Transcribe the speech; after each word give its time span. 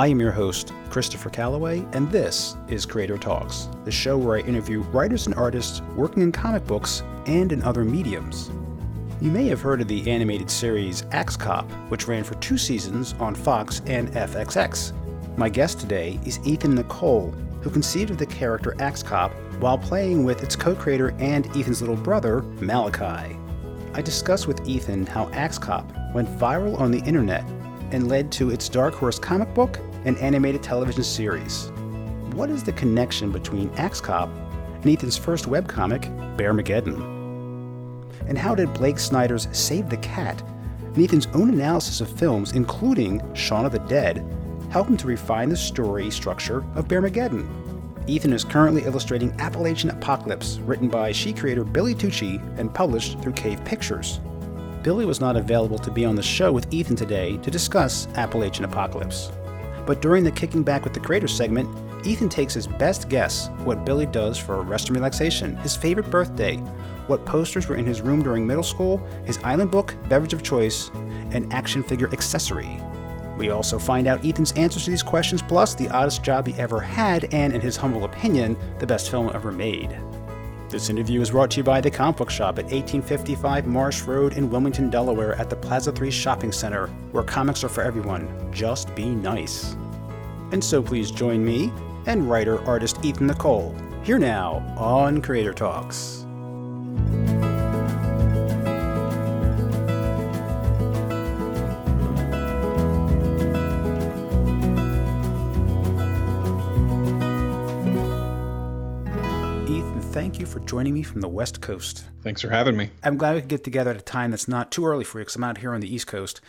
I 0.00 0.06
am 0.06 0.18
your 0.18 0.32
host, 0.32 0.72
Christopher 0.88 1.28
Calloway, 1.28 1.84
and 1.92 2.10
this 2.10 2.56
is 2.68 2.86
Creator 2.86 3.18
Talks, 3.18 3.68
the 3.84 3.90
show 3.90 4.16
where 4.16 4.38
I 4.38 4.40
interview 4.40 4.80
writers 4.80 5.26
and 5.26 5.34
artists 5.34 5.82
working 5.94 6.22
in 6.22 6.32
comic 6.32 6.66
books 6.66 7.02
and 7.26 7.52
in 7.52 7.62
other 7.62 7.84
mediums. 7.84 8.50
You 9.20 9.30
may 9.30 9.46
have 9.48 9.60
heard 9.60 9.82
of 9.82 9.88
the 9.88 10.10
animated 10.10 10.50
series 10.50 11.04
Axe 11.12 11.36
Cop, 11.36 11.70
which 11.90 12.08
ran 12.08 12.24
for 12.24 12.34
two 12.36 12.56
seasons 12.56 13.14
on 13.20 13.34
Fox 13.34 13.82
and 13.84 14.08
FXX. 14.12 14.94
My 15.36 15.50
guest 15.50 15.80
today 15.80 16.18
is 16.24 16.40
Ethan 16.46 16.76
Nicolle, 16.76 17.34
who 17.60 17.68
conceived 17.68 18.10
of 18.10 18.16
the 18.16 18.24
character 18.24 18.74
Axe 18.78 19.02
Cop 19.02 19.32
while 19.58 19.76
playing 19.76 20.24
with 20.24 20.42
its 20.42 20.56
co 20.56 20.74
creator 20.74 21.14
and 21.18 21.46
Ethan's 21.54 21.82
little 21.82 21.94
brother, 21.94 22.40
Malachi. 22.62 23.36
I 23.92 24.00
discuss 24.00 24.46
with 24.46 24.66
Ethan 24.66 25.04
how 25.04 25.28
Axe 25.34 25.58
Cop 25.58 25.92
went 26.14 26.30
viral 26.38 26.80
on 26.80 26.90
the 26.90 27.00
internet 27.00 27.44
and 27.92 28.08
led 28.08 28.32
to 28.32 28.48
its 28.48 28.70
Dark 28.70 28.94
Horse 28.94 29.18
comic 29.18 29.52
book 29.52 29.78
and 30.04 30.16
animated 30.18 30.62
television 30.62 31.04
series. 31.04 31.70
What 32.34 32.50
is 32.50 32.62
the 32.62 32.72
connection 32.72 33.30
between 33.32 33.70
Axe 33.76 34.00
Cop 34.00 34.28
and 34.74 34.86
Ethan's 34.88 35.16
first 35.16 35.46
webcomic, 35.46 36.04
Bearmageddon? 36.36 37.20
And 38.28 38.38
how 38.38 38.54
did 38.54 38.72
Blake 38.74 38.98
Snyder's 38.98 39.48
Save 39.52 39.90
the 39.90 39.96
Cat 39.98 40.42
and 40.82 40.98
Ethan's 40.98 41.26
own 41.28 41.50
analysis 41.50 42.00
of 42.00 42.10
films, 42.10 42.52
including 42.52 43.22
Shaun 43.34 43.64
of 43.64 43.72
the 43.72 43.78
Dead, 43.80 44.24
help 44.70 44.88
him 44.88 44.96
to 44.98 45.06
refine 45.06 45.48
the 45.48 45.56
story 45.56 46.10
structure 46.10 46.64
of 46.74 46.88
Bearmageddon? 46.88 47.48
Ethan 48.06 48.32
is 48.32 48.44
currently 48.44 48.82
illustrating 48.84 49.32
Appalachian 49.40 49.90
Apocalypse, 49.90 50.58
written 50.60 50.88
by 50.88 51.12
Shi 51.12 51.32
creator 51.32 51.64
Billy 51.64 51.94
Tucci 51.94 52.40
and 52.58 52.72
published 52.72 53.20
through 53.20 53.32
Cave 53.32 53.64
Pictures. 53.64 54.20
Billy 54.82 55.04
was 55.04 55.20
not 55.20 55.36
available 55.36 55.78
to 55.78 55.90
be 55.90 56.04
on 56.04 56.14
the 56.14 56.22
show 56.22 56.50
with 56.50 56.72
Ethan 56.72 56.96
today 56.96 57.36
to 57.38 57.50
discuss 57.50 58.08
Appalachian 58.16 58.64
Apocalypse. 58.64 59.30
But 59.90 60.00
during 60.00 60.22
the 60.22 60.30
Kicking 60.30 60.62
Back 60.62 60.84
with 60.84 60.94
the 60.94 61.00
Creator 61.00 61.26
segment, 61.26 61.68
Ethan 62.06 62.28
takes 62.28 62.54
his 62.54 62.68
best 62.68 63.08
guess 63.08 63.48
what 63.64 63.84
Billy 63.84 64.06
does 64.06 64.38
for 64.38 64.62
rest 64.62 64.86
and 64.86 64.96
relaxation, 64.96 65.56
his 65.56 65.74
favorite 65.74 66.08
birthday, 66.10 66.58
what 67.08 67.26
posters 67.26 67.66
were 67.66 67.74
in 67.74 67.84
his 67.84 68.00
room 68.00 68.22
during 68.22 68.46
middle 68.46 68.62
school, 68.62 68.98
his 69.24 69.38
island 69.38 69.72
book, 69.72 69.96
beverage 70.08 70.32
of 70.32 70.44
choice, 70.44 70.92
and 71.32 71.52
action 71.52 71.82
figure 71.82 72.08
accessory. 72.12 72.80
We 73.36 73.50
also 73.50 73.80
find 73.80 74.06
out 74.06 74.24
Ethan's 74.24 74.52
answers 74.52 74.84
to 74.84 74.90
these 74.90 75.02
questions, 75.02 75.42
plus 75.42 75.74
the 75.74 75.88
oddest 75.88 76.22
job 76.22 76.46
he 76.46 76.54
ever 76.54 76.78
had, 76.78 77.24
and, 77.34 77.52
in 77.52 77.60
his 77.60 77.76
humble 77.76 78.04
opinion, 78.04 78.56
the 78.78 78.86
best 78.86 79.10
film 79.10 79.28
ever 79.34 79.50
made. 79.50 79.98
This 80.70 80.88
interview 80.88 81.20
is 81.20 81.32
brought 81.32 81.50
to 81.50 81.56
you 81.56 81.64
by 81.64 81.80
the 81.80 81.90
Comic 81.90 82.18
Book 82.18 82.30
Shop 82.30 82.56
at 82.56 82.66
1855 82.66 83.66
Marsh 83.66 84.02
Road 84.02 84.34
in 84.34 84.48
Wilmington, 84.48 84.88
Delaware, 84.88 85.34
at 85.34 85.50
the 85.50 85.56
Plaza 85.56 85.90
3 85.90 86.12
Shopping 86.12 86.52
Center, 86.52 86.86
where 87.10 87.24
comics 87.24 87.64
are 87.64 87.68
for 87.68 87.82
everyone. 87.82 88.28
Just 88.52 88.94
be 88.94 89.06
nice. 89.06 89.74
And 90.52 90.62
so 90.62 90.80
please 90.80 91.10
join 91.10 91.44
me 91.44 91.72
and 92.06 92.30
writer 92.30 92.62
artist 92.68 93.04
Ethan 93.04 93.26
Nicolle 93.26 93.74
here 94.04 94.20
now 94.20 94.58
on 94.78 95.20
Creator 95.20 95.54
Talks. 95.54 96.19
Joining 110.70 110.94
me 110.94 111.02
from 111.02 111.20
the 111.20 111.26
West 111.26 111.60
Coast. 111.60 112.04
Thanks 112.22 112.42
for 112.42 112.48
having 112.48 112.76
me. 112.76 112.90
I'm 113.02 113.16
glad 113.16 113.34
we 113.34 113.40
could 113.40 113.50
get 113.50 113.64
together 113.64 113.90
at 113.90 113.96
a 113.96 114.02
time 114.02 114.30
that's 114.30 114.46
not 114.46 114.70
too 114.70 114.86
early 114.86 115.02
for 115.02 115.18
you 115.18 115.24
because 115.24 115.34
I'm 115.34 115.42
out 115.42 115.58
here 115.58 115.74
on 115.74 115.80
the 115.80 115.92
East 115.92 116.06
Coast. 116.06 116.40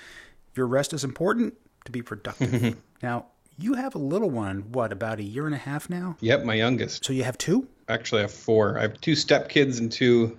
Your 0.55 0.67
rest 0.67 0.93
is 0.93 1.04
important 1.04 1.55
to 1.86 1.92
be 1.92 2.04
productive. 2.04 2.77
now, 3.02 3.26
you 3.58 3.73
have 3.73 3.95
a 3.95 3.98
little 3.98 4.30
one, 4.30 4.71
what, 4.73 4.92
about 4.92 5.17
a 5.17 5.23
year 5.23 5.48
and 5.48 5.55
a 5.55 5.58
half 5.58 5.89
now? 5.89 6.17
Yep, 6.20 6.43
my 6.43 6.54
youngest. 6.54 7.04
So 7.04 7.14
you 7.14 7.23
have 7.23 7.36
two? 7.39 7.67
Actually, 7.89 8.20
I 8.20 8.21
have 8.26 8.32
four. 8.32 8.77
I 8.77 8.83
have 8.83 9.02
two 9.02 9.15
step 9.15 9.49
kids 9.49 9.80
and 9.80 9.92
two 9.92 10.38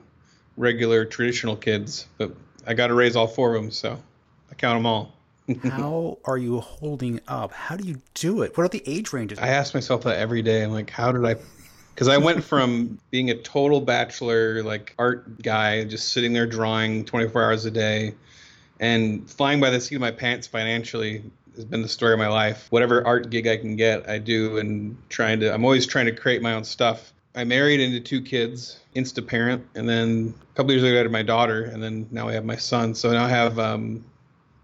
regular 0.56 1.04
traditional 1.04 1.56
kids, 1.56 2.06
but 2.18 2.32
I 2.68 2.74
got 2.74 2.86
to 2.86 2.94
raise 2.94 3.16
all 3.16 3.26
four 3.26 3.56
of 3.56 3.62
them, 3.62 3.72
so 3.72 4.00
I 4.48 4.54
count 4.54 4.78
them 4.78 4.86
all. 4.86 5.12
how 5.64 6.18
are 6.24 6.38
you 6.38 6.60
holding 6.60 7.18
up? 7.26 7.50
How 7.50 7.76
do 7.76 7.82
you 7.82 8.00
do 8.14 8.42
it? 8.42 8.56
What 8.56 8.62
are 8.62 8.68
the 8.68 8.84
age 8.86 9.12
ranges? 9.12 9.40
I 9.40 9.48
ask 9.48 9.74
myself 9.74 10.04
that 10.04 10.18
every 10.18 10.40
day. 10.40 10.62
I'm 10.62 10.70
like, 10.70 10.88
how 10.88 11.10
did 11.10 11.24
I 11.24 11.34
because 11.94 12.08
I 12.08 12.18
went 12.18 12.42
from 12.42 12.98
being 13.10 13.30
a 13.30 13.34
total 13.34 13.80
bachelor, 13.80 14.62
like 14.62 14.94
art 14.98 15.42
guy, 15.42 15.84
just 15.84 16.10
sitting 16.10 16.32
there 16.32 16.46
drawing 16.46 17.04
24 17.04 17.42
hours 17.42 17.64
a 17.64 17.70
day, 17.70 18.14
and 18.80 19.28
flying 19.30 19.60
by 19.60 19.70
the 19.70 19.80
seat 19.80 19.96
of 19.96 20.00
my 20.00 20.10
pants 20.10 20.46
financially 20.46 21.22
has 21.54 21.64
been 21.64 21.82
the 21.82 21.88
story 21.88 22.14
of 22.14 22.18
my 22.18 22.28
life. 22.28 22.66
Whatever 22.70 23.06
art 23.06 23.30
gig 23.30 23.46
I 23.46 23.56
can 23.56 23.76
get, 23.76 24.08
I 24.08 24.18
do, 24.18 24.58
and 24.58 24.96
trying 25.08 25.40
to. 25.40 25.52
I'm 25.52 25.64
always 25.64 25.86
trying 25.86 26.06
to 26.06 26.12
create 26.12 26.42
my 26.42 26.54
own 26.54 26.64
stuff. 26.64 27.12
I 27.34 27.44
married 27.44 27.80
into 27.80 28.00
two 28.00 28.20
kids, 28.20 28.80
insta 28.94 29.26
parent, 29.26 29.66
and 29.74 29.88
then 29.88 30.34
a 30.52 30.56
couple 30.56 30.72
years 30.72 30.82
ago 30.82 30.94
I 30.94 30.98
had 30.98 31.10
my 31.10 31.22
daughter, 31.22 31.64
and 31.64 31.82
then 31.82 32.06
now 32.10 32.28
I 32.28 32.32
have 32.32 32.44
my 32.44 32.56
son. 32.56 32.94
So 32.94 33.10
now 33.12 33.24
I 33.24 33.28
have 33.28 33.58
um, 33.58 34.04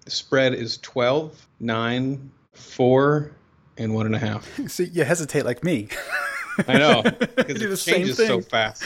spread 0.07 0.55
is 0.55 0.79
12, 0.79 1.47
9, 1.61 2.31
4, 2.53 3.33
and 3.79 3.95
one 3.95 4.07
and 4.07 4.15
a 4.15 4.19
half. 4.19 4.61
See, 4.69 4.85
you 4.85 5.05
hesitate 5.05 5.45
like 5.45 5.65
me. 5.65 5.89
I 6.67 6.79
know 6.79 7.03
because 7.37 7.63
it 7.63 7.77
changes 7.77 8.17
so 8.17 8.41
fast. 8.41 8.85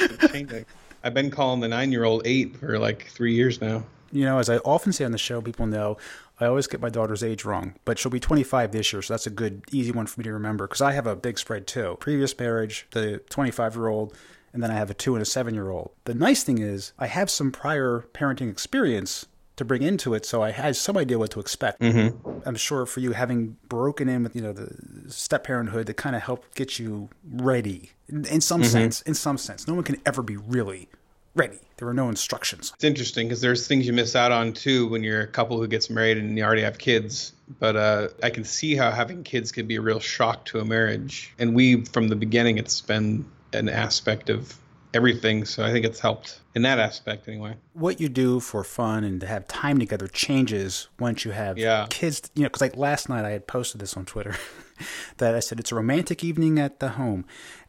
I've 1.05 1.15
been 1.15 1.31
calling 1.31 1.60
the 1.60 1.69
nine-year-old 1.69 2.22
eight 2.27 2.56
for 2.56 2.78
like 2.78 3.09
three 3.09 3.34
years 3.34 3.60
now. 3.60 3.84
You 4.12 4.25
know, 4.25 4.38
as 4.38 4.50
I 4.50 4.59
often 4.59 4.93
say 4.93 5.05
on 5.05 5.12
the 5.12 5.19
show, 5.19 5.41
people 5.41 5.66
know 5.66 5.97
I 6.38 6.47
always 6.47 6.66
get 6.66 6.81
my 6.81 6.88
daughter's 6.88 7.22
age 7.22 7.44
wrong, 7.44 7.75
but 7.84 7.99
she'll 7.99 8.11
be 8.11 8.21
25 8.21 8.72
this 8.72 8.93
year, 8.93 9.00
so 9.00 9.15
that's 9.15 9.27
a 9.27 9.31
good, 9.31 9.62
easy 9.71 9.93
one 9.93 10.06
for 10.06 10.21
me 10.21 10.25
to 10.25 10.32
remember 10.32 10.66
because 10.66 10.82
I 10.82 10.93
have 10.93 11.06
a 11.06 11.16
big 11.16 11.38
spread 11.38 11.66
too. 11.66 11.97
Previous 12.00 12.37
marriage, 12.38 12.87
the 12.91 13.19
25 13.31 13.77
year 13.77 13.88
old, 13.88 14.15
and 14.53 14.62
then 14.62 14.71
I 14.71 14.75
have 14.75 14.91
a 14.91 14.94
two 14.94 15.15
and 15.15 15.22
a 15.22 15.25
seven 15.25 15.55
year 15.55 15.71
old. 15.71 15.93
The 16.05 16.15
nice 16.15 16.43
thing 16.43 16.59
is, 16.59 16.93
I 16.99 17.06
have 17.06 17.31
some 17.31 17.53
prior 17.53 18.06
parenting 18.12 18.50
experience 18.50 19.27
to 19.56 19.64
bring 19.64 19.82
into 19.82 20.14
it, 20.14 20.24
so 20.24 20.42
I 20.42 20.50
had 20.50 20.76
some 20.76 20.96
idea 20.96 21.18
what 21.18 21.30
to 21.32 21.40
expect. 21.40 21.80
Mm-hmm. 21.80 22.40
I'm 22.46 22.56
sure 22.56 22.86
for 22.86 23.00
you, 23.00 23.12
having 23.12 23.56
broken 23.68 24.08
in 24.08 24.22
with 24.22 24.34
you 24.34 24.42
know 24.42 24.52
the 24.52 25.10
step 25.10 25.44
parenthood, 25.44 25.86
to 25.86 25.94
kind 25.94 26.16
of 26.16 26.22
help 26.22 26.54
get 26.54 26.78
you 26.78 27.10
ready 27.30 27.90
in, 28.08 28.24
in 28.26 28.40
some 28.40 28.62
mm-hmm. 28.62 28.70
sense. 28.70 29.02
In 29.02 29.14
some 29.14 29.38
sense, 29.38 29.68
no 29.68 29.74
one 29.74 29.84
can 29.84 30.00
ever 30.06 30.22
be 30.22 30.36
really 30.36 30.88
ready. 31.34 31.58
There 31.76 31.88
are 31.88 31.94
no 31.94 32.08
instructions. 32.08 32.72
It's 32.74 32.84
interesting 32.84 33.28
because 33.28 33.40
there's 33.40 33.66
things 33.66 33.86
you 33.86 33.92
miss 33.92 34.14
out 34.14 34.32
on 34.32 34.52
too 34.52 34.86
when 34.88 35.02
you're 35.02 35.22
a 35.22 35.26
couple 35.26 35.58
who 35.58 35.66
gets 35.66 35.90
married 35.90 36.19
and 36.19 36.36
you 36.36 36.44
already 36.44 36.62
have 36.62 36.78
kids. 36.78 37.32
But 37.58 37.76
uh, 37.76 38.08
I 38.22 38.30
can 38.30 38.44
see 38.44 38.76
how 38.76 38.90
having 38.90 39.24
kids 39.24 39.52
can 39.52 39.66
be 39.66 39.76
a 39.76 39.80
real 39.80 40.00
shock 40.00 40.44
to 40.46 40.60
a 40.60 40.64
marriage. 40.64 41.34
And 41.38 41.54
we, 41.54 41.84
from 41.84 42.08
the 42.08 42.16
beginning, 42.16 42.58
it's 42.58 42.80
been 42.80 43.24
an 43.52 43.69
aspect 43.69 44.30
of 44.30 44.56
everything. 44.94 45.44
So 45.44 45.64
I 45.64 45.72
think 45.72 45.84
it's 45.84 46.00
helped 46.00 46.41
in 46.54 46.62
that 46.62 46.78
aspect 46.78 47.28
anyway. 47.28 47.56
What 47.72 48.00
you 48.00 48.08
do 48.08 48.41
for 48.41 48.64
fun 48.64 49.04
and 49.04 49.20
to 49.20 49.26
have 49.26 49.47
time 49.48 49.78
together 49.78 50.06
changes 50.06 50.88
once 50.98 51.25
you 51.25 51.30
have 51.30 51.58
yeah. 51.58 51.86
kids. 51.91 52.30
You 52.34 52.42
know, 52.42 52.48
because 52.48 52.60
like 52.60 52.76
last 52.76 53.08
night 53.08 53.25
I 53.25 53.31
had 53.31 53.47
posted 53.47 53.81
this 53.81 53.97
on 53.97 54.04
Twitter 54.04 54.36
that 55.19 55.34
I 55.34 55.41
said 55.41 55.60
it's 55.60 55.72
a 55.72 55.76
romantic 55.76 56.22
evening 56.22 56.58
at 56.58 56.81
the 56.81 56.91
home, 56.91 57.25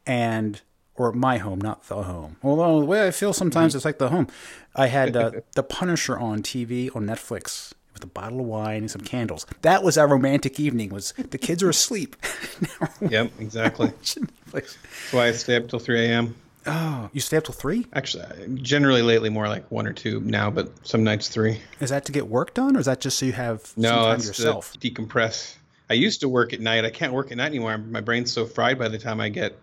and 0.06 0.62
or 0.96 1.12
my 1.12 1.38
home, 1.38 1.60
not 1.60 1.88
the 1.88 2.04
home. 2.04 2.38
Although 2.44 2.80
the 2.80 2.86
way 2.86 3.08
I 3.08 3.12
feel 3.12 3.34
sometimes 3.34 3.72
mm-hmm. 3.72 3.78
it's 3.78 3.86
like 3.86 3.98
the 3.98 4.10
home. 4.10 4.28
I 4.76 4.88
had 4.88 5.16
uh, 5.16 5.32
The 5.56 5.64
Punisher 5.64 6.18
on 6.18 6.42
TV 6.42 6.96
on 6.96 7.06
Netflix 7.06 7.74
with 7.94 8.04
a 8.04 8.08
bottle 8.08 8.40
of 8.40 8.46
wine 8.48 8.78
and 8.78 8.92
some 8.92 9.02
candles. 9.02 9.46
That 9.62 9.84
was 9.84 9.98
our 9.98 10.08
romantic 10.08 10.60
evening. 10.60 10.90
Was 10.90 11.14
the 11.18 11.38
kids 11.38 11.64
are 11.64 11.70
asleep? 11.70 12.16
yep, 13.02 13.32
exactly. 13.40 13.92
That's 14.52 14.76
why 15.12 15.28
I 15.28 15.32
stay 15.32 15.56
up 15.56 15.68
till 15.68 15.80
three 15.80 16.06
a.m. 16.06 16.36
Oh, 16.66 17.10
you 17.14 17.22
stay 17.22 17.38
up 17.38 17.44
till 17.44 17.54
three? 17.54 17.88
Actually, 17.94 18.26
generally 18.56 19.02
lately 19.02 19.30
more 19.30 19.48
like 19.48 19.70
one 19.72 19.88
or 19.88 19.94
two 19.94 20.20
now, 20.22 20.50
but 20.50 20.72
some 20.86 21.04
nights 21.04 21.28
three. 21.30 21.60
Is 21.80 21.90
that 21.90 22.06
to 22.06 22.12
get 22.12 22.28
work 22.28 22.54
done, 22.54 22.78
or 22.78 22.80
is 22.80 22.86
that 22.86 23.02
just 23.02 23.20
so 23.20 23.26
you 23.26 23.34
have 23.34 23.74
no, 23.76 23.90
some 23.90 23.98
time 23.98 24.20
yourself? 24.22 24.74
decompress. 24.80 25.56
I 25.90 25.96
used 25.96 26.22
to 26.22 26.30
work 26.30 26.54
at 26.54 26.62
night. 26.62 26.86
I 26.86 26.90
can't 26.90 27.14
work 27.14 27.32
at 27.32 27.38
night 27.38 27.48
anymore. 27.48 27.78
My 27.78 28.02
brain's 28.02 28.32
so 28.32 28.46
fried 28.46 28.80
by 28.80 28.88
the 28.88 28.98
time 28.98 29.20
I 29.20 29.30
get 29.30 29.58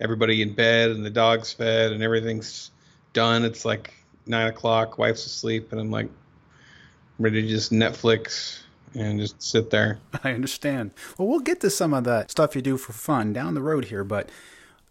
everybody 0.00 0.42
in 0.42 0.54
bed 0.54 0.90
and 0.90 1.04
the 1.04 1.10
dog's 1.10 1.52
fed 1.52 1.92
and 1.92 2.02
everything's 2.02 2.70
done. 3.12 3.44
It's 3.44 3.64
like 3.64 3.92
nine 4.26 4.46
o'clock, 4.46 4.98
wife's 4.98 5.26
asleep, 5.26 5.72
and 5.72 5.80
I'm 5.80 5.90
like 5.90 6.08
ready 7.18 7.42
to 7.42 7.48
just 7.48 7.72
Netflix 7.72 8.60
and 8.94 9.18
just 9.18 9.42
sit 9.42 9.70
there. 9.70 9.98
I 10.24 10.32
understand. 10.32 10.92
Well, 11.18 11.28
we'll 11.28 11.40
get 11.40 11.60
to 11.60 11.70
some 11.70 11.92
of 11.92 12.04
the 12.04 12.26
stuff 12.28 12.54
you 12.54 12.62
do 12.62 12.76
for 12.76 12.92
fun 12.92 13.32
down 13.32 13.54
the 13.54 13.62
road 13.62 13.86
here, 13.86 14.04
but 14.04 14.28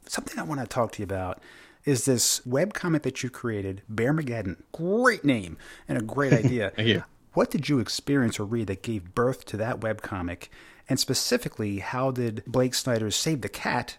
something 0.08 0.40
I 0.40 0.44
want 0.44 0.62
to 0.62 0.68
talk 0.68 0.92
to 0.94 1.00
you 1.00 1.04
about 1.04 1.42
is 1.86 2.06
this 2.06 2.46
web 2.46 2.74
comic 2.74 3.04
that 3.04 3.24
you 3.24 3.30
created, 3.30 3.82
Bear 3.88 4.14
Bearmageddon. 4.14 4.58
Great 4.72 5.24
name 5.24 5.58
and 5.88 5.98
a 5.98 6.02
great 6.02 6.34
idea. 6.46 6.72
Thank 6.76 6.88
you. 6.88 7.04
What 7.34 7.52
did 7.52 7.70
you 7.70 7.80
experience 7.80 8.40
or 8.40 8.46
read 8.46 8.68
that 8.68 8.82
gave 8.82 9.14
birth 9.14 9.46
to 9.46 9.58
that 9.58 9.82
web 9.82 10.02
comic? 10.02 10.50
And 10.88 11.00
specifically, 11.00 11.80
how 11.80 12.12
did 12.12 12.44
Blake 12.48 12.74
Snyder's 12.74 13.16
Save 13.16 13.42
the 13.42 13.50
Cat 13.50 13.98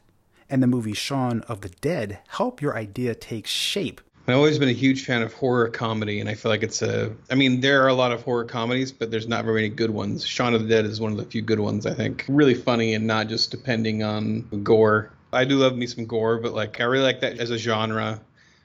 and 0.49 0.63
the 0.63 0.67
movie 0.67 0.95
Shaun 0.95 1.43
of 1.43 1.61
the 1.61 1.69
Dead 1.69 2.21
help 2.29 2.63
your 2.63 2.77
idea 2.77 3.15
take 3.15 3.47
shape? 3.47 4.01
I've 4.29 4.37
always 4.37 4.59
been 4.59 4.69
a 4.69 4.73
huge 4.73 5.05
fan 5.05 5.23
of 5.23 5.33
horror 5.35 5.69
comedy, 5.69 6.19
and 6.19 6.29
I 6.29 6.35
feel 6.35 6.51
like 6.51 6.65
it's 6.65 6.83
a. 6.83 7.13
I 7.31 7.37
mean, 7.37 7.61
there 7.61 7.85
are 7.85 7.89
a 7.89 7.95
lot 7.95 8.11
of 8.11 8.23
horror 8.23 8.45
comedies, 8.45 8.91
but 8.91 9.13
there's 9.13 9.29
not 9.29 9.45
very 9.45 9.63
many 9.63 9.69
good 9.69 9.91
ones. 9.91 10.27
Shaun 10.27 10.53
of 10.53 10.63
the 10.63 10.69
Dead 10.69 10.85
is 10.85 11.01
one 11.01 11.13
of 11.13 11.19
the 11.19 11.25
few 11.25 11.43
good 11.43 11.61
ones, 11.61 11.87
I 11.87 11.95
think. 11.95 12.25
Really 12.27 12.55
funny 12.55 12.95
and 12.95 13.07
not 13.07 13.29
just 13.29 13.53
depending 13.53 14.03
on 14.03 14.41
gore. 14.65 15.11
I 15.33 15.45
do 15.45 15.57
love 15.57 15.77
me 15.77 15.87
some 15.87 16.07
gore, 16.07 16.39
but 16.39 16.55
like 16.55 16.81
I 16.81 16.85
really 16.85 17.05
like 17.05 17.21
that 17.21 17.39
as 17.39 17.51
a 17.51 17.59
genre. 17.59 18.21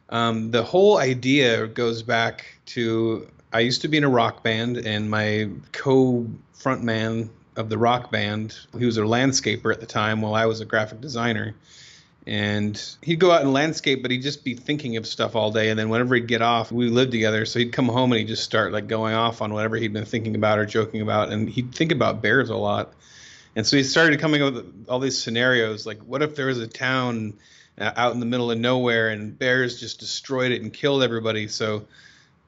Um, 0.09 0.51
the 0.51 0.63
whole 0.63 0.97
idea 0.97 1.67
goes 1.67 2.03
back 2.03 2.45
to 2.67 3.27
I 3.53 3.59
used 3.61 3.81
to 3.81 3.87
be 3.87 3.97
in 3.97 4.03
a 4.03 4.09
rock 4.09 4.43
band, 4.43 4.77
and 4.77 5.09
my 5.09 5.49
co 5.71 6.27
frontman 6.57 7.29
of 7.57 7.69
the 7.69 7.77
rock 7.77 8.11
band, 8.11 8.55
he 8.77 8.85
was 8.85 8.97
a 8.97 9.01
landscaper 9.01 9.73
at 9.73 9.79
the 9.79 9.85
time 9.85 10.21
while 10.21 10.35
I 10.35 10.45
was 10.45 10.61
a 10.61 10.65
graphic 10.65 11.01
designer. 11.01 11.55
And 12.27 12.79
he'd 13.01 13.19
go 13.19 13.31
out 13.31 13.41
and 13.41 13.51
landscape 13.51 14.03
but 14.03 14.11
he'd 14.11 14.21
just 14.21 14.43
be 14.43 14.53
thinking 14.53 14.95
of 14.95 15.07
stuff 15.07 15.35
all 15.35 15.51
day. 15.51 15.69
And 15.69 15.79
then 15.79 15.89
whenever 15.89 16.13
he'd 16.13 16.27
get 16.27 16.43
off 16.43 16.71
we 16.71 16.87
lived 16.87 17.11
together 17.11 17.45
so 17.45 17.57
he'd 17.57 17.73
come 17.73 17.87
home 17.87 18.11
and 18.11 18.19
he'd 18.19 18.27
just 18.27 18.43
start 18.43 18.71
like 18.71 18.87
going 18.87 19.15
off 19.15 19.41
on 19.41 19.51
whatever 19.51 19.75
he'd 19.75 19.91
been 19.91 20.05
thinking 20.05 20.35
about 20.35 20.59
or 20.59 20.67
joking 20.67 21.01
about. 21.01 21.29
And 21.29 21.49
he'd 21.49 21.73
think 21.73 21.91
about 21.91 22.21
bears 22.21 22.51
a 22.51 22.55
lot 22.55 22.93
and 23.56 23.65
so 23.65 23.77
he 23.77 23.83
started 23.83 24.19
coming 24.19 24.42
up 24.42 24.53
with 24.53 24.86
all 24.88 25.00
these 25.00 25.21
scenarios 25.21 25.86
like 25.86 26.00
what 26.03 26.21
if 26.21 26.36
there 26.36 26.48
was 26.48 26.59
a 26.59 26.68
town 26.68 27.33
uh, 27.77 27.92
out 27.95 28.13
in 28.13 28.19
the 28.19 28.25
middle 28.25 28.51
of 28.51 28.57
nowhere 28.57 29.09
and 29.09 29.38
bears 29.38 29.80
just 29.80 30.00
destroyed 30.00 30.51
it 30.51 30.62
and 30.62 30.74
killed 30.74 31.03
everybody? 31.03 31.48
So 31.48 31.86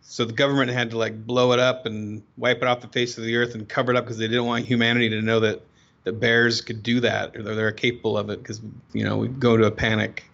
so 0.01 0.25
the 0.25 0.33
government 0.33 0.69
had 0.69 0.91
to 0.91 0.97
like 0.97 1.25
blow 1.25 1.53
it 1.53 1.59
up 1.59 1.85
and 1.85 2.21
wipe 2.37 2.57
it 2.57 2.65
off 2.65 2.81
the 2.81 2.87
face 2.87 3.17
of 3.17 3.23
the 3.23 3.35
earth 3.37 3.55
and 3.55 3.67
cover 3.67 3.91
it 3.91 3.97
up 3.97 4.03
because 4.03 4.17
they 4.17 4.27
didn't 4.27 4.45
want 4.45 4.65
humanity 4.65 5.09
to 5.09 5.21
know 5.21 5.39
that 5.39 5.61
the 6.03 6.11
Bears 6.11 6.61
could 6.61 6.83
do 6.83 6.99
that, 6.99 7.35
or 7.35 7.43
they're 7.43 7.71
capable 7.71 8.17
of 8.17 8.29
it, 8.29 8.39
because 8.39 8.61
you 8.91 9.03
know 9.03 9.17
we 9.17 9.27
go 9.27 9.55
to 9.57 9.65
a 9.65 9.71
panic, 9.71 10.29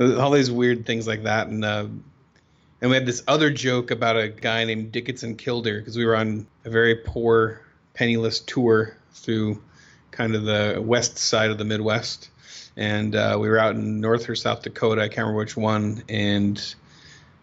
all 0.00 0.30
these 0.30 0.50
weird 0.50 0.86
things 0.86 1.06
like 1.06 1.24
that, 1.24 1.48
and 1.48 1.64
uh, 1.64 1.86
and 2.80 2.90
we 2.90 2.96
had 2.96 3.06
this 3.06 3.22
other 3.28 3.50
joke 3.50 3.90
about 3.90 4.16
a 4.16 4.28
guy 4.28 4.64
named 4.64 4.92
Dickinson 4.92 5.36
Kildare, 5.36 5.80
because 5.80 5.96
we 5.96 6.06
were 6.06 6.16
on 6.16 6.46
a 6.64 6.70
very 6.70 6.96
poor, 6.96 7.60
penniless 7.94 8.40
tour 8.40 8.96
through 9.12 9.62
kind 10.10 10.34
of 10.34 10.44
the 10.44 10.82
west 10.84 11.18
side 11.18 11.50
of 11.50 11.58
the 11.58 11.64
Midwest, 11.64 12.30
and 12.76 13.14
uh, 13.14 13.36
we 13.40 13.48
were 13.48 13.58
out 13.58 13.74
in 13.74 14.00
North 14.00 14.28
or 14.28 14.34
South 14.34 14.62
Dakota, 14.62 15.02
I 15.02 15.08
can't 15.08 15.18
remember 15.18 15.38
which 15.38 15.56
one, 15.56 16.02
and 16.08 16.74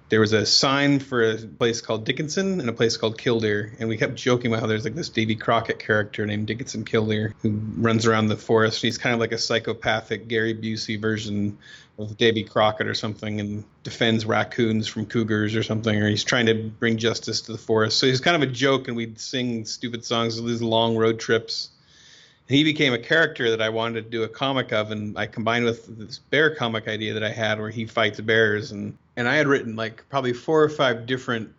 there 0.10 0.22
was 0.22 0.32
a 0.32 0.46
sign 0.46 1.00
for 1.00 1.32
a 1.32 1.38
place 1.38 1.82
called 1.82 2.06
Dickinson 2.06 2.62
and 2.62 2.70
a 2.70 2.74
place 2.74 2.96
called 2.96 3.18
Kildare, 3.18 3.74
and 3.80 3.90
we 3.90 3.98
kept 3.98 4.16
joking 4.16 4.52
about 4.52 4.62
how 4.62 4.68
there's 4.68 4.86
like 4.86 4.96
this 4.96 5.10
Davy 5.10 5.36
Crockett 5.36 5.80
character 5.80 6.26
named 6.26 6.48
Dickinson 6.48 6.86
Kildare 6.86 7.34
who 7.42 7.60
runs 7.78 8.06
around 8.06 8.28
the 8.28 8.38
forest. 8.38 8.82
He's 8.82 8.98
kind 8.98 9.14
of 9.14 9.20
like 9.20 9.34
a 9.34 9.38
psychopathic 9.38 10.28
Gary 10.28 10.54
Busey 10.54 11.00
version 11.00 11.58
of 12.00 12.16
Davy 12.16 12.44
Crockett 12.44 12.88
or 12.88 12.94
something, 12.94 13.40
and 13.42 13.66
defends 13.84 14.26
raccoons 14.26 14.88
from 14.88 15.08
cougars 15.08 15.56
or 15.56 15.64
something, 15.64 16.02
or 16.02 16.08
he's 16.08 16.24
trying 16.24 16.46
to 16.46 16.54
bring 16.54 16.98
justice 16.98 17.42
to 17.42 17.52
the 17.52 17.58
forest. 17.58 17.98
So 17.98 18.08
he's 18.08 18.22
kind 18.22 18.42
of 18.42 18.48
a 18.48 18.52
joke, 18.52 18.88
and 18.88 18.96
we'd 18.96 19.20
sing 19.20 19.66
stupid 19.66 20.06
songs, 20.06 20.40
on 20.40 20.46
these 20.46 20.62
long 20.62 20.96
road 20.96 21.20
trips 21.20 21.70
he 22.48 22.64
became 22.64 22.94
a 22.94 23.00
character 23.00 23.50
that 23.52 23.62
I 23.62 23.70
wanted 23.70 24.06
to 24.06 24.10
do 24.10 24.24
a 24.24 24.28
comic 24.28 24.72
of, 24.72 24.92
and 24.92 25.18
I 25.18 25.28
combined 25.28 25.66
with 25.66 25.98
this 25.98 26.20
bear 26.20 26.56
comic 26.56 26.88
idea 26.88 27.14
that 27.14 27.24
I 27.24 27.30
had, 27.30 27.60
where 27.60 27.70
he 27.70 27.86
fights 27.86 28.20
bears, 28.22 28.72
and 28.72 28.98
and 29.16 29.28
I 29.28 29.36
had 29.36 29.48
written 29.48 29.76
like 29.76 30.08
probably 30.10 30.34
four 30.34 30.64
or 30.64 30.70
five 30.70 31.06
different, 31.06 31.54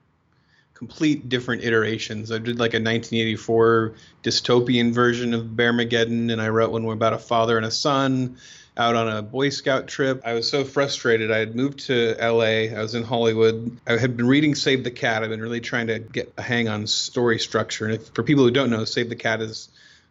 complete 0.75 1.29
different 1.29 1.63
iterations. 1.63 2.33
I 2.33 2.39
did 2.39 2.59
like 2.59 2.73
a 2.73 2.81
1984 2.81 3.95
dystopian 4.23 4.93
version 4.93 5.35
of 5.35 5.57
Bear 5.57 5.73
Bearmageddon, 5.73 6.33
and 6.33 6.41
I 6.41 6.49
wrote 6.49 6.71
one 6.71 6.85
about 6.87 7.13
a 7.13 7.19
father 7.19 7.57
and 7.57 7.67
a 7.67 7.71
son 7.71 8.39
out 8.79 8.95
on 8.95 9.09
a 9.09 9.21
Boy 9.21 9.49
Scout 9.51 9.89
trip. 9.89 10.23
I 10.25 10.35
was 10.35 10.49
so 10.49 10.65
frustrated. 10.65 11.33
I 11.33 11.39
had 11.39 11.57
moved 11.57 11.81
to 11.87 12.17
LA. 12.21 12.73
I 12.75 12.81
was 12.81 12.95
in 12.95 13.03
Hollywood. 13.03 13.77
I 13.87 13.99
had 13.99 14.17
been 14.17 14.29
reading 14.29 14.55
Save 14.55 14.85
the 14.85 14.91
Cat. 14.91 15.23
I've 15.25 15.31
been 15.31 15.43
really 15.43 15.61
trying 15.61 15.89
to 15.89 15.99
get 15.99 16.33
a 16.39 16.43
hang 16.43 16.69
on 16.69 16.87
story 16.87 17.41
structure. 17.41 17.87
And 17.87 17.95
if, 17.95 18.09
for 18.15 18.23
people 18.23 18.45
who 18.45 18.53
don't 18.53 18.71
know, 18.71 18.85
Save 18.85 19.09
the 19.09 19.17
Cat 19.17 19.43
is 19.43 19.69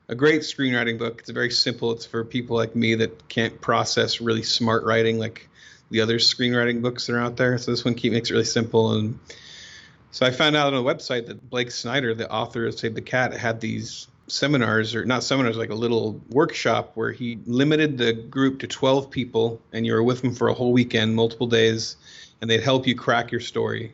a 0.09 0.15
great 0.15 0.41
screenwriting 0.41 0.97
book. 0.97 1.19
It's 1.19 1.29
very 1.29 1.51
simple. 1.51 1.91
It's 1.91 2.05
for 2.05 2.23
people 2.23 2.55
like 2.55 2.75
me 2.75 2.95
that 2.95 3.27
can't 3.27 3.59
process 3.59 4.21
really 4.21 4.43
smart 4.43 4.83
writing 4.85 5.19
like 5.19 5.49
the 5.89 6.01
other 6.01 6.17
screenwriting 6.17 6.81
books 6.81 7.07
that 7.07 7.13
are 7.13 7.19
out 7.19 7.37
there. 7.37 7.57
So 7.57 7.71
this 7.71 7.83
one 7.83 7.95
keep 7.95 8.13
makes 8.13 8.29
it 8.29 8.33
really 8.33 8.45
simple. 8.45 8.93
And 8.93 9.19
so 10.11 10.25
I 10.25 10.31
found 10.31 10.55
out 10.55 10.73
on 10.73 10.79
a 10.79 10.83
website 10.83 11.27
that 11.27 11.49
Blake 11.49 11.71
Snyder, 11.71 12.13
the 12.13 12.29
author 12.31 12.67
of 12.67 12.77
Save 12.77 12.95
the 12.95 13.01
Cat, 13.01 13.33
had 13.33 13.59
these 13.59 14.07
seminars 14.27 14.95
or 14.95 15.05
not 15.05 15.23
seminars, 15.23 15.57
like 15.57 15.69
a 15.69 15.75
little 15.75 16.21
workshop 16.29 16.91
where 16.95 17.11
he 17.11 17.39
limited 17.45 17.97
the 17.97 18.13
group 18.13 18.59
to 18.59 18.67
12 18.67 19.09
people, 19.09 19.61
and 19.71 19.85
you 19.85 19.93
were 19.93 20.03
with 20.03 20.21
them 20.21 20.33
for 20.33 20.49
a 20.49 20.53
whole 20.53 20.73
weekend, 20.73 21.15
multiple 21.15 21.47
days, 21.47 21.95
and 22.41 22.49
they'd 22.49 22.63
help 22.63 22.87
you 22.87 22.95
crack 22.95 23.31
your 23.31 23.41
story 23.41 23.93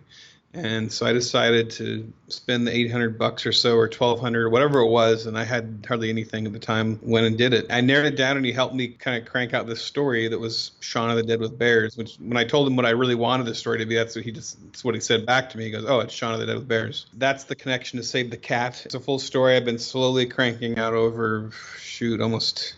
and 0.54 0.92
so 0.92 1.08
I 1.08 1.14
decided 1.14 1.72
to 1.72 2.12
spend 2.28 2.68
the 2.68 2.76
800 2.76 3.18
bucks 3.18 3.46
or 3.46 3.52
so, 3.52 3.76
or 3.76 3.88
1200, 3.88 4.44
or 4.44 4.50
whatever 4.50 4.80
it 4.80 4.90
was, 4.90 5.26
and 5.26 5.36
I 5.38 5.44
had 5.44 5.84
hardly 5.88 6.10
anything 6.10 6.46
at 6.46 6.54
the 6.54 6.60
time. 6.60 7.00
Went 7.02 7.26
and 7.26 7.36
did 7.36 7.54
it. 7.54 7.66
I 7.72 7.82
narrowed 7.82 8.06
it 8.06 8.16
down, 8.16 8.38
and 8.38 8.46
he 8.46 8.52
helped 8.52 8.76
me 8.76 8.90
kind 8.90 9.20
of 9.20 9.28
crank 9.28 9.56
out 9.56 9.66
this 9.66 9.82
story 9.82 10.28
that 10.28 10.40
was 10.40 10.72
Shaun 10.80 11.10
of 11.10 11.16
the 11.16 11.24
Dead 11.24 11.40
with 11.40 11.58
Bears. 11.58 11.98
Which, 11.98 12.18
when 12.18 12.38
I 12.38 12.44
told 12.44 12.68
him 12.68 12.76
what 12.76 12.86
I 12.86 12.92
really 12.92 13.16
wanted 13.16 13.48
the 13.48 13.56
story 13.56 13.80
to 13.80 13.86
be, 13.86 13.96
that's 13.96 14.16
what 14.16 14.26
he 14.26 14.32
just 14.32 14.64
that's 14.66 14.86
what 14.86 14.94
he 14.94 15.02
said 15.02 15.26
back 15.26 15.50
to 15.50 15.58
me. 15.58 15.66
He 15.66 15.72
goes, 15.72 15.86
"Oh, 15.86 16.02
it's 16.02 16.14
Shaun 16.14 16.34
of 16.36 16.40
the 16.40 16.46
Dead 16.46 16.56
with 16.56 16.68
Bears." 16.68 17.08
That's 17.16 17.46
the 17.46 17.56
connection 17.56 17.98
to 17.98 18.04
Save 18.04 18.30
the 18.30 18.38
Cat. 18.38 18.84
It's 18.86 18.96
a 18.96 19.00
full 19.00 19.20
story. 19.20 19.56
I've 19.56 19.66
been 19.66 19.80
slowly 19.80 20.28
cranking 20.28 20.78
out 20.78 20.94
over 20.94 21.50
shoot 21.80 22.22
almost 22.22 22.76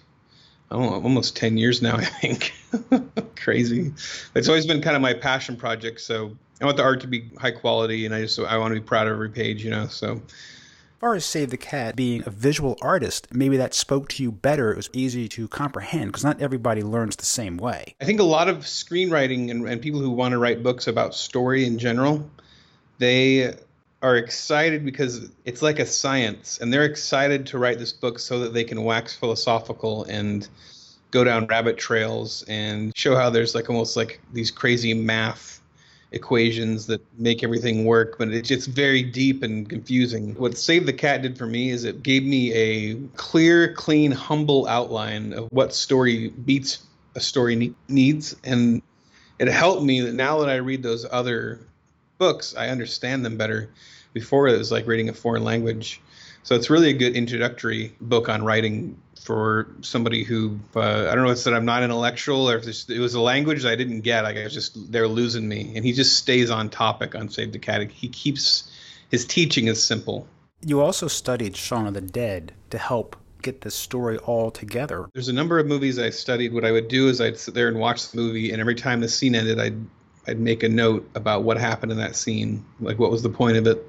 almost 0.72 1.36
10 1.36 1.58
years 1.58 1.82
now, 1.82 1.96
I 1.98 2.06
think. 2.06 2.54
Crazy. 3.36 3.94
It's 4.34 4.48
always 4.48 4.66
been 4.66 4.82
kind 4.82 4.96
of 4.96 5.02
my 5.02 5.14
passion 5.14 5.56
project. 5.56 6.02
So 6.02 6.38
I 6.62 6.66
want 6.66 6.78
the 6.78 6.84
art 6.84 7.02
to 7.02 7.08
be 7.08 7.30
high 7.40 7.52
quality, 7.52 8.06
and 8.06 8.16
I 8.16 8.22
just 8.22 8.40
I 8.40 8.58
want 8.58 8.74
to 8.74 8.80
be 8.80 8.86
proud 8.86 9.08
of 9.08 9.14
every 9.14 9.30
page, 9.30 9.64
you 9.64 9.72
know. 9.72 9.88
So. 9.88 10.22
As 10.96 11.00
far 11.00 11.16
as 11.16 11.26
Save 11.26 11.50
the 11.50 11.58
Cat 11.58 11.96
being 11.96 12.24
a 12.26 12.30
visual 12.30 12.78
artist, 12.82 13.28
maybe 13.34 13.58
that 13.58 13.74
spoke 13.74 14.08
to 14.10 14.24
you 14.24 14.32
better. 14.32 14.72
It 14.72 14.78
was 14.78 14.90
easy 14.94 15.28
to 15.28 15.48
comprehend 15.50 16.08
because 16.08 16.24
not 16.24 16.42
everybody 16.42 16.82
learns 16.82 17.18
the 17.18 17.26
same 17.26 17.58
way. 17.58 17.96
I 18.02 18.06
think 18.06 18.22
a 18.22 18.24
lot 18.24 18.48
of 18.48 18.60
screenwriting 18.60 19.52
and, 19.52 19.68
and 19.68 19.82
people 19.82 20.00
who 20.00 20.10
want 20.10 20.32
to 20.32 20.40
write 20.40 20.64
books 20.64 20.88
about 20.88 21.14
story 21.14 21.66
in 21.66 21.78
general, 21.78 22.28
they 22.98 23.54
are 24.02 24.16
excited 24.16 24.86
because 24.86 25.30
it's 25.44 25.62
like 25.62 25.80
a 25.80 25.86
science, 25.86 26.60
and 26.60 26.72
they're 26.72 26.86
excited 26.86 27.46
to 27.48 27.58
write 27.58 27.78
this 27.78 27.92
book 27.92 28.18
so 28.18 28.40
that 28.40 28.54
they 28.54 28.64
can 28.64 28.84
wax 28.84 29.16
philosophical 29.16 30.06
and 30.06 30.48
go 31.12 31.24
down 31.24 31.46
rabbit 31.48 31.78
trails 31.78 32.44
and 32.48 32.96
show 32.96 33.16
how 33.16 33.30
there's 33.30 33.54
like 33.54 33.70
almost 33.70 33.96
like 33.96 34.22
these 34.34 34.50
crazy 34.50 34.94
math 34.94 35.62
equations 36.12 36.88
that 36.88 37.02
make 37.20 37.44
everything 37.44 37.86
work, 37.86 38.18
but 38.18 38.30
it's 38.30 38.48
just 38.48 38.68
very 38.70 39.04
deep 39.04 39.44
and 39.44 39.68
confusing. 39.70 40.34
What 40.36 40.58
Save 40.58 40.86
the 40.86 40.94
Cat 40.94 41.22
did 41.22 41.38
for 41.38 41.46
me 41.46 41.70
is 41.70 41.84
it 41.84 42.04
gave 42.04 42.24
me 42.24 42.54
a 42.54 42.96
clear, 43.16 43.74
clean, 43.74 44.12
humble 44.12 44.68
outline 44.68 45.34
of 45.34 45.48
what 45.52 45.74
story 45.74 46.30
beats 46.30 46.84
a 47.16 47.20
story 47.20 47.56
ne- 47.56 47.76
needs, 47.88 48.36
and 48.44 48.82
it 49.40 49.48
helped 49.48 49.84
me 49.84 50.02
that 50.02 50.14
now 50.14 50.40
that 50.40 50.50
I 50.50 50.56
read 50.56 50.84
those 50.84 51.06
other 51.12 51.60
books, 52.18 52.56
I 52.56 52.70
understand 52.70 53.26
them 53.26 53.38
better. 53.38 53.70
Before 54.14 54.48
it 54.48 54.58
was 54.58 54.72
like 54.72 54.88
reading 54.88 55.10
a 55.10 55.14
foreign 55.14 55.44
language. 55.44 56.00
So 56.44 56.56
it's 56.56 56.70
really 56.70 56.90
a 56.90 56.94
good 56.94 57.18
introductory 57.18 57.94
book 58.00 58.30
on 58.30 58.46
writing 58.46 58.98
for 59.26 59.68
somebody 59.82 60.24
who 60.24 60.60
uh, 60.76 61.10
I 61.10 61.16
don't 61.16 61.24
know 61.24 61.32
if 61.32 61.34
it's 61.34 61.46
that 61.46 61.56
I'm 61.56 61.66
not 61.66 61.82
intellectual 61.82 62.48
or 62.48 62.58
if 62.58 62.68
it 62.90 63.00
was 63.00 63.16
a 63.16 63.20
language 63.20 63.66
I 63.66 63.76
didn't 63.76 64.02
get. 64.02 64.24
Like 64.24 64.38
I 64.38 64.44
was 64.44 64.54
just 64.54 64.92
they're 64.92 65.08
losing 65.08 65.48
me, 65.48 65.74
and 65.76 65.84
he 65.84 65.94
just 65.94 66.16
stays 66.16 66.52
on 66.52 66.70
topic 66.70 67.16
on 67.16 67.30
Save 67.30 67.52
the 67.52 67.60
Cat. 67.60 67.90
He 67.90 68.08
keeps 68.08 68.72
his 69.10 69.26
teaching 69.26 69.68
is 69.68 69.82
simple. 69.82 70.28
You 70.64 70.82
also 70.82 71.08
studied 71.08 71.58
Shaun 71.58 71.88
of 71.88 71.96
the 71.96 72.02
Dead 72.02 72.54
to 72.70 72.78
help 72.78 73.16
get 73.42 73.62
the 73.62 73.72
story 73.72 74.18
all 74.20 74.52
together. 74.52 75.10
There's 75.14 75.28
a 75.28 75.34
number 75.34 75.58
of 75.58 75.66
movies 75.66 75.98
I 75.98 76.12
studied. 76.12 76.54
What 76.54 76.64
I 76.64 76.72
would 76.72 76.88
do 76.88 77.08
is 77.10 77.20
I'd 77.20 77.40
sit 77.40 77.56
there 77.56 77.68
and 77.68 77.80
watch 77.80 78.12
the 78.12 78.18
movie, 78.18 78.52
and 78.52 78.62
every 78.62 78.76
time 78.76 79.00
the 79.00 79.10
scene 79.10 79.34
ended, 79.34 79.60
I'd 79.60 79.78
I'd 80.28 80.40
make 80.40 80.62
a 80.62 80.70
note 80.70 81.10
about 81.16 81.44
what 81.44 81.58
happened 81.58 81.92
in 81.92 81.98
that 81.98 82.16
scene, 82.16 82.64
like 82.80 83.00
what 83.00 83.10
was 83.10 83.24
the 83.24 83.30
point 83.30 83.58
of 83.58 83.66
it, 83.66 83.84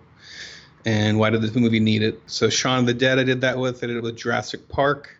and 0.86 1.18
why 1.18 1.28
did 1.28 1.42
this 1.42 1.54
movie 1.54 1.80
need 1.80 2.02
it. 2.02 2.20
So 2.26 2.48
Shaun 2.48 2.80
of 2.80 2.86
the 2.86 2.94
Dead, 2.94 3.18
I 3.18 3.24
did 3.24 3.42
that 3.42 3.58
with. 3.58 3.84
I 3.84 3.86
did 3.86 3.96
it 3.96 4.02
with 4.02 4.16
Jurassic 4.16 4.68
Park. 4.68 5.15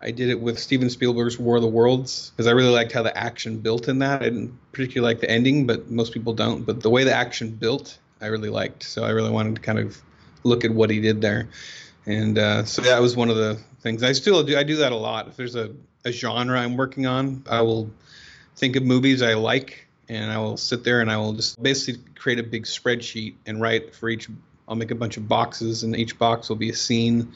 I 0.00 0.10
did 0.10 0.28
it 0.28 0.40
with 0.40 0.58
Steven 0.58 0.90
Spielberg's 0.90 1.38
War 1.38 1.56
of 1.56 1.62
the 1.62 1.68
Worlds 1.68 2.30
because 2.30 2.46
I 2.46 2.50
really 2.50 2.70
liked 2.70 2.92
how 2.92 3.02
the 3.02 3.16
action 3.16 3.58
built 3.58 3.88
in 3.88 4.00
that. 4.00 4.20
I 4.20 4.26
didn't 4.26 4.58
particularly 4.72 5.14
like 5.14 5.20
the 5.20 5.30
ending, 5.30 5.66
but 5.66 5.90
most 5.90 6.12
people 6.12 6.34
don't. 6.34 6.64
But 6.64 6.82
the 6.82 6.90
way 6.90 7.04
the 7.04 7.14
action 7.14 7.50
built, 7.50 7.98
I 8.20 8.26
really 8.26 8.50
liked. 8.50 8.82
So 8.82 9.04
I 9.04 9.10
really 9.10 9.30
wanted 9.30 9.56
to 9.56 9.62
kind 9.62 9.78
of 9.78 10.00
look 10.42 10.64
at 10.64 10.70
what 10.70 10.90
he 10.90 11.00
did 11.00 11.20
there. 11.20 11.48
And 12.04 12.38
uh, 12.38 12.64
so 12.64 12.82
that 12.82 13.00
was 13.00 13.16
one 13.16 13.30
of 13.30 13.36
the 13.36 13.58
things. 13.80 14.02
I 14.02 14.12
still 14.12 14.42
do. 14.42 14.56
I 14.56 14.62
do 14.62 14.76
that 14.76 14.92
a 14.92 14.96
lot. 14.96 15.28
If 15.28 15.36
there's 15.36 15.56
a, 15.56 15.72
a 16.04 16.12
genre 16.12 16.58
I'm 16.58 16.76
working 16.76 17.06
on, 17.06 17.42
I 17.48 17.62
will 17.62 17.90
think 18.54 18.76
of 18.76 18.82
movies 18.82 19.22
I 19.22 19.34
like, 19.34 19.88
and 20.08 20.30
I 20.30 20.38
will 20.38 20.56
sit 20.56 20.84
there 20.84 21.00
and 21.00 21.10
I 21.10 21.16
will 21.16 21.32
just 21.32 21.60
basically 21.60 22.02
create 22.14 22.38
a 22.38 22.42
big 22.42 22.64
spreadsheet 22.64 23.34
and 23.46 23.60
write 23.60 23.94
for 23.94 24.08
each. 24.08 24.28
I'll 24.68 24.76
make 24.76 24.90
a 24.90 24.96
bunch 24.96 25.16
of 25.16 25.28
boxes, 25.28 25.84
and 25.84 25.96
each 25.96 26.18
box 26.18 26.48
will 26.48 26.56
be 26.56 26.70
a 26.70 26.74
scene 26.74 27.32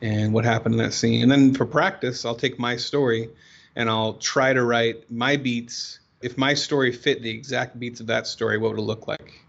and 0.00 0.32
what 0.32 0.44
happened 0.44 0.74
in 0.74 0.78
that 0.82 0.92
scene. 0.92 1.22
And 1.22 1.30
then 1.30 1.54
for 1.54 1.66
practice, 1.66 2.24
I'll 2.24 2.34
take 2.34 2.58
my 2.58 2.76
story 2.76 3.30
and 3.76 3.88
I'll 3.88 4.14
try 4.14 4.52
to 4.52 4.64
write 4.64 5.10
my 5.10 5.36
beats 5.36 5.98
if 6.22 6.36
my 6.36 6.54
story 6.54 6.92
fit 6.92 7.22
the 7.22 7.30
exact 7.30 7.78
beats 7.78 8.00
of 8.00 8.08
that 8.08 8.26
story, 8.26 8.58
what 8.58 8.70
would 8.70 8.80
it 8.80 8.82
look 8.82 9.06
like? 9.06 9.40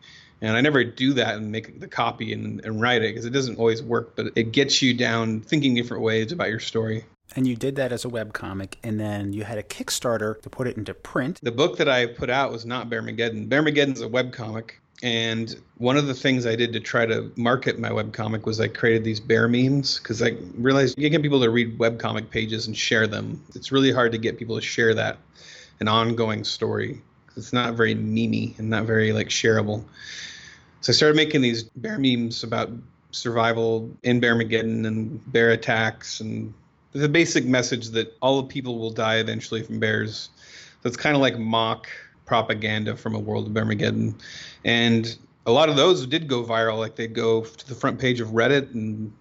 And 0.41 0.55
I 0.55 0.61
never 0.61 0.83
do 0.83 1.13
that 1.13 1.35
and 1.35 1.51
make 1.51 1.79
the 1.79 1.87
copy 1.87 2.31
and, 2.31 2.63
and 2.63 2.79
write 2.79 3.01
it 3.01 3.09
because 3.09 3.25
it 3.25 3.31
doesn't 3.31 3.57
always 3.57 3.83
work, 3.83 4.15
but 4.15 4.27
it 4.35 4.51
gets 4.51 4.81
you 4.81 4.93
down 4.93 5.41
thinking 5.41 5.75
different 5.75 6.03
ways 6.03 6.31
about 6.31 6.49
your 6.49 6.59
story. 6.59 7.05
And 7.35 7.45
you 7.45 7.55
did 7.55 7.75
that 7.75 7.91
as 7.91 8.05
a 8.05 8.09
web 8.09 8.33
comic, 8.33 8.79
and 8.83 8.99
then 8.99 9.33
you 9.33 9.43
had 9.43 9.57
a 9.57 9.63
Kickstarter 9.63 10.41
to 10.41 10.49
put 10.49 10.67
it 10.67 10.77
into 10.77 10.93
print. 10.93 11.39
The 11.43 11.51
book 11.51 11.77
that 11.77 11.87
I 11.87 12.07
put 12.07 12.29
out 12.29 12.51
was 12.51 12.65
not 12.65 12.89
Bearmageddon. 12.89 13.49
Bearmageddon's 13.49 14.01
a 14.01 14.07
web 14.07 14.31
comic. 14.31 14.81
And 15.01 15.55
one 15.77 15.95
of 15.95 16.07
the 16.07 16.13
things 16.13 16.45
I 16.45 16.55
did 16.55 16.73
to 16.73 16.79
try 16.79 17.05
to 17.05 17.31
market 17.37 17.79
my 17.79 17.89
webcomic 17.89 18.45
was 18.45 18.59
I 18.59 18.67
created 18.67 19.05
these 19.05 19.19
bear 19.19 19.47
memes 19.47 19.97
because 19.97 20.21
I 20.21 20.35
realized 20.55 20.97
you 20.97 21.09
get 21.09 21.21
people 21.21 21.41
to 21.41 21.49
read 21.49 21.77
webcomic 21.77 22.29
pages 22.29 22.67
and 22.67 22.75
share 22.75 23.07
them. 23.07 23.41
It's 23.55 23.71
really 23.71 23.91
hard 23.91 24.11
to 24.11 24.17
get 24.17 24.37
people 24.37 24.55
to 24.55 24.61
share 24.61 24.93
that, 24.95 25.17
an 25.79 25.87
ongoing 25.87 26.43
story. 26.43 27.01
It's 27.37 27.53
not 27.53 27.75
very 27.75 27.95
memey 27.95 28.59
and 28.59 28.69
not 28.69 28.83
very 28.83 29.13
like 29.13 29.29
shareable. 29.29 29.85
So 30.81 30.91
I 30.91 30.93
started 30.93 31.15
making 31.15 31.41
these 31.41 31.63
bear 31.63 31.97
memes 31.97 32.43
about 32.43 32.69
survival 33.11 33.89
in 34.03 34.19
bear 34.19 34.35
Bearmageddon 34.35 34.85
and 34.85 35.31
bear 35.31 35.51
attacks 35.51 36.19
and 36.19 36.53
the 36.91 37.09
basic 37.09 37.45
message 37.45 37.89
that 37.89 38.15
all 38.21 38.43
people 38.43 38.79
will 38.79 38.91
die 38.91 39.17
eventually 39.17 39.63
from 39.63 39.79
bears. 39.79 40.29
So 40.81 40.87
it's 40.87 40.97
kind 40.97 41.15
of 41.15 41.21
like 41.21 41.37
mock 41.37 41.87
propaganda 42.29 42.95
from 42.95 43.15
a 43.15 43.19
world 43.19 43.47
of 43.47 43.57
Armageddon. 43.57 44.15
And 44.63 45.17
a 45.47 45.51
lot 45.51 45.67
of 45.67 45.75
those 45.75 46.05
did 46.05 46.27
go 46.27 46.43
viral. 46.43 46.77
Like 46.77 46.95
they'd 46.95 47.13
go 47.13 47.41
to 47.41 47.67
the 47.67 47.73
front 47.73 47.99
page 47.99 48.21
of 48.21 48.29
Reddit 48.29 48.73
and 48.75 49.11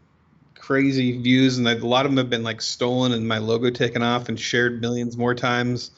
crazy 0.54 1.20
views, 1.20 1.56
and 1.56 1.66
a 1.66 1.74
lot 1.86 2.04
of 2.04 2.12
them 2.12 2.18
have 2.18 2.28
been 2.28 2.44
like 2.44 2.60
stolen 2.60 3.12
and 3.12 3.26
my 3.26 3.38
logo 3.38 3.70
taken 3.70 4.02
off 4.02 4.28
and 4.28 4.38
shared 4.38 4.82
millions 4.82 5.16
more 5.16 5.34
times. 5.34 5.90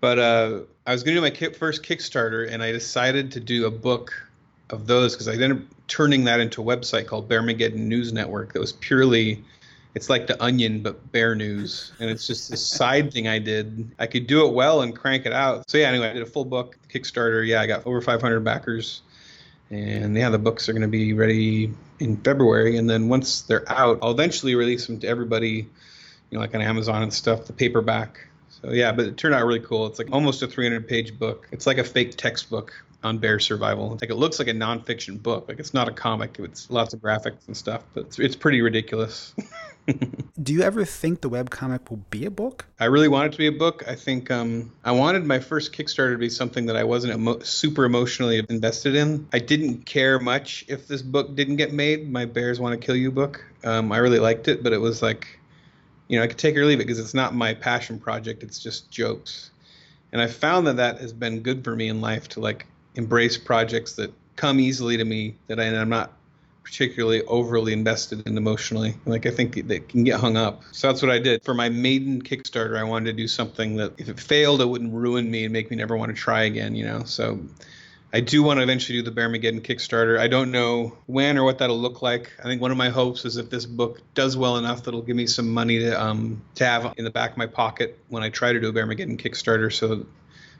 But 0.00 0.18
uh, 0.18 0.60
I 0.84 0.92
was 0.92 1.04
going 1.04 1.14
to 1.14 1.20
do 1.20 1.48
my 1.48 1.52
first 1.52 1.84
Kickstarter, 1.84 2.50
and 2.50 2.60
I 2.60 2.72
decided 2.72 3.30
to 3.32 3.40
do 3.40 3.66
a 3.66 3.70
book 3.70 4.12
of 4.70 4.88
those 4.88 5.14
because 5.14 5.28
I 5.28 5.34
ended 5.34 5.52
up 5.52 5.62
turning 5.86 6.24
that 6.24 6.40
into 6.40 6.60
a 6.60 6.64
website 6.64 7.06
called 7.06 7.28
Bearmageddon 7.28 7.76
News 7.76 8.12
Network 8.12 8.52
that 8.54 8.58
was 8.58 8.72
purely 8.72 9.44
it's 9.94 10.08
like 10.08 10.26
the 10.26 10.42
onion 10.42 10.82
but 10.82 11.12
bear 11.12 11.34
news. 11.34 11.92
And 12.00 12.10
it's 12.10 12.26
just 12.26 12.50
this 12.50 12.66
side 12.66 13.12
thing 13.12 13.28
i 13.28 13.38
did. 13.38 13.90
I 13.98 14.06
could 14.06 14.26
do 14.26 14.46
it 14.46 14.54
well 14.54 14.82
and 14.82 14.96
crank 14.96 15.26
it 15.26 15.32
out. 15.32 15.68
So 15.68 15.78
yeah 15.78 15.88
anyway 15.88 16.08
i 16.08 16.12
did 16.12 16.22
a 16.22 16.26
full 16.26 16.44
book 16.44 16.78
kickstarter. 16.88 17.46
Yeah 17.46 17.60
i 17.60 17.66
got 17.66 17.86
over 17.86 18.00
500 18.00 18.40
backers. 18.40 19.02
And 19.70 20.16
yeah 20.16 20.30
the 20.30 20.38
books 20.38 20.68
are 20.68 20.72
going 20.72 20.82
to 20.82 20.88
be 20.88 21.12
ready 21.12 21.72
in 21.98 22.16
february. 22.18 22.76
And 22.76 22.88
then 22.88 23.08
once 23.08 23.42
they're 23.42 23.70
out 23.70 23.98
i'll 24.02 24.12
eventually 24.12 24.54
release 24.54 24.86
them 24.86 25.00
to 25.00 25.08
everybody 25.08 25.68
you 26.30 26.38
know 26.38 26.40
like 26.40 26.54
on 26.54 26.62
amazon 26.62 27.02
and 27.02 27.12
stuff 27.12 27.46
the 27.46 27.52
paperback. 27.52 28.26
So 28.48 28.70
yeah 28.70 28.92
but 28.92 29.06
it 29.06 29.16
turned 29.18 29.34
out 29.34 29.44
really 29.44 29.60
cool. 29.60 29.86
It's 29.86 29.98
like 29.98 30.10
almost 30.10 30.42
a 30.42 30.46
300 30.46 30.88
page 30.88 31.18
book. 31.18 31.48
It's 31.52 31.66
like 31.66 31.78
a 31.78 31.84
fake 31.84 32.16
textbook 32.16 32.72
on 33.04 33.18
bear 33.18 33.38
survival. 33.38 33.98
Like 34.00 34.10
it 34.10 34.14
looks 34.14 34.38
like 34.38 34.48
a 34.48 34.52
nonfiction 34.52 35.22
book. 35.22 35.48
Like 35.48 35.58
it's 35.58 35.74
not 35.74 35.88
a 35.88 35.92
comic. 35.92 36.38
It's 36.38 36.70
lots 36.70 36.94
of 36.94 37.00
graphics 37.00 37.46
and 37.46 37.56
stuff, 37.56 37.82
but 37.94 38.06
it's, 38.06 38.18
it's 38.18 38.36
pretty 38.36 38.62
ridiculous. 38.62 39.34
Do 40.42 40.52
you 40.52 40.62
ever 40.62 40.84
think 40.84 41.20
the 41.20 41.30
webcomic 41.30 41.90
will 41.90 42.04
be 42.10 42.24
a 42.24 42.30
book? 42.30 42.66
I 42.78 42.86
really 42.86 43.08
want 43.08 43.26
it 43.26 43.32
to 43.32 43.38
be 43.38 43.46
a 43.46 43.52
book. 43.52 43.84
I 43.86 43.94
think 43.94 44.30
um, 44.30 44.72
I 44.84 44.92
wanted 44.92 45.24
my 45.24 45.38
first 45.40 45.72
Kickstarter 45.72 46.12
to 46.12 46.18
be 46.18 46.28
something 46.28 46.66
that 46.66 46.76
I 46.76 46.84
wasn't 46.84 47.14
emo- 47.14 47.40
super 47.40 47.84
emotionally 47.84 48.44
invested 48.48 48.94
in. 48.94 49.26
I 49.32 49.38
didn't 49.38 49.84
care 49.86 50.18
much 50.18 50.64
if 50.68 50.88
this 50.88 51.02
book 51.02 51.34
didn't 51.34 51.56
get 51.56 51.72
made. 51.72 52.10
My 52.10 52.24
Bears 52.24 52.60
Want 52.60 52.80
to 52.80 52.84
Kill 52.84 52.96
You 52.96 53.10
book. 53.10 53.44
Um, 53.64 53.92
I 53.92 53.98
really 53.98 54.18
liked 54.18 54.48
it, 54.48 54.62
but 54.62 54.72
it 54.72 54.78
was 54.78 55.02
like, 55.02 55.38
you 56.08 56.18
know, 56.18 56.24
I 56.24 56.26
could 56.26 56.38
take 56.38 56.56
or 56.56 56.64
leave 56.64 56.80
it 56.80 56.86
because 56.86 56.98
it's 56.98 57.14
not 57.14 57.34
my 57.34 57.54
passion 57.54 57.98
project. 57.98 58.42
It's 58.42 58.58
just 58.58 58.90
jokes. 58.90 59.50
And 60.12 60.20
I 60.20 60.26
found 60.26 60.66
that 60.66 60.76
that 60.76 61.00
has 61.00 61.12
been 61.12 61.40
good 61.40 61.64
for 61.64 61.74
me 61.74 61.88
in 61.88 62.00
life 62.00 62.28
to 62.30 62.40
like 62.40 62.66
embrace 62.94 63.38
projects 63.38 63.94
that 63.94 64.12
come 64.36 64.60
easily 64.60 64.96
to 64.96 65.04
me 65.04 65.36
that 65.48 65.58
I, 65.58 65.64
I'm 65.64 65.88
not 65.88 66.12
particularly 66.62 67.22
overly 67.22 67.72
invested 67.72 68.26
in 68.26 68.36
emotionally. 68.36 68.94
Like 69.06 69.26
I 69.26 69.30
think 69.30 69.66
they 69.66 69.80
can 69.80 70.04
get 70.04 70.20
hung 70.20 70.36
up. 70.36 70.62
So 70.72 70.88
that's 70.88 71.02
what 71.02 71.10
I 71.10 71.18
did. 71.18 71.44
For 71.44 71.54
my 71.54 71.68
maiden 71.68 72.22
Kickstarter, 72.22 72.78
I 72.78 72.84
wanted 72.84 73.06
to 73.06 73.12
do 73.12 73.28
something 73.28 73.76
that 73.76 73.92
if 73.98 74.08
it 74.08 74.18
failed, 74.18 74.60
it 74.60 74.66
wouldn't 74.66 74.92
ruin 74.92 75.30
me 75.30 75.44
and 75.44 75.52
make 75.52 75.70
me 75.70 75.76
never 75.76 75.96
want 75.96 76.14
to 76.14 76.20
try 76.20 76.44
again, 76.44 76.74
you 76.74 76.84
know. 76.84 77.04
So 77.04 77.40
I 78.14 78.20
do 78.20 78.42
want 78.42 78.58
to 78.58 78.62
eventually 78.62 79.02
do 79.02 79.10
the 79.10 79.20
Bearmageddon 79.20 79.62
Kickstarter. 79.62 80.18
I 80.18 80.28
don't 80.28 80.50
know 80.50 80.96
when 81.06 81.38
or 81.38 81.44
what 81.44 81.58
that'll 81.58 81.80
look 81.80 82.02
like. 82.02 82.30
I 82.38 82.42
think 82.42 82.60
one 82.60 82.70
of 82.70 82.76
my 82.76 82.90
hopes 82.90 83.24
is 83.24 83.38
if 83.38 83.48
this 83.48 83.64
book 83.64 84.00
does 84.14 84.36
well 84.36 84.58
enough, 84.58 84.84
that'll 84.84 85.02
give 85.02 85.16
me 85.16 85.26
some 85.26 85.48
money 85.48 85.78
to 85.78 86.00
um 86.00 86.42
to 86.56 86.66
have 86.66 86.94
in 86.98 87.04
the 87.04 87.10
back 87.10 87.32
of 87.32 87.36
my 87.38 87.46
pocket 87.46 87.98
when 88.08 88.22
I 88.22 88.28
try 88.28 88.52
to 88.52 88.60
do 88.60 88.68
a 88.68 88.72
Bearmageddon 88.72 89.18
Kickstarter, 89.18 89.72
so 89.72 90.04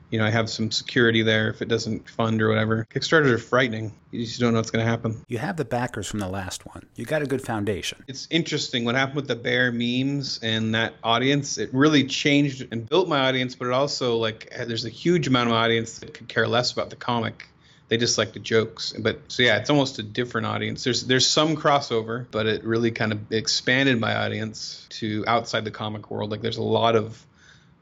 you 0.09 0.19
know, 0.19 0.25
I 0.25 0.29
have 0.29 0.49
some 0.49 0.71
security 0.71 1.23
there 1.23 1.49
if 1.49 1.61
it 1.61 1.67
doesn't 1.67 2.09
fund 2.09 2.41
or 2.41 2.49
whatever. 2.49 2.87
Kickstarters 2.93 3.31
are 3.31 3.37
frightening. 3.37 3.91
You 4.11 4.25
just 4.25 4.39
don't 4.39 4.53
know 4.53 4.59
what's 4.59 4.69
going 4.69 4.85
to 4.85 4.89
happen. 4.89 5.23
You 5.27 5.39
have 5.39 5.57
the 5.57 5.65
backers 5.65 6.07
from 6.07 6.19
the 6.19 6.27
last 6.27 6.65
one. 6.67 6.85
You 6.95 7.05
got 7.05 7.21
a 7.21 7.25
good 7.25 7.41
foundation. 7.41 8.03
It's 8.07 8.27
interesting 8.29 8.85
what 8.85 8.95
happened 8.95 9.15
with 9.15 9.27
the 9.27 9.35
bear 9.35 9.71
memes 9.71 10.39
and 10.43 10.75
that 10.75 10.93
audience. 11.03 11.57
It 11.57 11.71
really 11.73 12.03
changed 12.03 12.67
and 12.71 12.87
built 12.87 13.07
my 13.07 13.27
audience, 13.27 13.55
but 13.55 13.67
it 13.67 13.73
also 13.73 14.17
like 14.17 14.53
there's 14.55 14.85
a 14.85 14.89
huge 14.89 15.27
amount 15.27 15.49
of 15.49 15.55
audience 15.55 15.99
that 15.99 16.13
could 16.13 16.27
care 16.27 16.47
less 16.47 16.71
about 16.71 16.89
the 16.89 16.95
comic 16.95 17.47
they 17.89 17.97
just 17.97 18.17
like 18.17 18.33
the 18.33 18.39
jokes 18.39 18.93
but 18.97 19.19
so 19.27 19.43
yeah 19.43 19.57
it's 19.57 19.69
almost 19.69 19.99
a 19.99 20.03
different 20.03 20.47
audience 20.47 20.83
there's 20.83 21.03
there's 21.03 21.27
some 21.27 21.55
crossover 21.55 22.25
but 22.31 22.47
it 22.47 22.63
really 22.63 22.89
kind 22.89 23.11
of 23.11 23.31
expanded 23.31 23.99
my 23.99 24.15
audience 24.15 24.87
to 24.89 25.23
outside 25.27 25.65
the 25.65 25.69
comic 25.69 26.09
world 26.09 26.31
like 26.31 26.41
there's 26.41 26.57
a 26.57 26.63
lot 26.63 26.95
of 26.95 27.23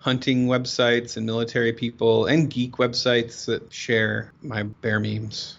hunting 0.02 0.48
websites 0.48 1.16
and 1.16 1.26
military 1.26 1.72
people 1.72 2.26
and 2.26 2.50
geek 2.50 2.74
websites 2.74 3.46
that 3.46 3.72
share 3.72 4.34
my 4.42 4.64
bear 4.64 5.00
memes. 5.00 5.58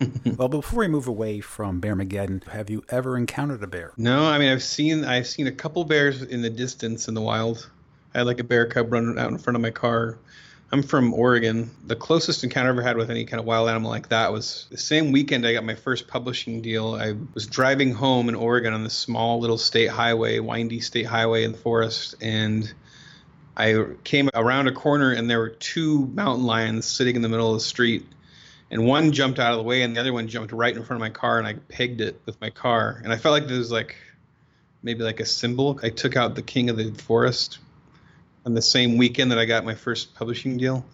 well, 0.36 0.48
before 0.48 0.80
we 0.80 0.88
move 0.88 1.06
away 1.06 1.40
from 1.40 1.78
bear 1.78 1.94
Bearmageddon, 1.94 2.44
have 2.48 2.70
you 2.70 2.82
ever 2.88 3.16
encountered 3.16 3.62
a 3.62 3.66
bear? 3.66 3.92
No, 3.96 4.24
I 4.24 4.38
mean 4.38 4.50
I've 4.50 4.62
seen 4.62 5.04
I've 5.04 5.26
seen 5.26 5.46
a 5.46 5.52
couple 5.52 5.84
bears 5.84 6.22
in 6.22 6.40
the 6.40 6.50
distance 6.50 7.08
in 7.08 7.14
the 7.14 7.20
wild. 7.20 7.68
I 8.14 8.18
had 8.18 8.26
like 8.26 8.40
a 8.40 8.44
bear 8.44 8.66
cub 8.66 8.90
running 8.90 9.18
out 9.18 9.30
in 9.30 9.38
front 9.38 9.56
of 9.56 9.60
my 9.60 9.70
car. 9.70 10.18
I'm 10.70 10.82
from 10.82 11.12
Oregon. 11.14 11.70
The 11.86 11.96
closest 11.96 12.44
encounter 12.44 12.68
I 12.68 12.72
ever 12.72 12.82
had 12.82 12.96
with 12.96 13.10
any 13.10 13.24
kind 13.24 13.40
of 13.40 13.46
wild 13.46 13.68
animal 13.68 13.90
like 13.90 14.08
that 14.10 14.32
was 14.32 14.66
the 14.70 14.76
same 14.78 15.12
weekend 15.12 15.46
I 15.46 15.54
got 15.54 15.64
my 15.64 15.74
first 15.74 16.08
publishing 16.08 16.62
deal. 16.62 16.94
I 16.94 17.16
was 17.34 17.46
driving 17.46 17.92
home 17.92 18.28
in 18.28 18.34
Oregon 18.34 18.72
on 18.72 18.84
this 18.84 18.94
small 18.94 19.40
little 19.40 19.58
state 19.58 19.88
highway, 19.88 20.38
windy 20.38 20.80
state 20.80 21.06
highway 21.06 21.44
in 21.44 21.52
the 21.52 21.58
forest, 21.58 22.14
and 22.20 22.72
I 23.58 23.84
came 24.04 24.30
around 24.34 24.68
a 24.68 24.72
corner 24.72 25.12
and 25.12 25.28
there 25.28 25.40
were 25.40 25.50
two 25.50 26.06
mountain 26.06 26.46
lions 26.46 26.86
sitting 26.86 27.16
in 27.16 27.22
the 27.22 27.28
middle 27.28 27.48
of 27.48 27.56
the 27.58 27.64
street. 27.64 28.06
And 28.70 28.86
one 28.86 29.12
jumped 29.12 29.40
out 29.40 29.52
of 29.52 29.58
the 29.58 29.64
way 29.64 29.82
and 29.82 29.96
the 29.96 30.00
other 30.00 30.12
one 30.12 30.28
jumped 30.28 30.52
right 30.52 30.74
in 30.74 30.84
front 30.84 30.98
of 30.98 31.00
my 31.00 31.10
car 31.10 31.38
and 31.38 31.46
I 31.46 31.54
pegged 31.54 32.00
it 32.00 32.20
with 32.24 32.40
my 32.40 32.50
car. 32.50 33.00
And 33.02 33.12
I 33.12 33.16
felt 33.16 33.32
like 33.32 33.48
there 33.48 33.58
was 33.58 33.72
like 33.72 33.96
maybe 34.82 35.02
like 35.02 35.18
a 35.18 35.26
symbol. 35.26 35.80
I 35.82 35.90
took 35.90 36.16
out 36.16 36.36
the 36.36 36.42
king 36.42 36.70
of 36.70 36.76
the 36.76 36.92
forest 36.92 37.58
on 38.46 38.54
the 38.54 38.62
same 38.62 38.96
weekend 38.96 39.32
that 39.32 39.38
I 39.38 39.44
got 39.44 39.64
my 39.64 39.74
first 39.74 40.14
publishing 40.14 40.56
deal. 40.56 40.84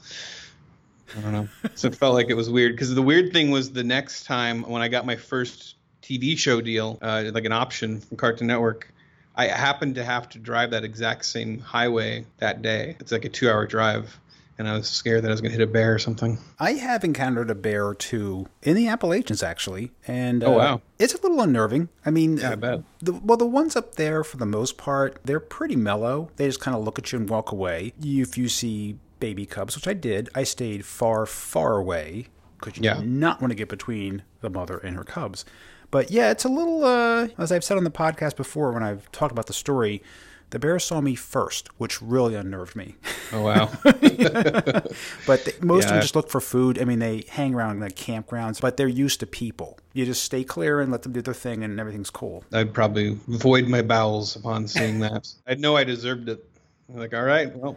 I 1.16 1.20
don't 1.20 1.32
know. 1.32 1.48
so 1.74 1.88
it 1.88 1.94
felt 1.94 2.14
like 2.14 2.30
it 2.30 2.34
was 2.34 2.48
weird 2.48 2.72
because 2.72 2.94
the 2.94 3.02
weird 3.02 3.32
thing 3.32 3.50
was 3.50 3.72
the 3.72 3.84
next 3.84 4.24
time 4.24 4.62
when 4.62 4.80
I 4.80 4.88
got 4.88 5.04
my 5.04 5.16
first 5.16 5.76
TV 6.02 6.38
show 6.38 6.60
deal, 6.60 6.98
uh, 7.02 7.24
like 7.32 7.44
an 7.44 7.52
option 7.52 8.00
from 8.00 8.16
Cartoon 8.16 8.46
Network, 8.46 8.92
I 9.36 9.46
happened 9.46 9.96
to 9.96 10.04
have 10.04 10.28
to 10.30 10.38
drive 10.38 10.70
that 10.70 10.84
exact 10.84 11.24
same 11.24 11.58
highway 11.58 12.26
that 12.38 12.62
day. 12.62 12.96
It's 13.00 13.12
like 13.12 13.24
a 13.24 13.28
two 13.28 13.50
hour 13.50 13.66
drive. 13.66 14.18
And 14.56 14.68
I 14.68 14.74
was 14.74 14.88
scared 14.88 15.24
that 15.24 15.28
I 15.28 15.32
was 15.32 15.40
going 15.40 15.50
to 15.50 15.58
hit 15.58 15.68
a 15.68 15.70
bear 15.70 15.94
or 15.94 15.98
something. 15.98 16.38
I 16.60 16.74
have 16.74 17.02
encountered 17.02 17.50
a 17.50 17.56
bear 17.56 17.84
or 17.88 17.94
two 17.94 18.46
in 18.62 18.76
the 18.76 18.86
Appalachians, 18.86 19.42
actually. 19.42 19.90
And 20.06 20.44
oh, 20.44 20.54
uh, 20.54 20.58
wow. 20.58 20.82
It's 21.00 21.12
a 21.12 21.20
little 21.20 21.40
unnerving. 21.40 21.88
I 22.06 22.10
mean, 22.10 22.36
yeah, 22.36 22.52
I 22.52 22.54
bet. 22.54 22.82
The, 23.00 23.14
well, 23.14 23.36
the 23.36 23.46
ones 23.46 23.74
up 23.74 23.96
there, 23.96 24.22
for 24.22 24.36
the 24.36 24.46
most 24.46 24.78
part, 24.78 25.18
they're 25.24 25.40
pretty 25.40 25.74
mellow. 25.74 26.30
They 26.36 26.46
just 26.46 26.60
kind 26.60 26.76
of 26.76 26.84
look 26.84 27.00
at 27.00 27.10
you 27.10 27.18
and 27.18 27.28
walk 27.28 27.50
away. 27.50 27.94
If 28.00 28.38
you 28.38 28.48
see 28.48 28.96
baby 29.18 29.44
cubs, 29.44 29.74
which 29.74 29.88
I 29.88 29.94
did, 29.94 30.28
I 30.36 30.44
stayed 30.44 30.84
far, 30.84 31.26
far 31.26 31.76
away 31.76 32.28
because 32.64 32.78
you 32.78 32.84
yeah. 32.84 33.00
do 33.00 33.04
not 33.04 33.40
want 33.40 33.50
to 33.50 33.54
get 33.54 33.68
between 33.68 34.22
the 34.40 34.50
mother 34.50 34.78
and 34.78 34.96
her 34.96 35.04
cubs. 35.04 35.44
But 35.90 36.10
yeah, 36.10 36.30
it's 36.30 36.44
a 36.44 36.48
little, 36.48 36.84
uh, 36.84 37.28
as 37.38 37.52
I've 37.52 37.64
said 37.64 37.76
on 37.76 37.84
the 37.84 37.90
podcast 37.90 38.36
before 38.36 38.72
when 38.72 38.82
I've 38.82 39.10
talked 39.12 39.32
about 39.32 39.46
the 39.46 39.52
story, 39.52 40.02
the 40.50 40.58
bear 40.58 40.78
saw 40.78 41.00
me 41.00 41.14
first, 41.14 41.68
which 41.78 42.00
really 42.00 42.34
unnerved 42.34 42.76
me. 42.76 42.96
Oh, 43.32 43.42
wow. 43.42 43.70
but 43.82 45.44
they, 45.44 45.52
most 45.60 45.84
yeah. 45.84 45.88
of 45.88 45.90
them 45.90 46.00
just 46.00 46.14
look 46.14 46.28
for 46.28 46.40
food. 46.40 46.80
I 46.80 46.84
mean, 46.84 47.00
they 47.00 47.24
hang 47.28 47.54
around 47.54 47.80
like 47.80 47.96
campgrounds, 47.96 48.60
but 48.60 48.76
they're 48.76 48.86
used 48.86 49.20
to 49.20 49.26
people. 49.26 49.78
You 49.92 50.04
just 50.04 50.22
stay 50.22 50.44
clear 50.44 50.80
and 50.80 50.92
let 50.92 51.02
them 51.02 51.12
do 51.12 51.22
their 51.22 51.34
thing, 51.34 51.64
and 51.64 51.80
everything's 51.80 52.10
cool. 52.10 52.44
I'd 52.52 52.72
probably 52.72 53.18
void 53.26 53.66
my 53.66 53.82
bowels 53.82 54.36
upon 54.36 54.68
seeing 54.68 55.00
that. 55.00 55.32
I'd 55.46 55.60
know 55.60 55.76
I 55.76 55.84
deserved 55.84 56.28
it. 56.28 56.44
I'm 56.88 56.98
like, 57.00 57.14
all 57.14 57.24
right, 57.24 57.54
well, 57.56 57.76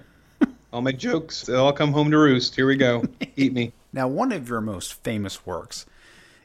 all 0.72 0.82
my 0.82 0.92
jokes, 0.92 1.44
they 1.44 1.56
all 1.56 1.74
come 1.74 1.92
home 1.92 2.12
to 2.12 2.18
roost. 2.18 2.56
Here 2.56 2.68
we 2.68 2.76
go. 2.76 3.04
Eat 3.36 3.54
me. 3.54 3.74
Now, 3.94 4.08
one 4.08 4.32
of 4.32 4.50
your 4.50 4.62
most 4.62 5.04
famous 5.04 5.46
works 5.46 5.86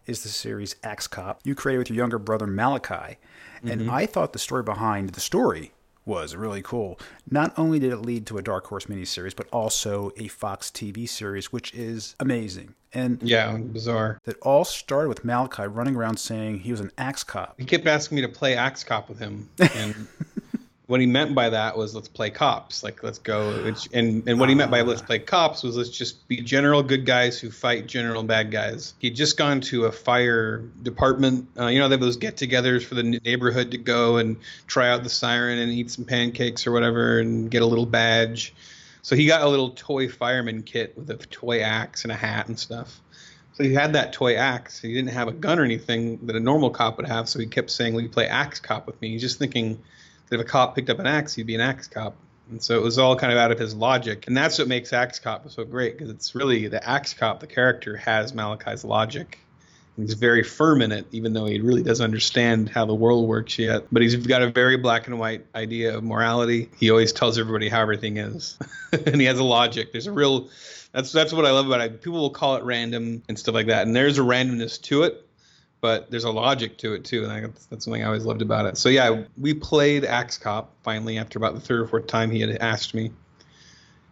is 0.07 0.23
the 0.23 0.29
series 0.29 0.77
Axe 0.83 1.07
Cop 1.07 1.41
you 1.45 1.55
created 1.55 1.79
with 1.79 1.91
your 1.91 1.97
younger 1.97 2.19
brother 2.19 2.47
Malachi. 2.47 3.19
And 3.63 3.83
mm-hmm. 3.83 3.91
I 3.91 4.07
thought 4.07 4.33
the 4.33 4.39
story 4.39 4.63
behind 4.63 5.11
the 5.11 5.21
story 5.21 5.73
was 6.05 6.35
really 6.35 6.63
cool. 6.63 6.99
Not 7.31 7.57
only 7.57 7.79
did 7.79 7.93
it 7.93 7.99
lead 7.99 8.27
to 8.27 8.39
a 8.39 8.43
Dark 8.43 8.67
Horse 8.67 8.87
miniseries, 8.87 9.37
but 9.37 9.49
also 9.53 10.11
a 10.17 10.27
Fox 10.29 10.71
TV 10.71 11.09
series, 11.09 11.53
which 11.53 11.73
is 11.75 12.17
amazing. 12.19 12.75
And 12.93 13.23
yeah, 13.23 13.57
bizarre. 13.57 14.19
That 14.25 14.37
all 14.41 14.65
started 14.65 15.09
with 15.09 15.25
Malachi 15.25 15.63
running 15.63 15.97
around 15.97 16.19
saying 16.19 16.61
he 16.61 16.73
was 16.73 16.81
an 16.81 16.91
axe 16.99 17.23
cop. 17.23 17.55
He 17.59 17.65
kept 17.65 17.87
asking 17.87 18.17
me 18.17 18.23
to 18.23 18.29
play 18.29 18.57
axe 18.57 18.85
cop 18.85 19.09
with 19.09 19.19
him, 19.19 19.49
and 19.77 20.09
what 20.87 21.01
he 21.01 21.07
meant 21.07 21.35
by 21.35 21.49
that 21.49 21.77
was 21.77 21.95
let's 21.95 22.09
play 22.09 22.31
cops 22.31 22.83
like 22.83 23.03
let's 23.03 23.19
go 23.19 23.51
and 23.93 24.29
and 24.29 24.41
what 24.41 24.49
he 24.49 24.55
meant 24.55 24.71
by 24.71 24.83
let's 24.83 25.03
play 25.03 25.19
cops 25.19 25.63
was 25.63 25.77
let's 25.77 25.91
just 25.91 26.27
be 26.29 26.41
general 26.41 26.83
good 26.83 27.07
guys 27.07 27.39
who 27.39 27.51
fight 27.51 27.87
general 27.87 28.23
bad 28.23 28.51
guys 28.51 28.95
he'd 28.99 29.15
just 29.15 29.37
gone 29.37 29.61
to 29.61 29.87
a 29.87 29.93
fire 29.93 30.59
department 30.83 31.49
uh, 31.59 31.67
you 31.67 31.79
know 31.79 31.89
they 31.89 31.95
have 31.95 32.01
those 32.01 32.17
get-togethers 32.17 32.85
for 32.85 32.95
the 32.95 33.03
neighborhood 33.03 33.71
to 33.71 33.79
go 33.79 34.17
and 34.17 34.37
try 34.67 34.91
out 34.91 35.03
the 35.03 35.11
siren 35.11 35.59
and 35.59 35.71
eat 35.73 35.91
some 35.91 36.05
pancakes 36.05 36.67
or 36.67 36.73
whatever 36.73 37.21
and 37.21 37.51
get 37.51 37.63
a 37.63 37.67
little 37.67 37.87
badge 37.87 38.53
so 39.03 39.17
he 39.17 39.27
got 39.27 39.43
a 39.43 39.49
little 39.49 39.71
toy 39.71 40.09
fireman 40.09 40.63
kit 40.63 40.97
with 40.97 41.09
a 41.11 41.17
toy 41.17 41.61
axe 41.61 42.03
and 42.03 42.13
a 42.13 42.17
hat 42.17 42.49
and 42.49 42.59
stuff 42.59 43.01
so 43.55 43.65
he 43.65 43.75
had 43.75 43.93
that 43.93 44.15
toy 44.15 44.37
axe. 44.37 44.81
He 44.81 44.95
didn't 44.95 45.11
have 45.11 45.29
a 45.29 45.33
gun 45.33 45.59
or 45.59 45.65
anything 45.65 46.27
that 46.27 46.37
a 46.37 46.41
normal 46.41 46.71
cop 46.71 46.97
would 46.97 47.07
have. 47.07 47.29
So 47.29 47.39
he 47.39 47.45
kept 47.45 47.71
saying, 47.71 47.93
"Will 47.93 48.01
you 48.01 48.09
play 48.09 48.27
axe 48.27 48.61
cop 48.61 48.87
with 48.87 48.99
me?" 49.03 49.11
He's 49.11 49.21
just 49.21 49.39
thinking 49.39 49.79
if 50.33 50.41
a 50.41 50.45
cop 50.45 50.75
picked 50.75 50.91
up 50.91 50.99
an 50.99 51.07
axe, 51.07 51.35
he'd 51.35 51.47
be 51.47 51.55
an 51.55 51.61
axe 51.61 51.87
cop. 51.89 52.15
And 52.51 52.63
so 52.63 52.77
it 52.77 52.83
was 52.83 52.99
all 52.99 53.17
kind 53.17 53.33
of 53.33 53.39
out 53.39 53.51
of 53.51 53.59
his 53.59 53.75
logic. 53.75 54.27
And 54.27 54.37
that's 54.37 54.59
what 54.59 54.69
makes 54.69 54.93
Axe 54.93 55.19
Cop 55.19 55.49
so 55.51 55.65
great 55.65 55.97
because 55.97 56.11
it's 56.11 56.35
really 56.35 56.69
the 56.69 56.87
Axe 56.87 57.15
Cop, 57.15 57.41
the 57.41 57.47
character, 57.47 57.97
has 57.97 58.35
Malachi's 58.35 58.85
logic. 58.85 59.39
He's 59.97 60.15
very 60.15 60.43
firm 60.43 60.83
in 60.83 60.93
it, 60.93 61.07
even 61.13 61.33
though 61.33 61.47
he 61.47 61.61
really 61.61 61.83
doesn't 61.83 62.05
understand 62.05 62.69
how 62.69 62.87
the 62.87 62.95
world 62.95 63.29
works 63.29 63.59
yet. 63.59 63.85
But 63.93 64.03
he's 64.03 64.17
got 64.17 64.43
a 64.43 64.51
very 64.51 64.77
black 64.77 65.07
and 65.07 65.19
white 65.19 65.47
idea 65.55 65.97
of 65.97 66.05
morality. 66.05 66.71
He 66.79 66.91
always 66.91 67.13
tells 67.13 67.39
everybody 67.39 67.69
how 67.69 67.81
everything 67.81 68.17
is, 68.17 68.59
and 68.93 69.21
he 69.21 69.27
has 69.27 69.39
a 69.39 69.45
logic. 69.45 69.93
There's 69.93 70.07
a 70.07 70.13
real 70.13 70.49
that's 70.93 71.13
that's 71.13 71.33
what 71.33 71.45
I 71.45 71.51
love 71.51 71.67
about 71.67 71.83
it. 71.83 72.03
People 72.03 72.21
will 72.21 72.31
call 72.31 72.57
it 72.57 72.65
random 72.65 73.23
and 73.29 73.39
stuff 73.39 73.55
like 73.55 73.67
that, 73.67 73.87
and 73.87 73.95
there's 73.95 74.19
a 74.19 74.23
randomness 74.23 74.81
to 74.83 75.03
it 75.03 75.27
but 75.83 76.11
there's 76.11 76.25
a 76.25 76.31
logic 76.31 76.79
to 76.79 76.95
it 76.95 77.05
too, 77.05 77.25
and 77.25 77.33
I, 77.33 77.41
that's, 77.41 77.85
something 77.85 78.03
I 78.03 78.07
always 78.07 78.25
loved 78.25 78.41
about 78.41 78.65
it. 78.65 78.79
So 78.79 78.89
yeah, 78.89 79.25
we 79.37 79.53
played 79.53 80.05
Axe 80.05 80.39
Cop 80.39 80.73
finally 80.83 81.19
after 81.19 81.39
about 81.39 81.55
the 81.55 81.61
third 81.61 81.81
or 81.81 81.87
fourth 81.89 82.07
time 82.07 82.31
he 82.31 82.41
had 82.41 82.57
asked 82.59 82.95
me, 82.95 83.11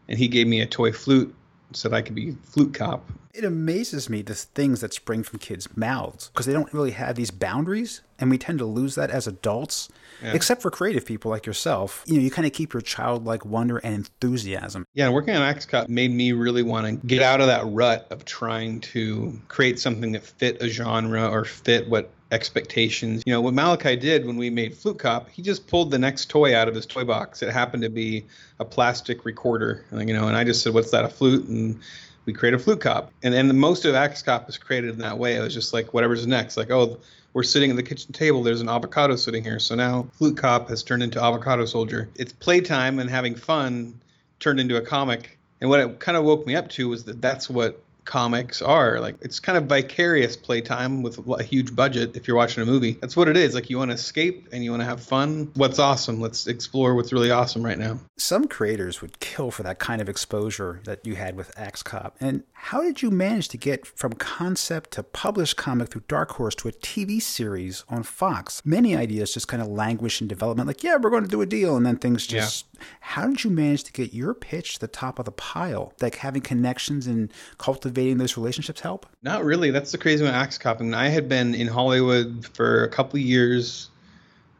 and 0.08 0.18
he 0.18 0.28
gave 0.28 0.48
me 0.48 0.60
a 0.60 0.66
toy 0.66 0.92
flute 0.92 1.34
said 1.72 1.92
I 1.92 2.02
could 2.02 2.14
be 2.14 2.32
flute 2.42 2.74
cop. 2.74 3.10
It 3.32 3.44
amazes 3.44 4.10
me 4.10 4.22
the 4.22 4.34
things 4.34 4.80
that 4.80 4.92
spring 4.92 5.22
from 5.22 5.38
kids' 5.38 5.76
mouths 5.76 6.28
because 6.28 6.46
they 6.46 6.52
don't 6.52 6.72
really 6.74 6.90
have 6.90 7.14
these 7.14 7.30
boundaries, 7.30 8.02
and 8.18 8.28
we 8.28 8.38
tend 8.38 8.58
to 8.58 8.64
lose 8.64 8.96
that 8.96 9.10
as 9.10 9.26
adults. 9.26 9.88
Yeah. 10.22 10.34
Except 10.34 10.60
for 10.60 10.70
creative 10.70 11.06
people 11.06 11.30
like 11.30 11.46
yourself, 11.46 12.04
you 12.06 12.14
know, 12.14 12.20
you 12.20 12.30
kind 12.30 12.44
of 12.44 12.52
keep 12.52 12.74
your 12.74 12.82
childlike 12.82 13.46
wonder 13.46 13.78
and 13.78 13.94
enthusiasm. 13.94 14.84
Yeah, 14.92 15.08
working 15.08 15.34
on 15.34 15.40
Axe 15.40 15.64
Cop 15.64 15.88
made 15.88 16.12
me 16.12 16.32
really 16.32 16.62
want 16.62 16.86
to 16.86 17.06
get 17.06 17.22
out 17.22 17.40
of 17.40 17.46
that 17.46 17.64
rut 17.66 18.06
of 18.10 18.26
trying 18.26 18.80
to 18.80 19.40
create 19.48 19.78
something 19.78 20.12
that 20.12 20.22
fit 20.22 20.60
a 20.60 20.68
genre 20.68 21.26
or 21.26 21.44
fit 21.46 21.88
what 21.88 22.10
expectations. 22.30 23.22
You 23.26 23.32
know, 23.32 23.40
what 23.40 23.54
Malachi 23.54 23.96
did 23.96 24.26
when 24.26 24.36
we 24.36 24.50
made 24.50 24.74
Flute 24.74 24.98
Cop, 24.98 25.28
he 25.30 25.42
just 25.42 25.66
pulled 25.66 25.90
the 25.90 25.98
next 25.98 26.30
toy 26.30 26.56
out 26.56 26.68
of 26.68 26.74
his 26.74 26.86
toy 26.86 27.04
box. 27.04 27.42
It 27.42 27.50
happened 27.50 27.82
to 27.82 27.88
be 27.88 28.26
a 28.58 28.64
plastic 28.64 29.24
recorder, 29.24 29.84
you 29.92 30.14
know, 30.14 30.28
and 30.28 30.36
I 30.36 30.44
just 30.44 30.62
said, 30.62 30.74
"What's 30.74 30.90
that? 30.92 31.04
A 31.04 31.08
flute?" 31.08 31.46
And 31.48 31.80
we 32.26 32.32
created 32.32 32.60
a 32.60 32.62
Flute 32.62 32.80
Cop. 32.80 33.12
And 33.22 33.34
then 33.34 33.58
most 33.58 33.84
of 33.84 33.94
Axe 33.94 34.22
Cop 34.22 34.46
was 34.46 34.58
created 34.58 34.90
in 34.90 34.98
that 34.98 35.18
way. 35.18 35.36
It 35.36 35.40
was 35.40 35.54
just 35.54 35.72
like 35.72 35.92
whatever's 35.92 36.26
next. 36.26 36.56
Like, 36.56 36.70
oh, 36.70 36.98
we're 37.32 37.42
sitting 37.42 37.70
at 37.70 37.76
the 37.76 37.82
kitchen 37.82 38.12
table. 38.12 38.42
There's 38.42 38.60
an 38.60 38.68
avocado 38.68 39.16
sitting 39.16 39.42
here. 39.42 39.58
So 39.58 39.74
now 39.74 40.06
Flute 40.14 40.36
Cop 40.36 40.68
has 40.68 40.82
turned 40.82 41.02
into 41.02 41.22
Avocado 41.22 41.64
Soldier. 41.64 42.08
It's 42.16 42.32
playtime 42.32 42.98
and 42.98 43.08
having 43.08 43.34
fun 43.34 44.00
turned 44.38 44.60
into 44.60 44.76
a 44.76 44.80
comic. 44.80 45.38
And 45.60 45.68
what 45.68 45.80
it 45.80 46.00
kind 46.00 46.16
of 46.16 46.24
woke 46.24 46.46
me 46.46 46.56
up 46.56 46.68
to 46.70 46.88
was 46.88 47.04
that 47.04 47.20
that's 47.20 47.48
what 47.50 47.82
comics 48.04 48.62
are. 48.62 49.00
Like 49.00 49.16
it's 49.20 49.40
kind 49.40 49.56
of 49.58 49.64
vicarious 49.64 50.36
playtime 50.36 51.02
with 51.02 51.18
a 51.28 51.42
huge 51.42 51.74
budget 51.74 52.16
if 52.16 52.26
you're 52.26 52.36
watching 52.36 52.62
a 52.62 52.66
movie. 52.66 52.92
That's 53.00 53.16
what 53.16 53.28
it 53.28 53.36
is. 53.36 53.54
Like 53.54 53.70
you 53.70 53.78
want 53.78 53.90
to 53.90 53.94
escape 53.94 54.48
and 54.52 54.64
you 54.64 54.70
want 54.70 54.82
to 54.82 54.86
have 54.86 55.02
fun. 55.02 55.50
What's 55.54 55.78
awesome? 55.78 56.20
Let's 56.20 56.46
explore 56.46 56.94
what's 56.94 57.12
really 57.12 57.30
awesome 57.30 57.64
right 57.64 57.78
now. 57.78 57.98
Some 58.16 58.48
creators 58.48 59.00
would 59.00 59.20
kill 59.20 59.50
for 59.50 59.62
that 59.62 59.78
kind 59.78 60.00
of 60.00 60.08
exposure 60.08 60.80
that 60.84 61.06
you 61.06 61.16
had 61.16 61.36
with 61.36 61.56
Axe 61.58 61.82
Cop. 61.82 62.16
And 62.20 62.44
how 62.52 62.82
did 62.82 63.02
you 63.02 63.10
manage 63.10 63.48
to 63.48 63.56
get 63.56 63.86
from 63.86 64.12
concept 64.14 64.92
to 64.92 65.02
published 65.02 65.56
comic 65.56 65.90
through 65.90 66.04
Dark 66.08 66.32
Horse 66.32 66.54
to 66.56 66.68
a 66.68 66.72
TV 66.72 67.20
series 67.20 67.84
on 67.88 68.02
Fox? 68.02 68.62
Many 68.64 68.96
ideas 68.96 69.34
just 69.34 69.48
kind 69.48 69.62
of 69.62 69.68
languish 69.68 70.20
in 70.20 70.28
development 70.28 70.66
like, 70.66 70.82
yeah, 70.82 70.96
we're 70.96 71.10
going 71.10 71.24
to 71.24 71.30
do 71.30 71.40
a 71.40 71.46
deal 71.46 71.76
and 71.76 71.86
then 71.86 71.96
things 71.96 72.26
just 72.26 72.66
yeah. 72.66 72.80
How 73.00 73.26
did 73.26 73.44
you 73.44 73.50
manage 73.50 73.84
to 73.84 73.92
get 73.92 74.14
your 74.14 74.34
pitch 74.34 74.74
to 74.74 74.80
the 74.80 74.88
top 74.88 75.18
of 75.18 75.24
the 75.24 75.32
pile? 75.32 75.92
Like 76.00 76.16
having 76.16 76.42
connections 76.42 77.06
and 77.06 77.32
cultivating 77.58 77.89
cultivating 77.90 78.18
those 78.18 78.36
relationships 78.36 78.80
help? 78.80 79.06
Not 79.22 79.44
really. 79.44 79.70
That's 79.70 79.92
the 79.92 79.98
crazy 79.98 80.24
one. 80.24 80.34
Axe 80.34 80.58
Copping. 80.58 80.94
I 80.94 81.08
had 81.08 81.28
been 81.28 81.54
in 81.54 81.66
Hollywood 81.66 82.46
for 82.54 82.84
a 82.84 82.88
couple 82.88 83.18
years. 83.18 83.90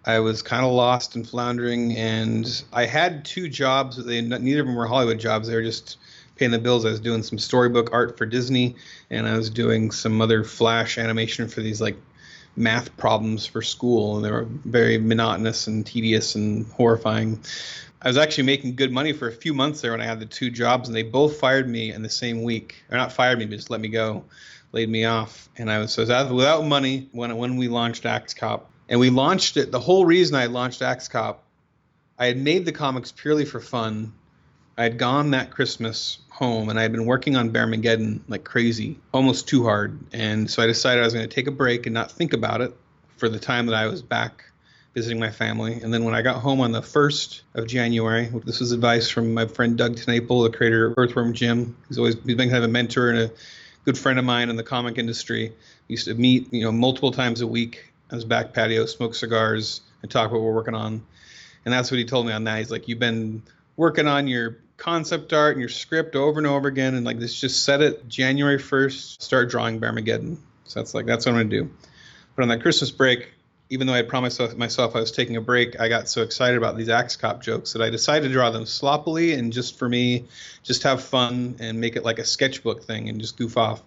I 0.04 0.18
was 0.20 0.42
kind 0.42 0.64
of 0.64 0.72
lost 0.72 1.14
and 1.14 1.28
floundering, 1.28 1.96
and 1.96 2.64
I 2.72 2.86
had 2.86 3.24
two 3.24 3.48
jobs. 3.48 4.02
They 4.02 4.20
neither 4.20 4.60
of 4.60 4.66
them 4.66 4.74
were 4.74 4.86
Hollywood 4.86 5.20
jobs. 5.20 5.48
They 5.48 5.54
were 5.54 5.62
just 5.62 5.98
paying 6.36 6.50
the 6.50 6.58
bills. 6.58 6.84
I 6.84 6.90
was 6.90 7.00
doing 7.00 7.22
some 7.22 7.38
storybook 7.38 7.90
art 7.92 8.16
for 8.16 8.26
Disney, 8.26 8.76
and 9.10 9.26
I 9.26 9.36
was 9.36 9.50
doing 9.50 9.90
some 9.90 10.20
other 10.20 10.42
flash 10.42 10.98
animation 10.98 11.48
for 11.48 11.60
these 11.60 11.80
like 11.80 11.96
math 12.56 12.96
problems 12.96 13.46
for 13.46 13.62
school, 13.62 14.16
and 14.16 14.24
they 14.24 14.30
were 14.30 14.46
very 14.64 14.98
monotonous 14.98 15.66
and 15.66 15.86
tedious 15.86 16.34
and 16.34 16.66
horrifying. 16.72 17.40
I 18.02 18.08
was 18.08 18.16
actually 18.16 18.44
making 18.44 18.76
good 18.76 18.92
money 18.92 19.12
for 19.12 19.28
a 19.28 19.32
few 19.32 19.52
months 19.52 19.82
there 19.82 19.90
when 19.90 20.00
I 20.00 20.06
had 20.06 20.20
the 20.20 20.26
two 20.26 20.50
jobs, 20.50 20.88
and 20.88 20.96
they 20.96 21.02
both 21.02 21.36
fired 21.36 21.68
me 21.68 21.92
in 21.92 22.02
the 22.02 22.08
same 22.08 22.42
week, 22.42 22.82
or 22.90 22.96
not 22.96 23.12
fired 23.12 23.38
me, 23.38 23.44
but 23.44 23.56
just 23.56 23.68
let 23.68 23.80
me 23.80 23.88
go, 23.88 24.24
laid 24.72 24.88
me 24.88 25.04
off, 25.04 25.50
and 25.58 25.70
I 25.70 25.78
was 25.78 25.92
so 25.92 26.04
I 26.04 26.22
was 26.22 26.32
without 26.32 26.64
money 26.64 27.10
when 27.12 27.36
when 27.36 27.56
we 27.56 27.68
launched 27.68 28.06
Axe 28.06 28.32
Cop, 28.32 28.70
and 28.88 28.98
we 28.98 29.10
launched 29.10 29.58
it. 29.58 29.70
The 29.70 29.80
whole 29.80 30.06
reason 30.06 30.34
I 30.34 30.46
launched 30.46 30.80
Axe 30.80 31.08
Cop, 31.08 31.44
I 32.18 32.26
had 32.26 32.38
made 32.38 32.64
the 32.64 32.72
comics 32.72 33.12
purely 33.12 33.44
for 33.44 33.60
fun. 33.60 34.14
I 34.78 34.84
had 34.84 34.96
gone 34.96 35.32
that 35.32 35.50
Christmas 35.50 36.20
home, 36.30 36.70
and 36.70 36.78
I 36.78 36.82
had 36.82 36.92
been 36.92 37.04
working 37.04 37.36
on 37.36 37.50
Bearmageddon 37.50 38.22
like 38.28 38.44
crazy, 38.44 38.98
almost 39.12 39.46
too 39.46 39.64
hard, 39.64 39.98
and 40.14 40.50
so 40.50 40.62
I 40.62 40.66
decided 40.66 41.02
I 41.02 41.04
was 41.04 41.12
going 41.12 41.28
to 41.28 41.34
take 41.34 41.48
a 41.48 41.52
break 41.52 41.84
and 41.84 41.92
not 41.92 42.10
think 42.10 42.32
about 42.32 42.62
it 42.62 42.74
for 43.18 43.28
the 43.28 43.38
time 43.38 43.66
that 43.66 43.74
I 43.74 43.88
was 43.88 44.00
back 44.00 44.49
visiting 44.94 45.20
my 45.20 45.30
family. 45.30 45.80
And 45.82 45.94
then 45.94 46.04
when 46.04 46.14
I 46.14 46.22
got 46.22 46.40
home 46.40 46.60
on 46.60 46.72
the 46.72 46.80
1st 46.80 47.42
of 47.54 47.66
January, 47.66 48.30
this 48.44 48.60
was 48.60 48.72
advice 48.72 49.08
from 49.08 49.34
my 49.34 49.46
friend 49.46 49.78
Doug 49.78 49.96
TenNapel, 49.96 50.50
the 50.50 50.56
creator 50.56 50.86
of 50.86 50.94
Earthworm 50.96 51.32
Jim. 51.32 51.76
He's 51.88 51.98
always 51.98 52.16
he's 52.24 52.34
been 52.34 52.50
kind 52.50 52.62
of 52.62 52.68
a 52.70 52.72
mentor 52.72 53.10
and 53.10 53.18
a 53.18 53.30
good 53.84 53.96
friend 53.96 54.18
of 54.18 54.24
mine 54.24 54.50
in 54.50 54.56
the 54.56 54.64
comic 54.64 54.98
industry. 54.98 55.52
We 55.88 55.92
used 55.92 56.06
to 56.06 56.14
meet, 56.14 56.52
you 56.52 56.64
know, 56.64 56.72
multiple 56.72 57.12
times 57.12 57.40
a 57.40 57.46
week 57.46 57.92
on 58.10 58.16
his 58.16 58.24
back 58.24 58.52
patio, 58.52 58.86
smoke 58.86 59.14
cigars, 59.14 59.80
and 60.02 60.10
talk 60.10 60.28
about 60.28 60.40
what 60.40 60.46
we're 60.46 60.54
working 60.54 60.74
on. 60.74 61.02
And 61.64 61.72
that's 61.72 61.90
what 61.90 61.98
he 61.98 62.04
told 62.04 62.26
me 62.26 62.32
on 62.32 62.44
that. 62.44 62.58
He's 62.58 62.70
like, 62.70 62.88
You've 62.88 62.98
been 62.98 63.42
working 63.76 64.08
on 64.08 64.26
your 64.26 64.58
concept 64.76 65.32
art 65.32 65.52
and 65.52 65.60
your 65.60 65.68
script 65.68 66.16
over 66.16 66.40
and 66.40 66.46
over 66.46 66.66
again, 66.66 66.94
and 66.94 67.06
like 67.06 67.18
this 67.18 67.38
just 67.38 67.64
set 67.64 67.80
it 67.80 68.08
January 68.08 68.58
1st, 68.58 69.22
start 69.22 69.50
drawing 69.50 69.78
Bearmageddon. 69.78 70.38
So 70.64 70.80
that's 70.80 70.94
like 70.94 71.06
that's 71.06 71.26
what 71.26 71.32
I'm 71.32 71.38
gonna 71.38 71.50
do. 71.50 71.70
But 72.34 72.42
on 72.42 72.48
that 72.48 72.62
Christmas 72.62 72.90
break, 72.90 73.28
even 73.70 73.86
though 73.86 73.94
I 73.94 74.02
promised 74.02 74.56
myself 74.58 74.96
I 74.96 75.00
was 75.00 75.12
taking 75.12 75.36
a 75.36 75.40
break, 75.40 75.78
I 75.80 75.88
got 75.88 76.08
so 76.08 76.22
excited 76.22 76.58
about 76.58 76.76
these 76.76 76.88
Axe 76.88 77.14
Cop 77.14 77.40
jokes 77.40 77.72
that 77.72 77.80
I 77.80 77.88
decided 77.88 78.26
to 78.26 78.32
draw 78.32 78.50
them 78.50 78.66
sloppily 78.66 79.32
and 79.34 79.52
just 79.52 79.78
for 79.78 79.88
me, 79.88 80.24
just 80.64 80.82
have 80.82 81.02
fun 81.02 81.54
and 81.60 81.80
make 81.80 81.94
it 81.94 82.04
like 82.04 82.18
a 82.18 82.24
sketchbook 82.24 82.82
thing 82.82 83.08
and 83.08 83.20
just 83.20 83.38
goof 83.38 83.56
off. 83.56 83.80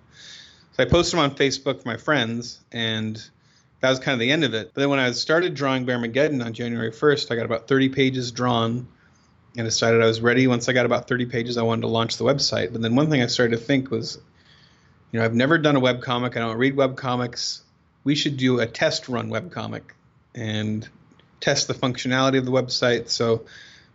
So 0.71 0.83
I 0.83 0.85
posted 0.85 1.19
them 1.19 1.29
on 1.29 1.35
Facebook 1.35 1.83
for 1.83 1.87
my 1.87 1.97
friends, 1.97 2.59
and 2.71 3.21
that 3.81 3.89
was 3.89 3.99
kind 3.99 4.13
of 4.13 4.19
the 4.19 4.31
end 4.31 4.45
of 4.45 4.53
it. 4.53 4.71
But 4.73 4.81
then 4.81 4.89
when 4.89 4.99
I 4.99 5.11
started 5.11 5.53
drawing 5.53 5.85
Bearmageddon 5.85 6.43
on 6.43 6.53
January 6.53 6.91
1st, 6.91 7.29
I 7.29 7.35
got 7.35 7.45
about 7.45 7.67
30 7.67 7.89
pages 7.89 8.31
drawn 8.31 8.87
and 9.57 9.65
decided 9.67 10.01
I 10.01 10.05
was 10.05 10.21
ready. 10.21 10.47
Once 10.47 10.69
I 10.69 10.73
got 10.73 10.85
about 10.85 11.09
30 11.09 11.25
pages, 11.25 11.57
I 11.57 11.63
wanted 11.63 11.81
to 11.81 11.87
launch 11.87 12.17
the 12.17 12.23
website. 12.23 12.71
But 12.71 12.81
then 12.81 12.95
one 12.95 13.09
thing 13.09 13.21
I 13.21 13.27
started 13.27 13.57
to 13.57 13.63
think 13.63 13.91
was, 13.91 14.17
you 15.11 15.19
know, 15.19 15.25
I've 15.25 15.35
never 15.35 15.57
done 15.57 15.75
a 15.75 15.81
web 15.81 16.01
comic. 16.01 16.37
I 16.37 16.39
don't 16.39 16.57
read 16.57 16.75
web 16.77 16.95
comics 16.95 17.62
we 18.03 18.15
should 18.15 18.37
do 18.37 18.59
a 18.59 18.65
test 18.65 19.09
run 19.09 19.29
webcomic 19.29 19.83
and 20.35 20.87
test 21.39 21.67
the 21.67 21.73
functionality 21.73 22.37
of 22.37 22.45
the 22.45 22.51
website. 22.51 23.09
So 23.09 23.45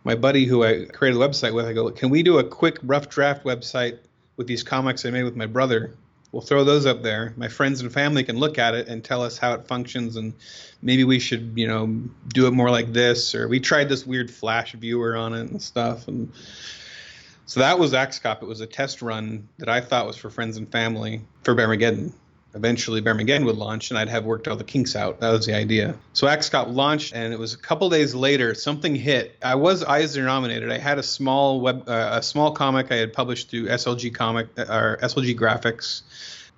my 0.05 0.14
buddy 0.14 0.44
who 0.44 0.64
I 0.64 0.85
created 0.87 1.21
the 1.21 1.27
website 1.27 1.55
with, 1.55 1.66
I 1.66 1.73
go, 1.73 1.90
can 1.90 2.11
we 2.11 2.23
do 2.23 2.38
a 2.38 2.44
quick 2.44 2.79
rough 2.83 3.09
draft 3.09 3.44
website 3.44 3.99
with 4.37 4.47
these 4.47 4.62
comics 4.62 5.05
I 5.05 5.11
made 5.11 5.25
with 5.25 5.37
my 5.37 5.47
brother? 5.47 5.94
We'll 6.31 6.42
throw 6.42 6.62
those 6.62 6.85
up 6.85 7.03
there. 7.03 7.33
My 7.37 7.49
friends 7.49 7.81
and 7.81 7.90
family 7.90 8.23
can 8.23 8.37
look 8.37 8.59
at 8.59 8.75
it 8.75 8.88
and 8.88 9.03
tell 9.03 9.23
us 9.23 9.38
how 9.38 9.55
it 9.55 9.66
functions, 9.66 10.16
and 10.16 10.35
maybe 10.83 11.05
we 11.05 11.21
should, 11.21 11.55
you 11.57 11.66
know, 11.66 11.87
do 12.29 12.47
it 12.47 12.51
more 12.51 12.71
like 12.71 12.92
this. 12.92 13.35
Or 13.35 13.49
we 13.49 13.61
tried 13.61 13.88
this 13.88 14.07
weird 14.07 14.31
Flash 14.31 14.73
viewer 14.73 15.16
on 15.16 15.33
it 15.33 15.51
and 15.51 15.62
stuff, 15.62 16.07
and 16.07 16.31
so 17.47 17.61
that 17.61 17.79
was 17.79 17.94
Axe 17.94 18.18
Cop. 18.18 18.42
It 18.42 18.47
was 18.47 18.61
a 18.61 18.66
test 18.66 19.01
run 19.01 19.49
that 19.57 19.71
I 19.71 19.81
thought 19.81 20.07
was 20.07 20.18
for 20.18 20.29
friends 20.29 20.59
and 20.59 20.71
family 20.71 21.23
for 21.44 21.55
Bearmageddon 21.55 22.12
eventually 22.59 23.01
Bearmageddon 23.01 23.44
would 23.44 23.57
launch, 23.57 23.90
and 23.90 23.99
I'd 23.99 24.09
have 24.09 24.25
worked 24.25 24.49
all 24.49 24.57
the 24.57 24.64
kinks 24.64 24.97
out. 24.97 25.21
That 25.21 25.31
was 25.31 25.47
the 25.47 25.55
idea. 25.55 25.94
So 26.12 26.27
Axe 26.27 26.51
Cop 26.51 26.68
launched, 26.68 27.14
and 27.14 27.33
it 27.33 27.38
was 27.38 27.55
a 27.55 27.59
couple 27.59 27.88
days 27.88 28.14
later 28.14 28.55
something 28.55 28.94
hit. 28.94 29.37
I 29.42 29.55
was 29.55 29.85
Eisner 29.85 30.25
nominated. 30.25 30.71
I 30.71 30.79
had 30.79 30.99
a 30.99 31.03
small 31.03 31.61
web, 31.61 31.88
uh, 31.88 32.18
a 32.18 32.23
small 32.23 32.53
comic 32.53 32.90
I 32.90 32.97
had 32.97 33.12
published 33.12 33.51
through 33.51 33.68
SLG 33.68 34.14
Comic 34.14 34.49
uh, 34.59 34.62
or 34.68 34.99
SLG 35.01 35.38
Graphics 35.38 36.03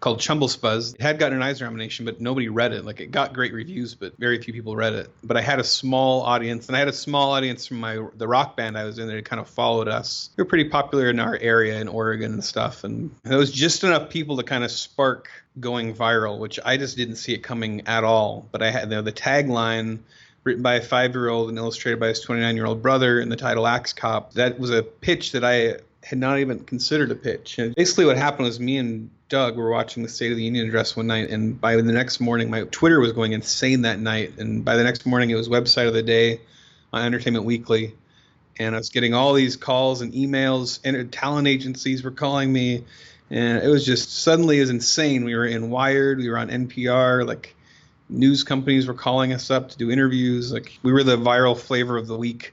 called 0.00 0.18
Chumble 0.18 0.48
Spuzz. 0.48 0.94
It 0.94 1.00
had 1.00 1.18
gotten 1.18 1.36
an 1.36 1.42
Eisner 1.42 1.66
nomination, 1.66 2.06
but 2.06 2.20
nobody 2.20 2.48
read 2.48 2.72
it. 2.72 2.84
Like 2.84 3.00
it 3.00 3.10
got 3.10 3.34
great 3.34 3.52
reviews, 3.52 3.94
but 3.94 4.16
very 4.18 4.40
few 4.42 4.52
people 4.52 4.74
read 4.74 4.94
it. 4.94 5.10
But 5.22 5.36
I 5.36 5.42
had 5.42 5.60
a 5.60 5.64
small 5.64 6.22
audience, 6.22 6.66
and 6.66 6.76
I 6.76 6.78
had 6.78 6.88
a 6.88 6.92
small 6.92 7.32
audience 7.32 7.66
from 7.66 7.80
my 7.80 8.04
the 8.16 8.26
rock 8.26 8.56
band 8.56 8.76
I 8.76 8.84
was 8.84 8.98
in 8.98 9.08
that 9.08 9.24
kind 9.26 9.40
of 9.40 9.48
followed 9.48 9.88
us. 9.88 10.30
We 10.36 10.42
were 10.42 10.48
pretty 10.48 10.70
popular 10.70 11.10
in 11.10 11.20
our 11.20 11.36
area 11.36 11.78
in 11.78 11.88
Oregon 11.88 12.32
and 12.32 12.44
stuff, 12.44 12.82
and 12.82 13.14
it 13.24 13.36
was 13.36 13.52
just 13.52 13.84
enough 13.84 14.10
people 14.10 14.38
to 14.38 14.42
kind 14.42 14.64
of 14.64 14.70
spark 14.70 15.28
going 15.58 15.94
viral, 15.94 16.38
which 16.38 16.58
I 16.64 16.76
just 16.76 16.96
didn't 16.96 17.16
see 17.16 17.34
it 17.34 17.42
coming 17.42 17.86
at 17.86 18.02
all. 18.02 18.48
But 18.50 18.62
I 18.62 18.70
had 18.70 18.84
you 18.84 18.96
know, 18.96 19.02
the 19.02 19.12
tagline 19.12 19.98
written 20.44 20.62
by 20.62 20.76
a 20.76 20.80
five-year-old 20.80 21.50
and 21.50 21.58
illustrated 21.58 22.00
by 22.00 22.08
his 22.08 22.24
29-year-old 22.24 22.80
brother, 22.80 23.20
and 23.20 23.30
the 23.30 23.36
title 23.36 23.66
Axe 23.66 23.92
Cop. 23.92 24.32
That 24.32 24.58
was 24.58 24.70
a 24.70 24.82
pitch 24.82 25.32
that 25.32 25.44
I 25.44 25.76
had 26.02 26.18
not 26.18 26.38
even 26.38 26.60
considered 26.60 27.10
a 27.10 27.14
pitch. 27.14 27.58
And 27.58 27.74
basically, 27.74 28.06
what 28.06 28.16
happened 28.16 28.46
was 28.46 28.58
me 28.58 28.78
and 28.78 29.10
Doug 29.28 29.56
were 29.56 29.70
watching 29.70 30.02
the 30.02 30.08
State 30.08 30.32
of 30.32 30.36
the 30.36 30.42
Union 30.42 30.66
address 30.66 30.96
one 30.96 31.06
night, 31.06 31.30
and 31.30 31.60
by 31.60 31.76
the 31.76 31.92
next 31.92 32.20
morning, 32.20 32.50
my 32.50 32.62
Twitter 32.64 33.00
was 33.00 33.12
going 33.12 33.32
insane 33.32 33.82
that 33.82 34.00
night. 34.00 34.38
And 34.38 34.64
by 34.64 34.76
the 34.76 34.84
next 34.84 35.06
morning, 35.06 35.30
it 35.30 35.36
was 35.36 35.48
website 35.48 35.86
of 35.86 35.94
the 35.94 36.02
day 36.02 36.40
on 36.92 37.04
Entertainment 37.04 37.44
Weekly, 37.44 37.94
and 38.58 38.74
I 38.74 38.78
was 38.78 38.90
getting 38.90 39.14
all 39.14 39.34
these 39.34 39.56
calls 39.56 40.00
and 40.00 40.12
emails. 40.12 40.80
And 40.84 41.12
talent 41.12 41.48
agencies 41.48 42.02
were 42.02 42.10
calling 42.10 42.52
me, 42.52 42.84
and 43.30 43.62
it 43.62 43.68
was 43.68 43.84
just 43.84 44.22
suddenly 44.22 44.60
was 44.60 44.70
insane. 44.70 45.24
We 45.24 45.36
were 45.36 45.46
in 45.46 45.70
Wired, 45.70 46.18
we 46.18 46.28
were 46.28 46.38
on 46.38 46.48
NPR, 46.48 47.26
like 47.26 47.54
news 48.08 48.42
companies 48.42 48.88
were 48.88 48.94
calling 48.94 49.32
us 49.32 49.50
up 49.50 49.68
to 49.68 49.78
do 49.78 49.90
interviews. 49.90 50.52
Like 50.52 50.78
we 50.82 50.92
were 50.92 51.04
the 51.04 51.16
viral 51.16 51.56
flavor 51.56 51.96
of 51.96 52.08
the 52.08 52.16
week. 52.16 52.52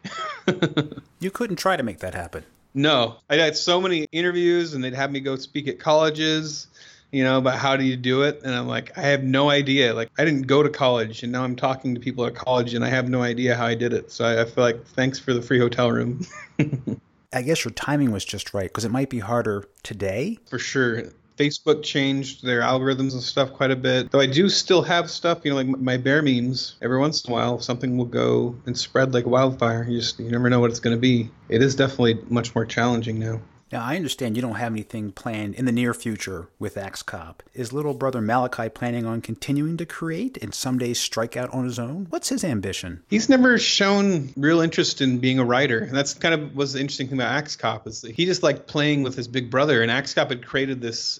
you 1.19 1.31
couldn't 1.31 1.55
try 1.55 1.75
to 1.75 1.83
make 1.83 1.99
that 1.99 2.13
happen. 2.13 2.43
No, 2.77 3.15
I 3.27 3.37
had 3.37 3.57
so 3.57 3.81
many 3.81 4.03
interviews, 4.11 4.75
and 4.75 4.83
they'd 4.83 4.93
have 4.93 5.11
me 5.11 5.19
go 5.19 5.35
speak 5.35 5.67
at 5.67 5.79
colleges, 5.79 6.67
you 7.11 7.23
know, 7.23 7.39
about 7.39 7.57
how 7.57 7.75
do 7.75 7.83
you 7.83 7.97
do 7.97 8.21
it, 8.21 8.41
and 8.43 8.53
I'm 8.53 8.67
like, 8.67 8.95
I 8.95 9.01
have 9.01 9.23
no 9.23 9.49
idea. 9.49 9.95
Like, 9.95 10.11
I 10.19 10.23
didn't 10.23 10.43
go 10.43 10.61
to 10.61 10.69
college, 10.69 11.23
and 11.23 11.31
now 11.31 11.43
I'm 11.43 11.55
talking 11.55 11.95
to 11.95 11.99
people 11.99 12.23
at 12.27 12.35
college, 12.35 12.75
and 12.75 12.85
I 12.85 12.89
have 12.89 13.09
no 13.09 13.23
idea 13.23 13.55
how 13.55 13.65
I 13.65 13.73
did 13.73 13.93
it. 13.93 14.11
So 14.11 14.25
I, 14.25 14.43
I 14.43 14.45
feel 14.45 14.63
like 14.63 14.85
thanks 14.89 15.17
for 15.17 15.33
the 15.33 15.41
free 15.41 15.57
hotel 15.57 15.91
room. 15.91 16.23
I 17.33 17.41
guess 17.41 17.65
your 17.65 17.71
timing 17.71 18.11
was 18.11 18.23
just 18.23 18.53
right 18.53 18.69
because 18.69 18.85
it 18.85 18.91
might 18.91 19.09
be 19.09 19.19
harder 19.19 19.65
today. 19.81 20.37
For 20.47 20.59
sure. 20.59 21.05
Facebook 21.37 21.83
changed 21.83 22.43
their 22.43 22.61
algorithms 22.61 23.13
and 23.13 23.21
stuff 23.21 23.53
quite 23.53 23.71
a 23.71 23.75
bit. 23.75 24.11
Though 24.11 24.19
I 24.19 24.25
do 24.25 24.49
still 24.49 24.81
have 24.81 25.09
stuff, 25.09 25.41
you 25.43 25.51
know, 25.51 25.57
like 25.57 25.67
my 25.67 25.97
bear 25.97 26.21
memes. 26.21 26.75
Every 26.81 26.99
once 26.99 27.23
in 27.23 27.31
a 27.31 27.33
while, 27.33 27.59
something 27.59 27.97
will 27.97 28.05
go 28.05 28.55
and 28.65 28.77
spread 28.77 29.13
like 29.13 29.25
wildfire. 29.25 29.85
You 29.87 29.99
just 29.99 30.19
you 30.19 30.31
never 30.31 30.49
know 30.49 30.59
what 30.59 30.71
it's 30.71 30.79
going 30.79 30.95
to 30.95 30.99
be. 30.99 31.29
It 31.49 31.61
is 31.61 31.75
definitely 31.75 32.19
much 32.29 32.55
more 32.55 32.65
challenging 32.65 33.19
now. 33.19 33.41
Now, 33.69 33.83
I 33.83 33.97
understand 33.97 34.37
you 34.37 34.41
don't 34.41 34.55
have 34.55 34.71
anything 34.71 35.11
planned 35.11 35.55
in 35.55 35.65
the 35.65 35.73
near 35.73 35.93
future 35.93 36.47
with 36.57 36.77
Axe 36.77 37.03
Cop. 37.03 37.43
Is 37.53 37.73
little 37.73 37.93
brother 37.93 38.21
Malachi 38.21 38.69
planning 38.69 39.05
on 39.05 39.19
continuing 39.19 39.75
to 39.75 39.85
create 39.85 40.37
and 40.41 40.53
someday 40.53 40.93
strike 40.93 41.35
out 41.35 41.53
on 41.53 41.65
his 41.65 41.77
own? 41.77 42.07
What's 42.09 42.29
his 42.29 42.45
ambition? 42.45 43.03
He's 43.09 43.27
never 43.27 43.57
shown 43.57 44.29
real 44.37 44.61
interest 44.61 45.01
in 45.01 45.17
being 45.17 45.37
a 45.37 45.43
writer. 45.43 45.79
And 45.79 45.93
that's 45.93 46.13
kind 46.13 46.33
of 46.33 46.55
was 46.55 46.73
the 46.73 46.79
interesting 46.79 47.09
thing 47.09 47.17
about 47.17 47.33
Axe 47.33 47.57
Cop 47.57 47.87
is 47.87 48.01
he 48.01 48.25
just 48.25 48.41
liked 48.41 48.67
playing 48.67 49.03
with 49.03 49.15
his 49.15 49.27
big 49.27 49.51
brother. 49.51 49.81
And 49.81 49.91
Axe 49.91 50.13
Cop 50.13 50.29
had 50.29 50.45
created 50.45 50.79
this 50.79 51.19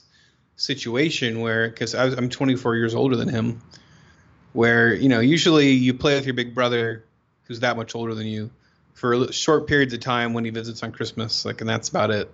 situation 0.58 1.40
where 1.40 1.70
because 1.70 1.96
I'm 1.96 2.30
24 2.30 2.76
years 2.76 2.94
older 2.94 3.16
than 3.16 3.30
him, 3.30 3.62
where 4.54 4.94
you 4.94 5.08
know 5.08 5.22
usually 5.22 5.72
you 5.72 5.94
play 5.94 6.16
with 6.16 6.26
your 6.26 6.34
big 6.34 6.54
brother 6.54 7.06
who's 7.44 7.62
that 7.62 7.78
much 7.78 7.96
older 7.96 8.14
than 8.14 8.28
you 8.28 8.50
for 8.94 9.32
short 9.32 9.68
periods 9.68 9.94
of 9.94 10.02
time 10.02 10.34
when 10.34 10.44
he 10.44 10.50
visits 10.50 10.84
on 10.84 10.92
Christmas, 10.92 11.46
like, 11.46 11.62
and 11.62 11.70
that's 11.70 11.88
about 11.88 12.12
it. 12.12 12.34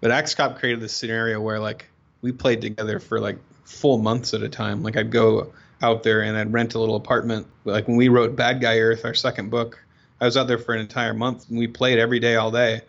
But 0.00 0.10
Axe 0.10 0.34
Cop 0.34 0.58
created 0.58 0.80
this 0.80 0.92
scenario 0.92 1.40
where 1.40 1.60
like 1.60 1.88
we 2.20 2.32
played 2.32 2.60
together 2.60 2.98
for 2.98 3.20
like 3.20 3.38
full 3.64 3.98
months 3.98 4.34
at 4.34 4.42
a 4.42 4.48
time. 4.48 4.82
Like 4.82 4.96
I'd 4.96 5.10
go 5.10 5.52
out 5.80 6.02
there 6.02 6.22
and 6.22 6.36
I'd 6.36 6.52
rent 6.52 6.74
a 6.74 6.80
little 6.80 6.96
apartment. 6.96 7.46
Like 7.64 7.86
when 7.86 7.96
we 7.96 8.08
wrote 8.08 8.34
Bad 8.36 8.60
Guy 8.60 8.78
Earth, 8.78 9.04
our 9.04 9.14
second 9.14 9.50
book, 9.50 9.82
I 10.20 10.24
was 10.24 10.36
out 10.36 10.48
there 10.48 10.58
for 10.58 10.74
an 10.74 10.80
entire 10.80 11.14
month 11.14 11.48
and 11.48 11.58
we 11.58 11.68
played 11.68 11.98
every 11.98 12.18
day, 12.18 12.36
all 12.36 12.50
day. 12.50 12.82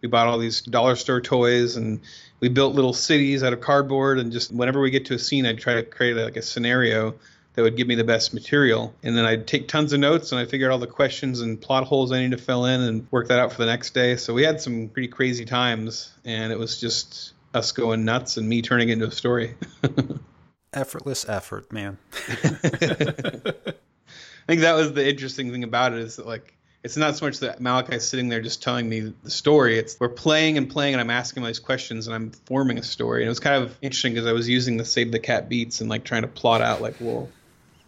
We 0.00 0.08
bought 0.08 0.28
all 0.28 0.38
these 0.38 0.62
dollar 0.62 0.96
store 0.96 1.20
toys 1.20 1.76
and 1.76 2.00
we 2.42 2.48
built 2.48 2.74
little 2.74 2.92
cities 2.92 3.42
out 3.42 3.54
of 3.54 3.62
cardboard 3.62 4.18
and 4.18 4.32
just 4.32 4.52
whenever 4.52 4.80
we 4.80 4.90
get 4.90 5.06
to 5.06 5.14
a 5.14 5.18
scene 5.18 5.46
i'd 5.46 5.58
try 5.58 5.74
to 5.74 5.82
create 5.82 6.14
like 6.14 6.36
a 6.36 6.42
scenario 6.42 7.14
that 7.54 7.62
would 7.62 7.76
give 7.76 7.86
me 7.86 7.94
the 7.94 8.04
best 8.04 8.34
material. 8.34 8.94
And 9.02 9.16
then 9.16 9.24
i'd 9.24 9.46
take 9.46 9.68
tons 9.68 9.92
of 9.92 10.00
notes 10.00 10.32
and 10.32 10.40
i 10.40 10.44
figured 10.44 10.70
out 10.70 10.74
all 10.74 10.78
the 10.78 10.86
questions 10.86 11.40
and 11.40 11.60
plot 11.60 11.84
holes 11.84 12.12
i 12.12 12.20
need 12.20 12.32
to 12.32 12.38
fill 12.38 12.66
in 12.66 12.80
and 12.80 13.06
work 13.10 13.28
that 13.28 13.38
out 13.38 13.52
for 13.52 13.58
the 13.58 13.66
next 13.66 13.94
day. 13.94 14.16
So 14.16 14.34
we 14.34 14.42
had 14.42 14.60
some 14.60 14.88
pretty 14.88 15.08
crazy 15.08 15.44
times 15.44 16.12
and 16.24 16.52
it 16.52 16.58
was 16.58 16.80
just 16.80 17.32
us 17.54 17.72
going 17.72 18.04
nuts 18.04 18.38
and 18.38 18.48
me 18.48 18.62
turning 18.62 18.88
it 18.88 18.92
into 18.92 19.06
a 19.06 19.10
story. 19.10 19.54
Effortless 20.72 21.28
effort 21.28 21.70
man. 21.70 21.98
I 22.18 22.24
think 24.46 24.62
that 24.62 24.74
was 24.74 24.94
the 24.94 25.08
interesting 25.08 25.52
thing 25.52 25.62
about 25.62 25.92
it 25.92 26.00
is 26.00 26.16
that 26.16 26.26
like 26.26 26.56
it's 26.84 26.96
not 26.96 27.16
so 27.16 27.26
much 27.26 27.38
that 27.40 27.60
Malachi's 27.60 28.06
sitting 28.06 28.28
there 28.28 28.40
just 28.40 28.62
telling 28.62 28.88
me 28.88 29.12
the 29.22 29.30
story. 29.30 29.78
It's 29.78 29.98
we're 30.00 30.08
playing 30.08 30.58
and 30.58 30.68
playing, 30.68 30.94
and 30.94 31.00
I'm 31.00 31.10
asking 31.10 31.42
all 31.42 31.46
these 31.46 31.60
questions, 31.60 32.06
and 32.06 32.14
I'm 32.14 32.30
forming 32.46 32.78
a 32.78 32.82
story. 32.82 33.22
And 33.22 33.26
it 33.26 33.30
was 33.30 33.40
kind 33.40 33.62
of 33.62 33.76
interesting 33.82 34.14
because 34.14 34.26
I 34.26 34.32
was 34.32 34.48
using 34.48 34.76
the 34.76 34.84
Save 34.84 35.12
the 35.12 35.20
Cat 35.20 35.48
beats 35.48 35.80
and 35.80 35.88
like 35.88 36.04
trying 36.04 36.22
to 36.22 36.28
plot 36.28 36.60
out 36.60 36.82
like, 36.82 36.96
well, 37.00 37.28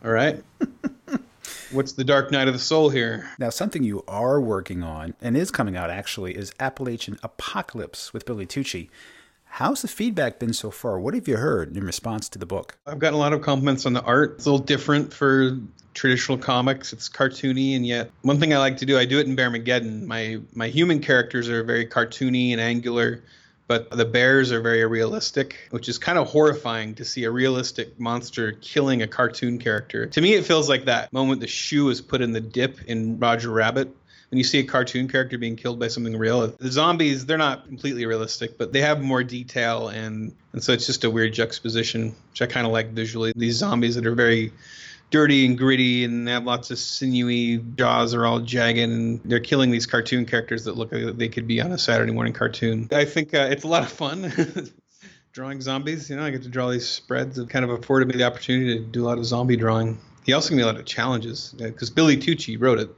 all 0.05 0.11
right. 0.11 0.43
What's 1.73 1.93
the 1.93 2.05
dark 2.05 2.31
night 2.31 2.47
of 2.47 2.55
the 2.55 2.61
soul 2.61 2.89
here? 2.89 3.29
Now, 3.39 3.51
something 3.51 3.83
you 3.83 4.05
are 4.07 4.41
working 4.41 4.83
on 4.83 5.15
and 5.21 5.37
is 5.37 5.51
coming 5.51 5.77
out 5.77 5.91
actually 5.91 6.37
is 6.37 6.53
Appalachian 6.61 7.19
Apocalypse 7.23 8.13
with 8.13 8.25
Billy 8.25 8.47
Tucci. 8.47 8.89
How's 9.45 9.83
the 9.83 9.89
feedback 9.89 10.39
been 10.39 10.53
so 10.53 10.71
far? 10.71 10.99
What 11.01 11.15
have 11.15 11.27
you 11.27 11.37
heard 11.37 11.77
in 11.77 11.85
response 11.85 12.29
to 12.31 12.39
the 12.39 12.47
book? 12.47 12.77
I've 12.87 12.99
gotten 12.99 13.15
a 13.15 13.19
lot 13.19 13.33
of 13.33 13.43
compliments 13.43 13.87
on 13.87 13.93
the 13.93 14.03
art. 14.03 14.35
It's 14.37 14.47
a 14.47 14.51
little 14.51 14.65
different 14.65 15.13
for 15.13 15.59
traditional 15.95 16.37
comics. 16.37 16.93
It's 16.93 17.09
cartoony, 17.09 17.77
and 17.77 17.87
yet 17.87 18.11
one 18.23 18.39
thing 18.39 18.53
I 18.53 18.59
like 18.59 18.79
to 18.79 18.87
do, 18.87 18.99
I 18.99 19.05
do 19.05 19.19
it 19.19 19.27
in 19.27 19.37
Bearmageddon. 19.37 20.07
My 20.07 20.41
my 20.53 20.69
human 20.69 21.01
characters 21.01 21.49
are 21.49 21.63
very 21.65 21.87
cartoony 21.87 22.53
and 22.53 22.61
angular, 22.61 23.23
but 23.67 23.91
the 23.91 24.05
bears 24.05 24.53
are 24.53 24.61
very 24.61 24.85
realistic, 24.85 25.57
which 25.71 25.89
is 25.89 25.99
kind 25.99 26.19
of 26.19 26.29
horrifying 26.29 26.95
to 26.97 27.05
see 27.05 27.25
a 27.25 27.31
realistic 27.31 27.99
monster 27.99 28.53
killing 28.53 29.03
a 29.03 29.07
cartoon 29.07 29.59
character. 29.59 30.07
To 30.07 30.21
me, 30.21 30.35
it 30.35 30.45
feels 30.45 30.69
like 30.69 30.85
that 30.87 31.13
moment 31.13 31.41
the 31.41 31.47
shoe 31.47 31.89
is 31.89 32.01
put 32.01 32.21
in 32.21 32.33
the 32.33 32.41
dip 32.41 32.83
in 32.85 33.19
Roger 33.19 33.51
Rabbit 33.51 33.95
when 34.31 34.39
you 34.39 34.45
see 34.45 34.59
a 34.59 34.65
cartoon 34.65 35.07
character 35.07 35.39
being 35.39 35.55
killed 35.55 35.79
by 35.79 35.89
something 35.89 36.17
real. 36.17 36.49
The 36.49 36.73
zombies, 36.73 37.25
they're 37.25 37.39
not 37.39 37.67
completely 37.67 38.05
realistic, 38.05 38.59
but 38.59 38.73
they 38.73 38.81
have 38.81 39.01
more 39.01 39.23
detail 39.23 39.89
and 39.89 40.35
and 40.53 40.63
so 40.63 40.73
it's 40.73 40.87
just 40.87 41.05
a 41.05 41.11
weird 41.11 41.33
juxtaposition, 41.35 42.15
which 42.31 42.43
I 42.43 42.47
kind 42.47 42.67
of 42.67 42.73
like 42.73 42.91
visually. 42.91 43.33
These 43.35 43.57
zombies 43.57 43.95
that 43.95 44.07
are 44.07 44.15
very 44.15 44.53
dirty 45.15 45.47
and 45.47 45.57
gritty 45.57 46.03
and 46.03 46.27
they 46.27 46.33
have 46.33 46.43
lots 46.43 46.73
of 46.73 46.79
sinewy 46.79 47.59
jaws 47.77 48.15
are 48.15 48.27
all 48.27 48.41
jagged 48.41 48.81
and 48.81 49.21
they're 49.25 49.39
killing 49.39 49.71
these 49.71 49.87
cartoon 49.87 50.27
characters 50.27 50.65
that 50.65 50.77
look 50.77 50.91
like 50.91 51.17
they 51.17 51.29
could 51.29 51.47
be 51.47 51.61
on 51.61 51.71
a 51.71 51.79
Saturday 51.79 52.11
morning 52.11 52.33
cartoon. 52.33 52.89
I 52.91 53.05
think 53.05 53.33
uh, 53.33 53.47
it's 53.49 53.63
a 53.63 53.69
lot 53.69 53.85
of 53.85 53.93
fun. 53.93 54.33
drawing 55.33 55.61
zombies, 55.61 56.11
you 56.11 56.17
know, 56.17 56.25
I 56.25 56.31
get 56.31 56.43
to 56.43 56.49
draw 56.49 56.69
these 56.69 56.89
spreads. 56.89 57.39
It 57.39 57.49
kind 57.49 57.65
of 57.65 57.71
afforded 57.71 58.09
me 58.09 58.17
the 58.17 58.25
opportunity 58.25 58.77
to 58.77 58.85
do 58.85 59.05
a 59.05 59.07
lot 59.07 59.19
of 59.19 59.25
zombie 59.25 59.57
drawing. 59.57 60.01
He 60.25 60.33
also 60.33 60.49
gave 60.49 60.57
me 60.57 60.63
a 60.65 60.67
lot 60.67 60.79
of 60.79 60.85
challenges 60.85 61.55
because 61.57 61.91
Billy 61.91 62.17
Tucci 62.17 62.61
wrote 62.61 62.81
it. 62.81 62.91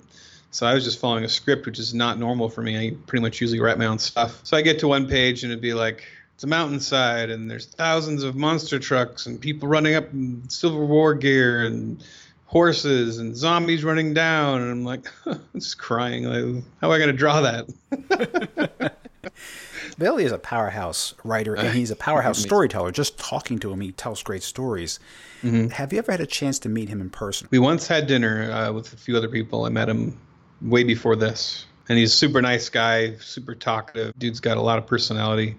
So 0.52 0.66
I 0.66 0.72
was 0.72 0.84
just 0.84 0.98
following 0.98 1.24
a 1.24 1.28
script, 1.28 1.66
which 1.66 1.78
is 1.78 1.92
not 1.92 2.18
normal 2.18 2.48
for 2.48 2.62
me. 2.62 2.78
I 2.78 2.96
pretty 3.06 3.20
much 3.20 3.42
usually 3.42 3.60
write 3.60 3.76
my 3.76 3.84
own 3.84 3.98
stuff. 3.98 4.40
So 4.42 4.56
I 4.56 4.62
get 4.62 4.78
to 4.78 4.88
one 4.88 5.06
page 5.06 5.42
and 5.42 5.52
it'd 5.52 5.60
be 5.60 5.74
like, 5.74 6.04
it's 6.36 6.44
a 6.44 6.46
mountainside 6.46 7.30
and 7.30 7.50
there's 7.50 7.64
thousands 7.64 8.22
of 8.22 8.36
monster 8.36 8.78
trucks 8.78 9.24
and 9.24 9.40
people 9.40 9.70
running 9.70 9.94
up 9.94 10.12
in 10.12 10.46
Civil 10.50 10.86
War 10.86 11.14
gear 11.14 11.64
and 11.64 12.04
horses 12.44 13.16
and 13.16 13.34
zombies 13.34 13.82
running 13.82 14.12
down 14.12 14.60
and 14.60 14.70
I'm 14.70 14.84
like 14.84 15.06
I'm 15.26 15.40
just 15.54 15.78
crying. 15.78 16.24
Like 16.24 16.62
how 16.82 16.88
am 16.88 16.92
I 16.92 16.98
going 16.98 17.06
to 17.06 17.14
draw 17.14 17.40
that? 17.40 18.92
Billy 19.98 20.24
is 20.24 20.32
a 20.32 20.38
powerhouse 20.38 21.14
writer 21.24 21.54
and 21.54 21.74
he's 21.74 21.90
a 21.90 21.96
powerhouse 21.96 22.38
storyteller. 22.38 22.92
Just 22.92 23.16
talking 23.16 23.58
to 23.60 23.72
him 23.72 23.80
he 23.80 23.92
tells 23.92 24.22
great 24.22 24.42
stories. 24.42 25.00
Mm-hmm. 25.42 25.68
have 25.68 25.90
you 25.94 25.98
ever 26.00 26.12
had 26.12 26.20
a 26.20 26.26
chance 26.26 26.58
to 26.60 26.68
meet 26.68 26.90
him 26.90 27.00
in 27.00 27.08
person? 27.08 27.48
We 27.50 27.58
once 27.58 27.86
had 27.86 28.06
dinner 28.06 28.52
uh, 28.52 28.72
with 28.72 28.92
a 28.92 28.96
few 28.98 29.16
other 29.16 29.28
people. 29.28 29.64
I 29.64 29.70
met 29.70 29.88
him 29.88 30.20
way 30.60 30.84
before 30.84 31.16
this 31.16 31.64
and 31.88 31.96
he's 31.96 32.12
a 32.12 32.16
super 32.16 32.42
nice 32.42 32.68
guy 32.68 33.14
super 33.20 33.54
talkative. 33.54 34.12
Dude's 34.18 34.40
got 34.40 34.58
a 34.58 34.62
lot 34.62 34.76
of 34.76 34.86
personality 34.86 35.56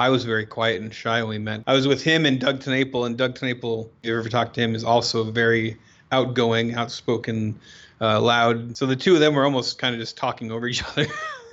I 0.00 0.08
was 0.08 0.24
very 0.24 0.46
quiet 0.46 0.80
and 0.80 0.94
shy 0.94 1.20
when 1.20 1.28
we 1.28 1.38
met. 1.38 1.62
I 1.66 1.74
was 1.74 1.86
with 1.86 2.02
him 2.02 2.24
and 2.24 2.40
Doug 2.40 2.60
TenNapel, 2.60 3.04
and 3.04 3.18
Doug 3.18 3.34
TenNapel, 3.34 3.90
if 4.02 4.08
you 4.08 4.18
ever 4.18 4.30
talked 4.30 4.54
to 4.54 4.62
him, 4.62 4.74
is 4.74 4.82
also 4.82 5.24
very 5.30 5.76
outgoing, 6.10 6.74
outspoken, 6.74 7.60
uh, 8.00 8.18
loud. 8.18 8.78
So 8.78 8.86
the 8.86 8.96
two 8.96 9.12
of 9.12 9.20
them 9.20 9.34
were 9.34 9.44
almost 9.44 9.78
kind 9.78 9.94
of 9.94 10.00
just 10.00 10.16
talking 10.16 10.50
over 10.50 10.66
each 10.66 10.82
other. 10.88 11.06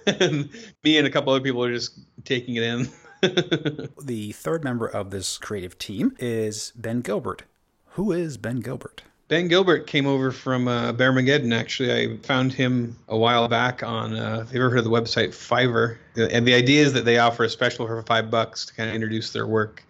and 0.07 0.49
me 0.81 0.97
and 0.97 1.05
a 1.05 1.09
couple 1.09 1.33
other 1.33 1.43
people 1.43 1.61
are 1.61 1.73
just 1.73 1.99
taking 2.23 2.55
it 2.55 2.63
in. 2.63 2.89
the 4.01 4.31
third 4.31 4.63
member 4.63 4.87
of 4.87 5.11
this 5.11 5.37
creative 5.37 5.77
team 5.77 6.15
is 6.17 6.71
Ben 6.73 7.01
Gilbert. 7.01 7.43
Who 7.91 8.13
is 8.13 8.37
Ben 8.37 8.61
Gilbert? 8.61 9.03
Ben 9.27 9.49
Gilbert 9.49 9.87
came 9.87 10.07
over 10.07 10.31
from 10.31 10.69
uh, 10.69 10.93
Bearmageddon. 10.93 11.53
Actually, 11.53 11.91
I 11.93 12.17
found 12.17 12.53
him 12.53 12.95
a 13.09 13.17
while 13.17 13.49
back 13.49 13.83
on. 13.83 14.15
Uh, 14.15 14.39
if 14.43 14.53
you've 14.53 14.61
ever 14.61 14.69
heard 14.69 14.79
of 14.79 14.85
the 14.85 14.89
website 14.89 15.29
Fiverr, 15.29 15.97
and 16.15 16.47
the 16.47 16.53
idea 16.53 16.85
is 16.85 16.93
that 16.93 17.03
they 17.03 17.19
offer 17.19 17.43
a 17.43 17.49
special 17.49 17.85
for 17.87 18.01
five 18.03 18.31
bucks 18.31 18.67
to 18.67 18.73
kind 18.73 18.87
of 18.89 18.95
introduce 18.95 19.33
their 19.33 19.45
work. 19.45 19.83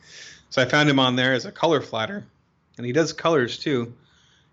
So 0.50 0.60
I 0.60 0.66
found 0.66 0.90
him 0.90 0.98
on 0.98 1.16
there 1.16 1.34
as 1.34 1.46
a 1.46 1.52
color 1.52 1.82
flatter, 1.82 2.26
and 2.78 2.86
he 2.86 2.94
does 2.94 3.14
colors 3.14 3.60
too. 3.60 3.94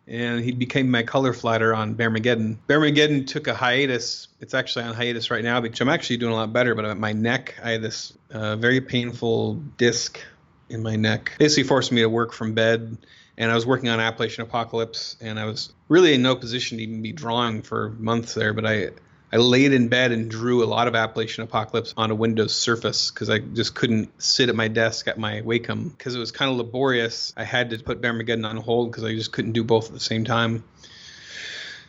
And 0.07 0.45
he 0.45 0.53
became 0.53 0.91
my 0.91 1.03
color 1.03 1.33
flatter 1.33 1.75
on 1.75 1.95
Bearmageddon. 1.95 2.59
Bearmageddon 2.69 3.27
took 3.27 3.47
a 3.47 3.55
hiatus. 3.55 4.29
It's 4.41 4.53
actually 4.53 4.85
on 4.85 4.93
hiatus 4.93 5.31
right 5.31 5.43
now 5.43 5.63
because 5.63 5.81
I'm 5.81 5.89
actually 5.89 6.19
doing 6.19 6.33
a 6.33 6.37
lot 6.37 6.53
better. 6.53 6.75
But 6.75 6.85
at 6.85 6.99
my 6.99 7.15
neck, 7.15 7.55
I 7.65 7.71
had 7.71 7.81
this 7.81 8.13
uh, 8.31 8.57
very 8.57 8.83
painful 8.83 9.55
disc 9.79 10.21
in 10.69 10.83
my 10.83 10.97
neck, 10.97 11.33
basically 11.39 11.63
forced 11.63 11.91
me 11.91 12.03
to 12.03 12.09
work 12.11 12.35
from 12.35 12.53
bed 12.53 12.99
and 13.37 13.51
I 13.51 13.55
was 13.55 13.67
working 13.67 13.89
on 13.89 14.01
Appalachian 14.01 14.43
Apocalypse, 14.43 15.17
and 15.21 15.39
I 15.39 15.45
was 15.45 15.73
really 15.89 16.15
in 16.15 16.23
no 16.23 16.37
position 16.37 16.79
to 16.79 16.85
even 16.85 17.03
be 17.03 17.13
drawing 17.13 17.63
for 17.63 17.91
months 17.91 18.35
there. 18.35 18.53
But 18.53 18.67
I 18.67 18.91
I 19.33 19.39
laid 19.39 19.73
in 19.73 19.89
bed 19.89 20.13
and 20.13 20.31
drew 20.31 20.63
a 20.63 20.67
lot 20.67 20.87
of 20.87 20.95
Appalachian 20.95 21.43
Apocalypse 21.43 21.93
on 21.97 22.13
a 22.13 22.15
Windows 22.15 22.55
Surface 22.55 23.11
because 23.11 23.29
I 23.29 23.41
just 23.41 23.75
couldn't 23.75 24.23
sit 24.23 24.49
at 24.49 24.55
my 24.55 24.69
desk 24.69 25.09
at 25.09 25.19
my 25.19 25.41
Wacom 25.41 25.91
because 25.91 26.15
it 26.15 26.21
was 26.21 26.31
kind 26.31 26.53
of 26.53 26.57
laborious. 26.57 27.33
I 27.37 27.43
had 27.43 27.71
to 27.71 27.79
put 27.79 28.01
Bearmageddon 28.01 28.49
on 28.49 28.57
hold 28.59 28.93
because 28.93 29.03
I 29.03 29.13
just 29.15 29.33
couldn't 29.33 29.53
do 29.53 29.65
both 29.65 29.89
at 29.89 29.93
the 29.93 30.01
same 30.01 30.25
time. 30.25 30.63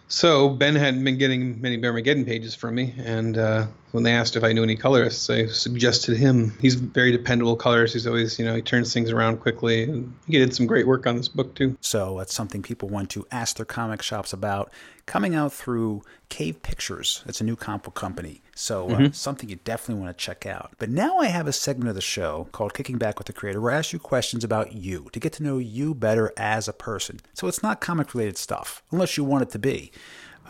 So 0.07 0.49
Ben 0.49 0.75
hadn't 0.75 1.03
been 1.03 1.17
getting 1.17 1.61
many 1.61 1.77
Bearmageddon 1.77 2.25
pages 2.25 2.55
from 2.55 2.75
me, 2.75 2.95
and 2.97 3.37
uh, 3.37 3.67
when 3.95 4.03
they 4.03 4.11
asked 4.11 4.35
if 4.35 4.43
I 4.43 4.51
knew 4.51 4.61
any 4.61 4.75
colorists, 4.75 5.29
I 5.29 5.47
suggested 5.47 6.17
him. 6.17 6.53
He's 6.59 6.75
very 6.75 7.13
dependable 7.13 7.55
colorist. 7.55 7.93
He's 7.93 8.05
always, 8.05 8.37
you 8.37 8.43
know, 8.43 8.53
he 8.53 8.61
turns 8.61 8.93
things 8.93 9.09
around 9.09 9.37
quickly, 9.37 9.83
and 9.83 10.13
he 10.27 10.37
did 10.37 10.53
some 10.53 10.67
great 10.67 10.85
work 10.85 11.07
on 11.07 11.15
this 11.15 11.29
book 11.29 11.55
too. 11.55 11.77
So 11.79 12.17
that's 12.17 12.33
something 12.33 12.61
people 12.61 12.89
want 12.89 13.09
to 13.11 13.25
ask 13.31 13.55
their 13.55 13.65
comic 13.65 14.01
shops 14.01 14.33
about. 14.33 14.71
Coming 15.05 15.33
out 15.33 15.53
through 15.53 16.01
Cave 16.29 16.61
Pictures. 16.61 17.23
It's 17.27 17.39
a 17.39 17.43
new 17.43 17.55
comic 17.55 17.83
book 17.83 17.93
company, 17.93 18.41
so 18.55 18.89
uh, 18.89 18.97
mm-hmm. 18.97 19.11
something 19.13 19.47
you 19.47 19.57
definitely 19.57 20.03
want 20.03 20.17
to 20.17 20.21
check 20.21 20.45
out. 20.45 20.71
But 20.79 20.89
now 20.89 21.19
I 21.19 21.27
have 21.27 21.47
a 21.47 21.53
segment 21.53 21.89
of 21.89 21.95
the 21.95 22.01
show 22.01 22.49
called 22.51 22.73
Kicking 22.73 22.97
Back 22.97 23.17
with 23.17 23.27
the 23.27 23.33
Creator, 23.33 23.61
where 23.61 23.71
I 23.71 23.77
ask 23.77 23.93
you 23.93 23.99
questions 23.99 24.43
about 24.43 24.73
you 24.73 25.07
to 25.13 25.19
get 25.19 25.31
to 25.33 25.43
know 25.43 25.59
you 25.59 25.93
better 25.93 26.33
as 26.35 26.67
a 26.67 26.73
person. 26.73 27.21
So 27.33 27.47
it's 27.47 27.63
not 27.63 27.79
comic 27.81 28.13
related 28.13 28.37
stuff, 28.37 28.83
unless 28.91 29.15
you 29.15 29.23
want 29.23 29.43
it 29.43 29.49
to 29.51 29.59
be. 29.59 29.91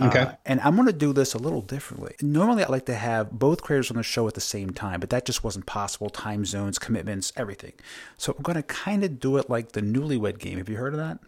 Okay. 0.02 0.20
Uh, 0.20 0.32
and 0.46 0.60
I'm 0.62 0.76
going 0.76 0.88
to 0.88 0.94
do 0.94 1.14
this 1.14 1.34
a 1.34 1.38
little 1.38 1.62
differently. 1.62 2.16
Normally, 2.22 2.64
I 2.64 2.68
like 2.68 2.86
to 2.88 2.96
have 2.96 3.32
both 3.32 3.62
creators 3.62 3.90
on 3.90 3.98
the 3.98 4.04
show 4.04 4.28
at 4.28 4.34
the 4.34 4.42
same 4.42 4.72
time, 4.72 5.00
but 5.00 5.10
that 5.12 5.26
just 5.26 5.44
wasn't 5.44 5.66
possible. 5.66 6.10
Time 6.10 6.46
zones, 6.46 6.78
commitments, 6.78 7.32
everything. 7.38 7.74
So 8.18 8.34
I'm 8.36 8.44
going 8.44 8.58
to 8.58 8.64
kind 8.64 9.04
of 9.04 9.20
do 9.20 9.38
it 9.38 9.50
like 9.50 9.72
the 9.72 9.82
Newlywed 9.82 10.40
Game. 10.40 10.58
Have 10.58 10.68
you 10.70 10.76
heard 10.78 10.94
of 10.94 11.00
that? 11.00 11.20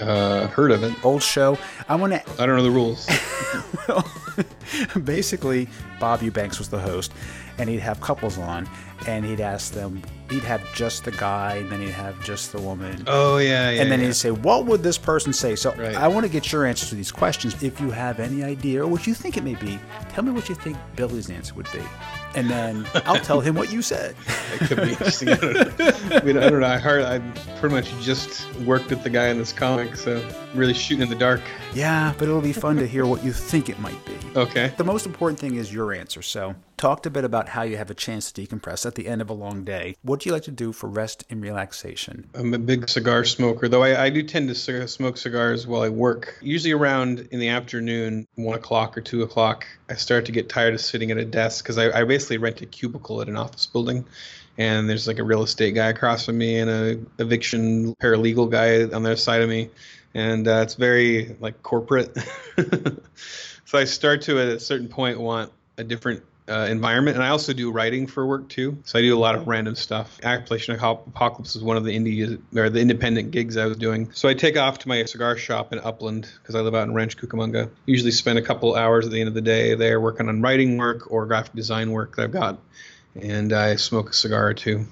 Uh, 0.00 0.46
heard 0.48 0.70
of 0.70 0.82
it. 0.82 0.92
Old 1.04 1.22
show. 1.22 1.58
I 1.88 1.96
want 1.96 2.12
to. 2.12 2.22
I 2.40 2.46
don't 2.46 2.56
know 2.56 2.62
the 2.62 2.70
rules. 2.70 3.08
well, 3.88 4.08
basically, 5.04 5.68
Bob 5.98 6.22
Eubanks 6.22 6.58
was 6.58 6.68
the 6.68 6.78
host, 6.78 7.12
and 7.58 7.68
he'd 7.68 7.80
have 7.80 8.00
couples 8.00 8.38
on, 8.38 8.68
and 9.06 9.24
he'd 9.24 9.40
ask 9.40 9.72
them. 9.72 10.02
He'd 10.30 10.44
have 10.44 10.62
just 10.74 11.04
the 11.04 11.12
guy, 11.12 11.56
and 11.56 11.70
then 11.70 11.80
he'd 11.80 11.90
have 11.90 12.22
just 12.22 12.52
the 12.52 12.60
woman. 12.60 13.02
Oh 13.06 13.38
yeah, 13.38 13.70
yeah. 13.70 13.82
And 13.82 13.90
then 13.90 14.00
yeah. 14.00 14.06
he'd 14.06 14.14
say, 14.14 14.30
"What 14.30 14.66
would 14.66 14.82
this 14.82 14.98
person 14.98 15.32
say?" 15.32 15.56
So 15.56 15.74
right. 15.74 15.96
I 15.96 16.08
want 16.08 16.24
to 16.26 16.32
get 16.32 16.52
your 16.52 16.66
answers 16.66 16.90
to 16.90 16.94
these 16.94 17.12
questions. 17.12 17.62
If 17.62 17.80
you 17.80 17.90
have 17.90 18.20
any 18.20 18.42
idea 18.44 18.84
or 18.84 18.86
what 18.88 19.06
you 19.06 19.14
think 19.14 19.36
it 19.36 19.44
may 19.44 19.54
be, 19.54 19.78
tell 20.10 20.24
me 20.24 20.32
what 20.32 20.48
you 20.48 20.54
think 20.54 20.76
Billy's 20.96 21.30
answer 21.30 21.54
would 21.54 21.70
be 21.72 21.82
and 22.34 22.48
then 22.48 22.86
I'll 23.06 23.20
tell 23.20 23.40
him 23.40 23.54
what 23.54 23.72
you 23.72 23.82
said. 23.82 24.14
It 24.54 24.68
could 24.68 24.78
be 24.78 24.90
interesting. 24.90 25.30
I 25.30 25.36
don't 25.36 25.54
know. 25.54 25.88
I 26.10 26.22
mean, 26.22 26.36
I 26.36 26.48
don't 26.48 26.60
know. 26.60 26.66
I 26.66 26.78
heard 26.78 27.02
I 27.04 27.18
pretty 27.58 27.74
much 27.74 27.90
just 28.00 28.52
worked 28.60 28.90
with 28.90 29.02
the 29.02 29.10
guy 29.10 29.28
in 29.28 29.38
this 29.38 29.52
comic, 29.52 29.96
so 29.96 30.26
really 30.54 30.74
shooting 30.74 31.02
in 31.02 31.08
the 31.08 31.16
dark. 31.16 31.40
Yeah, 31.74 32.14
but 32.18 32.28
it'll 32.28 32.40
be 32.40 32.52
fun 32.52 32.76
to 32.76 32.86
hear 32.86 33.06
what 33.06 33.24
you 33.24 33.32
think 33.32 33.68
it 33.68 33.78
might 33.80 34.04
be. 34.04 34.16
Okay. 34.36 34.72
The 34.76 34.84
most 34.84 35.06
important 35.06 35.38
thing 35.38 35.56
is 35.56 35.72
your 35.72 35.92
answer. 35.92 36.22
So, 36.22 36.54
talked 36.78 37.04
a 37.04 37.10
bit 37.10 37.24
about 37.24 37.50
how 37.50 37.62
you 37.62 37.76
have 37.76 37.90
a 37.90 37.94
chance 37.94 38.32
to 38.32 38.40
decompress 38.40 38.86
at 38.86 38.94
the 38.94 39.08
end 39.08 39.20
of 39.20 39.28
a 39.28 39.34
long 39.34 39.64
day. 39.64 39.96
What 40.02 40.20
do 40.20 40.28
you 40.28 40.32
like 40.32 40.44
to 40.44 40.50
do 40.50 40.72
for 40.72 40.88
rest 40.88 41.24
and 41.28 41.42
relaxation? 41.42 42.30
I'm 42.34 42.54
a 42.54 42.58
big 42.58 42.88
cigar 42.88 43.24
smoker, 43.24 43.68
though 43.68 43.82
I, 43.82 44.04
I 44.04 44.10
do 44.10 44.22
tend 44.22 44.48
to 44.48 44.88
smoke 44.88 45.16
cigars 45.16 45.66
while 45.66 45.82
I 45.82 45.88
work. 45.88 46.38
Usually 46.40 46.72
around 46.72 47.28
in 47.30 47.40
the 47.40 47.48
afternoon, 47.48 48.26
one 48.36 48.56
o'clock 48.56 48.96
or 48.96 49.00
two 49.00 49.22
o'clock, 49.22 49.66
I 49.90 49.94
start 49.94 50.26
to 50.26 50.32
get 50.32 50.48
tired 50.48 50.74
of 50.74 50.80
sitting 50.80 51.10
at 51.10 51.18
a 51.18 51.24
desk 51.24 51.64
because 51.64 51.78
I, 51.78 52.00
I 52.00 52.04
basically 52.04 52.38
rent 52.38 52.62
a 52.62 52.66
cubicle 52.66 53.20
at 53.20 53.28
an 53.28 53.36
office 53.36 53.66
building 53.66 54.06
and 54.58 54.90
there's 54.90 55.06
like 55.06 55.18
a 55.18 55.24
real 55.24 55.42
estate 55.42 55.74
guy 55.74 55.88
across 55.88 56.26
from 56.26 56.36
me 56.36 56.58
and 56.58 56.68
a 56.68 57.00
eviction 57.22 57.94
paralegal 57.96 58.50
guy 58.50 58.82
on 58.82 59.02
the 59.02 59.10
other 59.10 59.16
side 59.16 59.40
of 59.40 59.48
me 59.48 59.70
and 60.14 60.48
uh, 60.48 60.60
it's 60.62 60.74
very 60.74 61.36
like 61.40 61.62
corporate 61.62 62.16
so 63.64 63.78
i 63.78 63.84
start 63.84 64.22
to 64.22 64.38
at 64.40 64.48
a 64.48 64.60
certain 64.60 64.88
point 64.88 65.18
want 65.18 65.52
a 65.78 65.84
different 65.84 66.22
uh, 66.48 66.66
environment. 66.70 67.16
And 67.16 67.24
i 67.24 67.28
also 67.28 67.52
do 67.52 67.70
writing 67.70 68.06
for 68.06 68.26
work 68.26 68.48
too. 68.48 68.78
So 68.84 68.98
i 68.98 69.02
do 69.02 69.16
a 69.16 69.18
lot 69.18 69.34
of 69.34 69.46
random 69.46 69.74
stuff. 69.74 70.18
Appalachian 70.22 70.74
apocalypse 70.76 71.56
is 71.56 71.62
one 71.62 71.76
of 71.76 71.84
the 71.84 71.96
indie 71.96 72.40
or 72.56 72.70
the 72.70 72.80
independent 72.80 73.30
gigs 73.30 73.56
i 73.56 73.66
was 73.66 73.76
doing. 73.76 74.10
So 74.12 74.28
i 74.28 74.34
take 74.34 74.56
off 74.56 74.78
to 74.80 74.88
my 74.88 75.04
cigar 75.04 75.36
shop 75.36 75.72
in 75.72 75.78
upland 75.80 76.30
because 76.40 76.54
i 76.54 76.60
live 76.60 76.74
out 76.74 76.88
in 76.88 76.94
Rancho 76.94 77.18
Cucamonga. 77.26 77.70
Usually 77.86 78.10
spend 78.10 78.38
a 78.38 78.42
couple 78.42 78.74
hours 78.74 79.06
at 79.06 79.12
the 79.12 79.20
end 79.20 79.28
of 79.28 79.34
the 79.34 79.42
day 79.42 79.74
there 79.74 80.00
working 80.00 80.28
on 80.28 80.42
writing 80.42 80.76
work 80.76 81.10
or 81.10 81.26
graphic 81.26 81.54
design 81.54 81.92
work 81.92 82.16
that 82.16 82.22
i've 82.22 82.32
got. 82.32 82.58
And 83.14 83.52
I 83.52 83.76
smoke 83.76 84.10
a 84.10 84.12
cigar 84.12 84.48
or 84.48 84.54
two. 84.54 84.86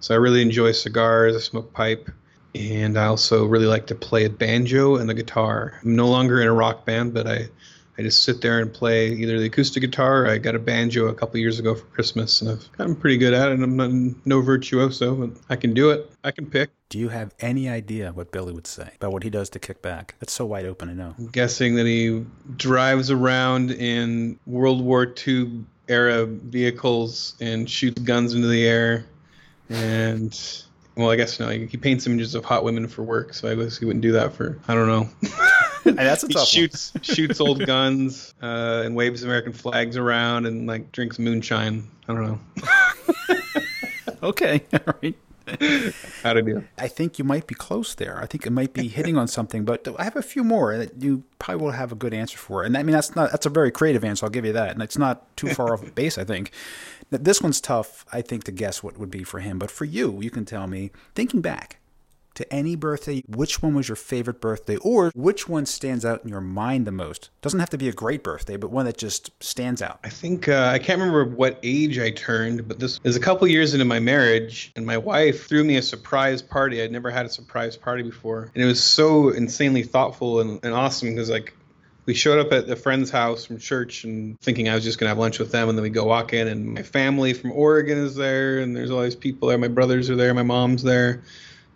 So 0.00 0.14
I 0.14 0.18
really 0.18 0.42
enjoy 0.42 0.72
cigars. 0.72 1.34
I 1.34 1.40
smoke 1.40 1.72
pipe, 1.72 2.08
and 2.54 2.96
I 2.96 3.06
also 3.06 3.44
really 3.46 3.66
like 3.66 3.88
to 3.88 3.94
play 3.94 4.24
a 4.24 4.30
banjo 4.30 4.96
and 4.96 5.08
the 5.08 5.14
guitar. 5.14 5.80
I'm 5.82 5.96
no 5.96 6.08
longer 6.08 6.40
in 6.40 6.46
a 6.46 6.52
rock 6.52 6.86
band, 6.86 7.14
but 7.14 7.26
I 7.26 7.48
I 7.98 8.02
just 8.02 8.22
sit 8.22 8.40
there 8.40 8.60
and 8.60 8.72
play 8.72 9.08
either 9.08 9.40
the 9.40 9.46
acoustic 9.46 9.80
guitar. 9.80 10.28
I 10.28 10.38
got 10.38 10.54
a 10.54 10.60
banjo 10.60 11.06
a 11.06 11.14
couple 11.14 11.40
years 11.40 11.58
ago 11.58 11.74
for 11.74 11.84
Christmas, 11.86 12.40
and 12.40 12.50
I've 12.50 12.72
gotten 12.72 12.94
pretty 12.94 13.16
good 13.16 13.34
at 13.34 13.50
it. 13.50 13.60
I'm 13.60 13.76
not 13.76 13.90
no 14.24 14.40
virtuoso, 14.40 15.16
but 15.16 15.30
I 15.50 15.56
can 15.56 15.74
do 15.74 15.90
it. 15.90 16.08
I 16.22 16.30
can 16.30 16.46
pick. 16.46 16.70
Do 16.90 16.98
you 16.98 17.08
have 17.08 17.34
any 17.40 17.68
idea 17.68 18.12
what 18.12 18.30
Billy 18.30 18.52
would 18.52 18.68
say 18.68 18.92
about 18.94 19.12
what 19.12 19.24
he 19.24 19.30
does 19.30 19.50
to 19.50 19.58
kick 19.58 19.82
back? 19.82 20.14
That's 20.20 20.32
so 20.32 20.46
wide 20.46 20.64
open. 20.64 20.88
I 20.88 20.92
know. 20.92 21.16
I'm 21.18 21.26
guessing 21.26 21.74
that 21.74 21.86
he 21.86 22.24
drives 22.56 23.10
around 23.10 23.72
in 23.72 24.38
World 24.46 24.80
War 24.80 25.12
II 25.26 25.64
era 25.88 26.24
vehicles 26.24 27.34
and 27.40 27.68
shoots 27.68 28.00
guns 28.02 28.32
into 28.32 28.46
the 28.46 28.64
air. 28.64 29.06
And 29.70 30.38
well, 30.94 31.10
I 31.10 31.16
guess 31.16 31.40
no. 31.40 31.48
He, 31.48 31.66
he 31.66 31.76
paints 31.76 32.06
images 32.06 32.36
of 32.36 32.44
hot 32.44 32.62
women 32.62 32.86
for 32.86 33.02
work, 33.02 33.34
so 33.34 33.50
I 33.50 33.56
guess 33.56 33.76
he 33.76 33.84
wouldn't 33.84 34.02
do 34.02 34.12
that 34.12 34.34
for 34.34 34.56
I 34.68 34.74
don't 34.74 34.86
know. 34.86 35.10
that's 35.96 36.24
a 36.24 36.28
he 36.28 36.34
tough 36.34 36.48
shoots 36.48 36.92
shoots 37.02 37.40
old 37.40 37.64
guns 37.66 38.34
uh, 38.42 38.82
and 38.84 38.94
waves 38.94 39.22
American 39.22 39.52
flags 39.52 39.96
around 39.96 40.46
and 40.46 40.66
like 40.66 40.92
drinks 40.92 41.18
moonshine. 41.18 41.88
I 42.08 42.14
don't 42.14 42.24
know. 42.26 42.40
okay, 44.22 44.64
all 44.72 44.94
right. 45.02 45.16
How 46.22 46.34
to 46.34 46.42
do? 46.42 46.64
I 46.76 46.88
think 46.88 47.18
you 47.18 47.24
might 47.24 47.46
be 47.46 47.54
close 47.54 47.94
there. 47.94 48.20
I 48.20 48.26
think 48.26 48.46
it 48.46 48.50
might 48.50 48.74
be 48.74 48.88
hitting 48.88 49.16
on 49.16 49.28
something, 49.28 49.64
but 49.64 49.88
I 49.98 50.04
have 50.04 50.16
a 50.16 50.22
few 50.22 50.44
more 50.44 50.76
that 50.76 51.00
you 51.00 51.24
probably 51.38 51.64
will 51.64 51.72
have 51.72 51.90
a 51.90 51.94
good 51.94 52.12
answer 52.12 52.36
for. 52.36 52.64
And 52.64 52.76
I 52.76 52.82
mean, 52.82 52.92
that's 52.92 53.16
not 53.16 53.30
that's 53.30 53.46
a 53.46 53.50
very 53.50 53.70
creative 53.70 54.04
answer. 54.04 54.26
I'll 54.26 54.30
give 54.30 54.44
you 54.44 54.52
that, 54.52 54.72
and 54.72 54.82
it's 54.82 54.98
not 54.98 55.36
too 55.36 55.48
far 55.48 55.72
off 55.72 55.82
base. 55.94 56.18
I 56.18 56.24
think 56.24 56.52
this 57.10 57.40
one's 57.40 57.60
tough. 57.60 58.04
I 58.12 58.20
think 58.20 58.44
to 58.44 58.52
guess 58.52 58.82
what 58.82 58.98
would 58.98 59.10
be 59.10 59.24
for 59.24 59.40
him, 59.40 59.58
but 59.58 59.70
for 59.70 59.84
you, 59.84 60.20
you 60.20 60.30
can 60.30 60.44
tell 60.44 60.66
me. 60.66 60.90
Thinking 61.14 61.40
back, 61.40 61.78
to 62.38 62.52
any 62.54 62.76
birthday, 62.76 63.20
which 63.26 63.60
one 63.62 63.74
was 63.74 63.88
your 63.88 63.96
favorite 63.96 64.40
birthday, 64.40 64.76
or 64.76 65.10
which 65.16 65.48
one 65.48 65.66
stands 65.66 66.04
out 66.04 66.22
in 66.22 66.28
your 66.28 66.40
mind 66.40 66.86
the 66.86 66.92
most? 66.92 67.30
Doesn't 67.42 67.58
have 67.58 67.70
to 67.70 67.78
be 67.78 67.88
a 67.88 67.92
great 67.92 68.22
birthday, 68.22 68.56
but 68.56 68.70
one 68.70 68.86
that 68.86 68.96
just 68.96 69.32
stands 69.42 69.82
out. 69.82 69.98
I 70.04 70.08
think 70.08 70.48
uh, 70.48 70.70
I 70.72 70.78
can't 70.78 71.00
remember 71.00 71.24
what 71.24 71.58
age 71.64 71.98
I 71.98 72.12
turned, 72.12 72.68
but 72.68 72.78
this 72.78 73.00
is 73.02 73.16
a 73.16 73.20
couple 73.20 73.48
years 73.48 73.74
into 73.74 73.84
my 73.84 73.98
marriage, 73.98 74.70
and 74.76 74.86
my 74.86 74.96
wife 74.96 75.48
threw 75.48 75.64
me 75.64 75.78
a 75.78 75.82
surprise 75.82 76.40
party. 76.40 76.80
I'd 76.80 76.92
never 76.92 77.10
had 77.10 77.26
a 77.26 77.28
surprise 77.28 77.76
party 77.76 78.04
before, 78.04 78.52
and 78.54 78.62
it 78.62 78.66
was 78.66 78.82
so 78.82 79.30
insanely 79.30 79.82
thoughtful 79.82 80.38
and, 80.38 80.60
and 80.62 80.72
awesome 80.72 81.10
because 81.10 81.28
like 81.28 81.54
we 82.06 82.14
showed 82.14 82.38
up 82.38 82.52
at 82.52 82.70
a 82.70 82.76
friend's 82.76 83.10
house 83.10 83.44
from 83.44 83.58
church 83.58 84.04
and 84.04 84.40
thinking 84.40 84.68
I 84.68 84.76
was 84.76 84.84
just 84.84 85.00
gonna 85.00 85.08
have 85.08 85.18
lunch 85.18 85.40
with 85.40 85.50
them, 85.50 85.68
and 85.68 85.76
then 85.76 85.82
we 85.82 85.90
go 85.90 86.04
walk 86.04 86.32
in, 86.32 86.46
and 86.46 86.74
my 86.74 86.84
family 86.84 87.34
from 87.34 87.50
Oregon 87.50 87.98
is 87.98 88.14
there, 88.14 88.60
and 88.60 88.76
there's 88.76 88.92
all 88.92 89.02
these 89.02 89.16
people 89.16 89.48
there. 89.48 89.58
My 89.58 89.66
brothers 89.66 90.08
are 90.08 90.14
there, 90.14 90.32
my 90.34 90.44
mom's 90.44 90.84
there, 90.84 91.24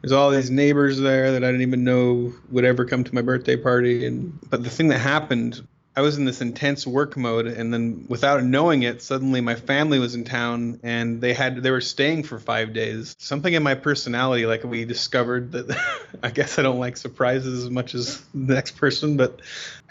there's 0.03 0.13
all 0.13 0.31
these 0.31 0.51
neighbors 0.51 0.99
there 0.99 1.33
that 1.33 1.45
I 1.45 1.47
didn't 1.47 1.63
even 1.63 1.85
know 1.85 2.33
would 2.51 2.65
ever 2.65 2.85
come 2.85 3.05
to 3.05 3.15
my 3.15 3.23
birthday 3.23 3.57
party. 3.57 4.05
And 4.05 4.39
but 4.51 4.63
the 4.63 4.71
thing 4.71 4.89
that 4.89 4.99
happened 4.99 5.67
I 5.95 6.01
was 6.01 6.17
in 6.17 6.25
this 6.25 6.41
intense 6.41 6.87
work 6.87 7.19
mode, 7.19 7.47
and 7.47 7.73
then 7.73 8.07
without 8.09 8.43
knowing 8.43 8.83
it, 8.83 9.03
suddenly 9.03 9.43
my 9.43 9.57
family 9.57 9.99
was 9.99 10.15
in 10.15 10.25
town, 10.25 10.81
and 10.83 11.21
they 11.21 11.35
had 11.35 11.57
they 11.57 11.71
were 11.71 11.83
staying 11.83 12.23
for 12.23 12.39
five 12.39 12.73
days. 12.73 13.15
Something 13.19 13.53
in 13.53 13.63
my 13.63 13.75
personality, 13.75 14.47
like 14.47 14.65
we 14.65 14.87
discovered 14.87 15.53
that 15.53 15.79
I 16.23 16.31
guess 16.31 16.59
I 16.59 16.63
don't 16.63 16.79
like 16.79 16.97
surprises 16.97 17.65
as 17.65 17.71
much 17.71 17.95
as 17.95 18.23
the 18.33 18.55
next 18.55 18.79
person, 18.79 19.19
but 19.19 19.41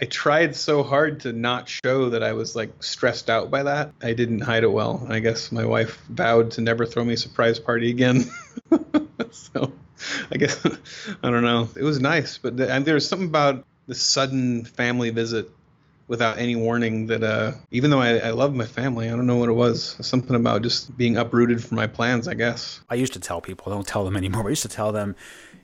I 0.02 0.06
tried 0.06 0.56
so 0.56 0.82
hard 0.82 1.20
to 1.22 1.34
not 1.34 1.70
show 1.70 2.10
that 2.10 2.24
I 2.24 2.34
was 2.34 2.56
like 2.56 2.82
stressed 2.82 3.30
out 3.30 3.52
by 3.52 3.64
that. 3.64 3.94
I 4.02 4.14
didn't 4.14 4.42
hide 4.42 4.64
it 4.64 4.72
well. 4.72 5.06
I 5.08 5.20
guess 5.20 5.52
my 5.52 5.66
wife 5.66 6.02
vowed 6.10 6.52
to 6.52 6.62
never 6.62 6.88
throw 6.88 7.06
me 7.06 7.14
a 7.14 7.18
surprise 7.18 7.60
party 7.60 7.92
again. 7.92 8.26
so 9.32 9.72
I 10.32 10.38
guess 10.38 10.66
I 11.24 11.30
don't 11.30 11.44
know. 11.44 11.70
It 11.76 11.84
was 11.84 12.00
nice, 12.00 12.38
but 12.38 12.58
there 12.58 12.94
was 12.94 13.08
something 13.08 13.28
about 13.28 13.66
the 13.88 13.96
sudden 13.96 14.66
family 14.66 15.10
visit 15.10 15.50
without 16.08 16.38
any 16.38 16.58
warning 16.58 17.08
that 17.08 17.24
uh, 17.24 17.54
even 17.72 17.90
though 17.90 18.02
I, 18.02 18.18
I 18.18 18.30
love 18.32 18.54
my 18.54 18.66
family, 18.66 19.08
I 19.08 19.12
don't 19.12 19.28
know 19.28 19.38
what 19.38 19.48
it 19.48 19.54
was. 19.54 19.96
Something 20.02 20.36
about 20.36 20.62
just 20.62 20.98
being 20.98 21.16
uprooted 21.16 21.64
from 21.64 21.78
my 21.78 21.88
plans, 21.88 22.28
I 22.28 22.34
guess. 22.34 22.82
I 22.90 22.96
used 22.96 23.14
to 23.14 23.20
tell 23.20 23.40
people, 23.40 23.72
I 23.72 23.76
don't 23.76 23.88
tell 23.88 24.04
them 24.04 24.18
anymore. 24.18 24.46
I 24.46 24.50
used 24.50 24.62
to 24.64 24.68
tell 24.68 24.92
them, 24.92 25.16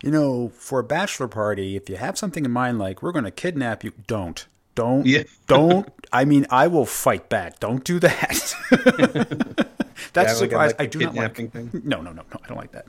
you 0.02 0.10
know, 0.10 0.50
for 0.56 0.80
a 0.80 0.86
bachelor 0.86 1.28
party, 1.28 1.76
if 1.76 1.90
you 1.90 1.98
have 1.98 2.18
something 2.18 2.46
in 2.46 2.52
mind 2.52 2.80
like 2.80 3.04
we're 3.04 3.12
going 3.12 3.26
to 3.26 3.32
kidnap 3.32 3.84
you, 3.84 3.92
don't. 4.08 4.48
Don't. 4.74 5.06
Yeah. 5.06 5.24
don't. 5.48 5.90
I 6.14 6.24
mean, 6.24 6.46
I 6.50 6.68
will 6.68 6.86
fight 6.86 7.28
back. 7.28 7.60
Don't 7.60 7.84
do 7.84 8.00
that. 8.00 9.68
That's 10.14 10.30
yeah, 10.30 10.34
a 10.34 10.36
surprise. 10.36 10.72
Like 10.72 10.82
I 10.82 10.86
do 10.86 11.00
not 11.00 11.16
like. 11.16 11.36
Thing. 11.36 11.82
No, 11.84 12.02
no, 12.02 12.12
no, 12.12 12.24
no. 12.32 12.40
I 12.44 12.48
don't 12.48 12.58
like 12.58 12.72
that. 12.72 12.88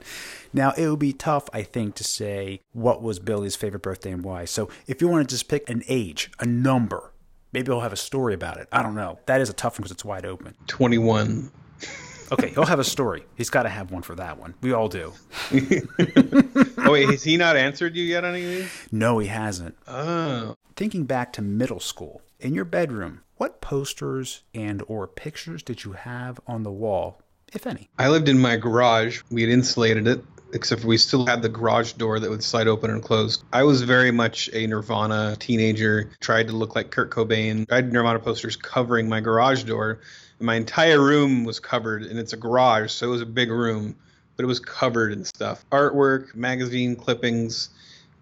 Now 0.53 0.73
it 0.77 0.89
would 0.89 0.99
be 0.99 1.13
tough, 1.13 1.49
I 1.53 1.63
think, 1.63 1.95
to 1.97 2.05
say 2.05 2.61
what 2.73 3.03
was 3.03 3.19
Billy's 3.19 3.57
favorite 3.57 3.83
birthday 3.83 4.11
and 4.11 4.25
why. 4.25 4.45
So 4.45 4.69
if 4.87 5.01
you 5.01 5.09
want 5.09 5.29
to 5.29 5.33
just 5.33 5.49
pick 5.49 5.69
an 5.69 5.83
age, 5.89 6.31
a 6.39 6.47
number, 6.47 7.13
maybe 7.53 7.67
he'll 7.67 7.81
have 7.81 7.93
a 7.93 7.97
story 7.97 8.35
about 8.35 8.59
it. 8.59 8.69
I 8.73 8.83
don't 8.83 8.95
know. 8.95 9.19
That 9.27 9.41
is 9.41 9.49
a 9.49 9.53
tough 9.53 9.75
one 9.75 9.83
because 9.83 9.93
it's 9.93 10.05
wide 10.05 10.27
open. 10.27 10.55
Twenty-one. 10.67 11.51
okay, 12.33 12.49
he'll 12.51 12.67
have 12.67 12.79
a 12.79 12.85
story. 12.85 13.25
He's 13.37 13.51
got 13.51 13.65
to 13.65 13.69
have 13.69 13.91
one 13.91 14.03
for 14.03 14.15
that 14.17 14.39
one. 14.39 14.55
We 14.61 14.73
all 14.73 14.89
do. 14.89 15.13
oh 15.53 16.93
wait, 16.93 17.09
has 17.09 17.23
he 17.23 17.37
not 17.37 17.57
answered 17.57 17.97
you 17.97 18.05
yet 18.05 18.25
on 18.25 18.35
any 18.35 18.45
of 18.45 18.51
these? 18.51 18.89
No, 18.93 19.19
he 19.19 19.29
hasn't. 19.29 19.77
Oh. 19.87 20.55
Thinking 20.77 21.05
back 21.05 21.33
to 21.35 21.43
middle 21.43 21.81
school, 21.81 22.23
in 22.41 22.55
your 22.55 22.65
bedroom, 22.65 23.23
what 23.39 23.61
posters 23.61 24.43
and 24.53 24.83
or 24.89 25.07
pictures 25.07 25.63
did 25.63 25.85
you 25.85 25.93
have 25.93 26.39
on 26.47 26.65
the 26.65 26.71
wall, 26.71 27.23
if 27.53 27.67
any? 27.67 27.89
I 27.99 28.09
lived 28.09 28.29
in 28.29 28.39
my 28.39 28.57
garage. 28.57 29.23
We 29.31 29.43
had 29.43 29.51
insulated 29.51 30.07
it 30.07 30.23
except 30.53 30.85
we 30.85 30.97
still 30.97 31.27
had 31.27 31.43
the 31.43 31.49
garage 31.49 31.93
door 31.93 32.19
that 32.19 32.31
would 32.31 32.43
slide 32.43 32.67
open 32.69 32.91
and 32.91 33.03
close. 33.03 33.45
I 33.53 33.65
was 33.65 33.83
very 33.83 34.11
much 34.11 34.49
a 34.55 34.67
Nirvana 34.67 35.37
teenager, 35.39 36.11
tried 36.21 36.47
to 36.49 36.55
look 36.55 36.75
like 36.75 36.91
Kurt 36.91 37.11
Cobain. 37.11 37.67
I 37.71 37.77
had 37.77 37.93
Nirvana 37.93 38.19
posters 38.19 38.57
covering 38.57 39.09
my 39.09 39.21
garage 39.21 39.65
door. 39.65 40.01
My 40.41 40.55
entire 40.55 41.03
room 41.03 41.45
was 41.45 41.61
covered, 41.61 42.03
and 42.03 42.19
it's 42.19 42.33
a 42.33 42.37
garage, 42.37 42.93
so 42.93 43.09
it 43.09 43.11
was 43.11 43.21
a 43.21 43.27
big 43.27 43.51
room, 43.51 43.95
but 44.37 44.45
it 44.45 44.47
was 44.47 44.59
covered 44.59 45.13
in 45.13 45.25
stuff 45.25 45.67
artwork, 45.71 46.35
magazine 46.35 46.97
clippings, 46.97 47.69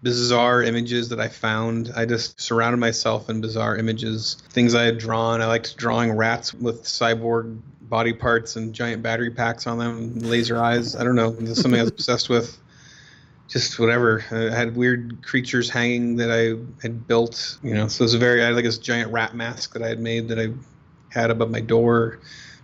bizarre 0.03 0.61
images 0.61 1.09
that 1.09 1.19
I 1.19 1.27
found. 1.27 1.91
I 1.95 2.05
just 2.05 2.39
surrounded 2.39 2.77
myself 2.77 3.29
in 3.29 3.41
bizarre 3.41 3.77
images, 3.77 4.37
things 4.49 4.75
I 4.75 4.83
had 4.83 4.97
drawn. 4.97 5.41
I 5.41 5.47
liked 5.47 5.77
drawing 5.77 6.11
rats 6.11 6.53
with 6.53 6.83
cyborg 6.83 7.59
body 7.81 8.13
parts 8.13 8.55
and 8.55 8.73
giant 8.73 9.01
battery 9.01 9.31
packs 9.31 9.65
on 9.65 9.77
them, 9.77 10.19
laser 10.19 10.57
eyes. 10.57 10.95
I 10.95 11.03
don't 11.03 11.15
know. 11.15 11.31
This 11.31 11.61
something 11.61 11.79
I 11.79 11.83
was 11.83 11.91
obsessed 11.97 12.29
with. 12.29 12.57
Just 13.47 13.79
whatever. 13.79 14.25
I 14.29 14.53
had 14.53 14.75
weird 14.75 15.23
creatures 15.23 15.69
hanging 15.69 16.17
that 16.17 16.29
I 16.29 16.61
had 16.81 17.07
built. 17.07 17.57
You 17.63 17.73
know, 17.73 17.87
so 17.87 18.01
it 18.01 18.05
was 18.05 18.13
a 18.13 18.17
very. 18.17 18.43
I 18.43 18.47
had 18.47 18.55
like 18.55 18.65
this 18.65 18.77
giant 18.77 19.11
rat 19.11 19.35
mask 19.35 19.73
that 19.73 19.81
I 19.81 19.87
had 19.87 20.01
made 20.01 20.27
that 20.27 20.39
I 20.39 20.49
had 21.09 21.31
above 21.31 21.49
my 21.49 21.61
door. 21.61 22.19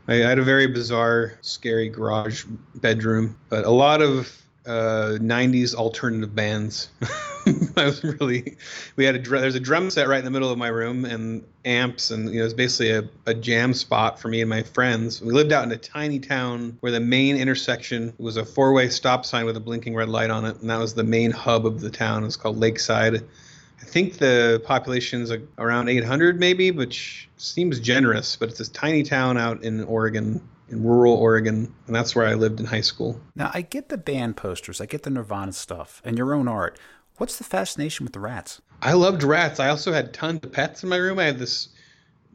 I 0.10 0.16
had 0.16 0.40
a 0.40 0.44
very 0.44 0.68
bizarre, 0.68 1.38
scary 1.40 1.88
garage 1.88 2.44
bedroom, 2.76 3.38
but 3.48 3.64
a 3.64 3.70
lot 3.70 4.02
of 4.02 4.44
uh, 4.66 5.18
90s 5.20 5.76
alternative 5.76 6.34
bands. 6.34 6.90
I 7.78 7.86
was 7.86 8.04
really, 8.04 8.56
we 8.96 9.04
had 9.04 9.16
a 9.16 9.20
there's 9.20 9.56
a 9.56 9.60
drum 9.60 9.90
set 9.90 10.08
right 10.08 10.20
in 10.20 10.26
the 10.26 10.32
middle 10.32 10.50
of 10.50 10.58
my 10.58 10.70
room 10.70 11.04
and 11.04 11.44
amps 11.66 12.12
and 12.12 12.30
you 12.30 12.40
know 12.40 12.46
it's 12.46 12.54
basically 12.54 12.92
a, 12.92 13.04
a 13.26 13.34
jam 13.34 13.74
spot 13.74 14.20
for 14.20 14.30
me 14.30 14.42
and 14.42 14.50
my 14.50 14.64
friends. 14.64 15.22
We 15.22 15.34
lived 15.34 15.52
out 15.52 15.66
in 15.66 15.72
a 15.72 15.78
tiny 15.78 16.20
town 16.20 16.78
where 16.80 16.92
the 16.92 17.02
main 17.02 17.36
intersection 17.36 18.14
was 18.18 18.38
a 18.38 18.46
four 18.46 18.72
way 18.72 18.88
stop 18.90 19.26
sign 19.26 19.46
with 19.46 19.58
a 19.58 19.60
blinking 19.60 19.96
red 19.96 20.10
light 20.10 20.30
on 20.30 20.46
it, 20.46 20.62
and 20.62 20.70
that 20.70 20.80
was 20.80 20.94
the 20.94 21.04
main 21.04 21.32
hub 21.32 21.66
of 21.66 21.82
the 21.82 21.90
town. 21.90 22.24
It's 22.24 22.38
called 22.38 22.58
Lakeside. 22.58 23.16
I 23.16 23.86
think 23.86 24.18
the 24.18 24.62
population's 24.66 25.30
around 25.58 25.90
800 25.90 26.40
maybe, 26.40 26.72
which 26.72 27.28
seems 27.36 27.82
generous, 27.82 28.38
but 28.38 28.48
it's 28.48 28.60
this 28.60 28.70
tiny 28.70 29.04
town 29.04 29.38
out 29.38 29.62
in 29.62 29.84
Oregon 29.84 30.42
in 30.70 30.84
rural 30.84 31.14
Oregon, 31.14 31.74
and 31.88 31.96
that's 31.96 32.16
where 32.16 32.26
I 32.26 32.34
lived 32.34 32.60
in 32.60 32.66
high 32.66 32.82
school. 32.82 33.20
Now, 33.36 33.52
I 33.54 33.62
get 33.62 33.90
the 33.90 33.98
band 33.98 34.38
posters, 34.38 34.82
I 34.82 34.86
get 34.86 35.04
the 35.04 35.10
Nirvana 35.10 35.54
stuff, 35.54 36.02
and 36.06 36.18
your 36.18 36.34
own 36.34 36.48
art. 36.48 36.80
What's 37.18 37.38
the 37.38 37.44
fascination 37.44 38.06
with 38.06 38.14
the 38.14 38.20
rats? 38.20 38.62
I 38.82 38.94
loved 38.94 39.24
rats. 39.24 39.60
I 39.60 39.70
also 39.70 39.94
had 39.94 40.14
tons 40.14 40.40
of 40.44 40.52
pets 40.52 40.84
in 40.84 40.90
my 40.90 40.98
room. 40.98 41.20
I 41.20 41.26
had 41.26 41.40
this 41.40 41.70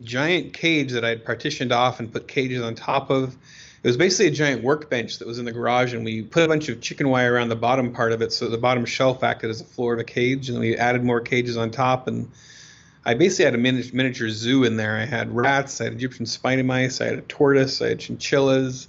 giant 0.02 0.52
cage 0.52 0.92
that 0.92 1.04
I 1.04 1.08
had 1.08 1.24
partitioned 1.24 1.72
off 1.72 1.98
and 1.98 2.12
put 2.12 2.28
cages 2.28 2.62
on 2.62 2.74
top 2.74 3.10
of. 3.10 3.36
It 3.82 3.86
was 3.86 3.96
basically 3.96 4.26
a 4.26 4.30
giant 4.32 4.62
workbench 4.62 5.18
that 5.18 5.28
was 5.28 5.38
in 5.38 5.44
the 5.44 5.52
garage, 5.52 5.94
and 5.94 6.04
we 6.04 6.22
put 6.22 6.44
a 6.44 6.48
bunch 6.48 6.68
of 6.68 6.80
chicken 6.80 7.08
wire 7.08 7.34
around 7.34 7.48
the 7.48 7.56
bottom 7.56 7.92
part 7.92 8.12
of 8.12 8.22
it, 8.22 8.32
so 8.32 8.48
the 8.48 8.58
bottom 8.58 8.84
shelf 8.84 9.22
acted 9.22 9.50
as 9.50 9.60
a 9.60 9.64
floor 9.64 9.94
of 9.94 10.00
a 10.00 10.04
cage, 10.04 10.48
and 10.48 10.58
we 10.58 10.76
added 10.76 11.04
more 11.04 11.20
cages 11.20 11.56
on 11.56 11.70
top, 11.70 12.06
and 12.06 12.30
I 13.04 13.14
basically 13.14 13.44
had 13.46 13.54
a 13.54 13.58
miniature 13.58 14.28
zoo 14.28 14.64
in 14.64 14.76
there. 14.76 14.96
I 14.96 15.04
had 15.04 15.34
rats, 15.34 15.80
I 15.80 15.84
had 15.84 15.94
Egyptian 15.94 16.26
spiny 16.26 16.62
mice, 16.62 17.00
I 17.00 17.06
had 17.06 17.18
a 17.18 17.22
tortoise, 17.22 17.80
I 17.80 17.90
had 17.90 18.00
chinchillas, 18.00 18.88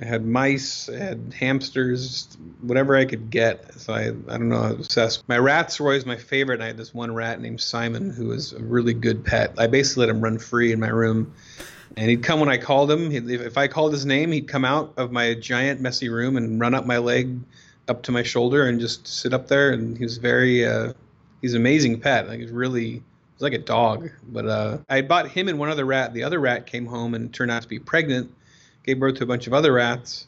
I 0.00 0.04
had 0.04 0.26
mice, 0.26 0.88
I 0.88 0.96
had 0.96 1.34
hamsters, 1.38 2.36
whatever 2.62 2.96
I 2.96 3.04
could 3.04 3.30
get. 3.30 3.74
So 3.74 3.92
I, 3.92 4.08
I 4.08 4.38
don't 4.38 4.48
know, 4.48 4.62
I 4.62 4.72
was 4.72 4.86
obsessed. 4.86 5.28
My 5.28 5.38
rats 5.38 5.78
were 5.78 5.88
always 5.88 6.04
my 6.04 6.16
favorite. 6.16 6.56
And 6.56 6.64
I 6.64 6.66
had 6.68 6.76
this 6.76 6.92
one 6.92 7.14
rat 7.14 7.40
named 7.40 7.60
Simon 7.60 8.10
who 8.10 8.28
was 8.28 8.52
a 8.52 8.62
really 8.62 8.94
good 8.94 9.24
pet. 9.24 9.54
I 9.56 9.66
basically 9.68 10.06
let 10.06 10.14
him 10.14 10.20
run 10.20 10.38
free 10.38 10.72
in 10.72 10.80
my 10.80 10.88
room. 10.88 11.32
And 11.96 12.10
he'd 12.10 12.24
come 12.24 12.40
when 12.40 12.48
I 12.48 12.56
called 12.58 12.90
him. 12.90 13.10
He'd, 13.10 13.30
if 13.30 13.56
I 13.56 13.68
called 13.68 13.92
his 13.92 14.04
name, 14.04 14.32
he'd 14.32 14.48
come 14.48 14.64
out 14.64 14.94
of 14.96 15.12
my 15.12 15.34
giant 15.34 15.80
messy 15.80 16.08
room 16.08 16.36
and 16.36 16.58
run 16.58 16.74
up 16.74 16.86
my 16.86 16.98
leg 16.98 17.38
up 17.86 18.02
to 18.04 18.12
my 18.12 18.24
shoulder 18.24 18.66
and 18.66 18.80
just 18.80 19.06
sit 19.06 19.32
up 19.32 19.46
there. 19.46 19.70
And 19.70 19.96
he 19.96 20.02
was 20.02 20.18
very, 20.18 20.66
uh, 20.66 20.92
he's 21.40 21.54
an 21.54 21.60
amazing 21.60 22.00
pet. 22.00 22.26
Like 22.26 22.40
he's 22.40 22.50
really 22.50 23.04
was 23.34 23.42
like 23.42 23.52
a 23.52 23.58
dog. 23.58 24.10
But 24.26 24.46
uh, 24.46 24.78
I 24.88 25.02
bought 25.02 25.28
him 25.28 25.48
and 25.48 25.58
one 25.58 25.68
other 25.68 25.84
rat. 25.84 26.14
The 26.14 26.22
other 26.22 26.40
rat 26.40 26.66
came 26.66 26.86
home 26.86 27.14
and 27.14 27.32
turned 27.32 27.50
out 27.50 27.62
to 27.62 27.68
be 27.68 27.78
pregnant, 27.78 28.32
gave 28.84 28.98
birth 28.98 29.16
to 29.16 29.24
a 29.24 29.26
bunch 29.26 29.46
of 29.46 29.52
other 29.52 29.72
rats. 29.72 30.26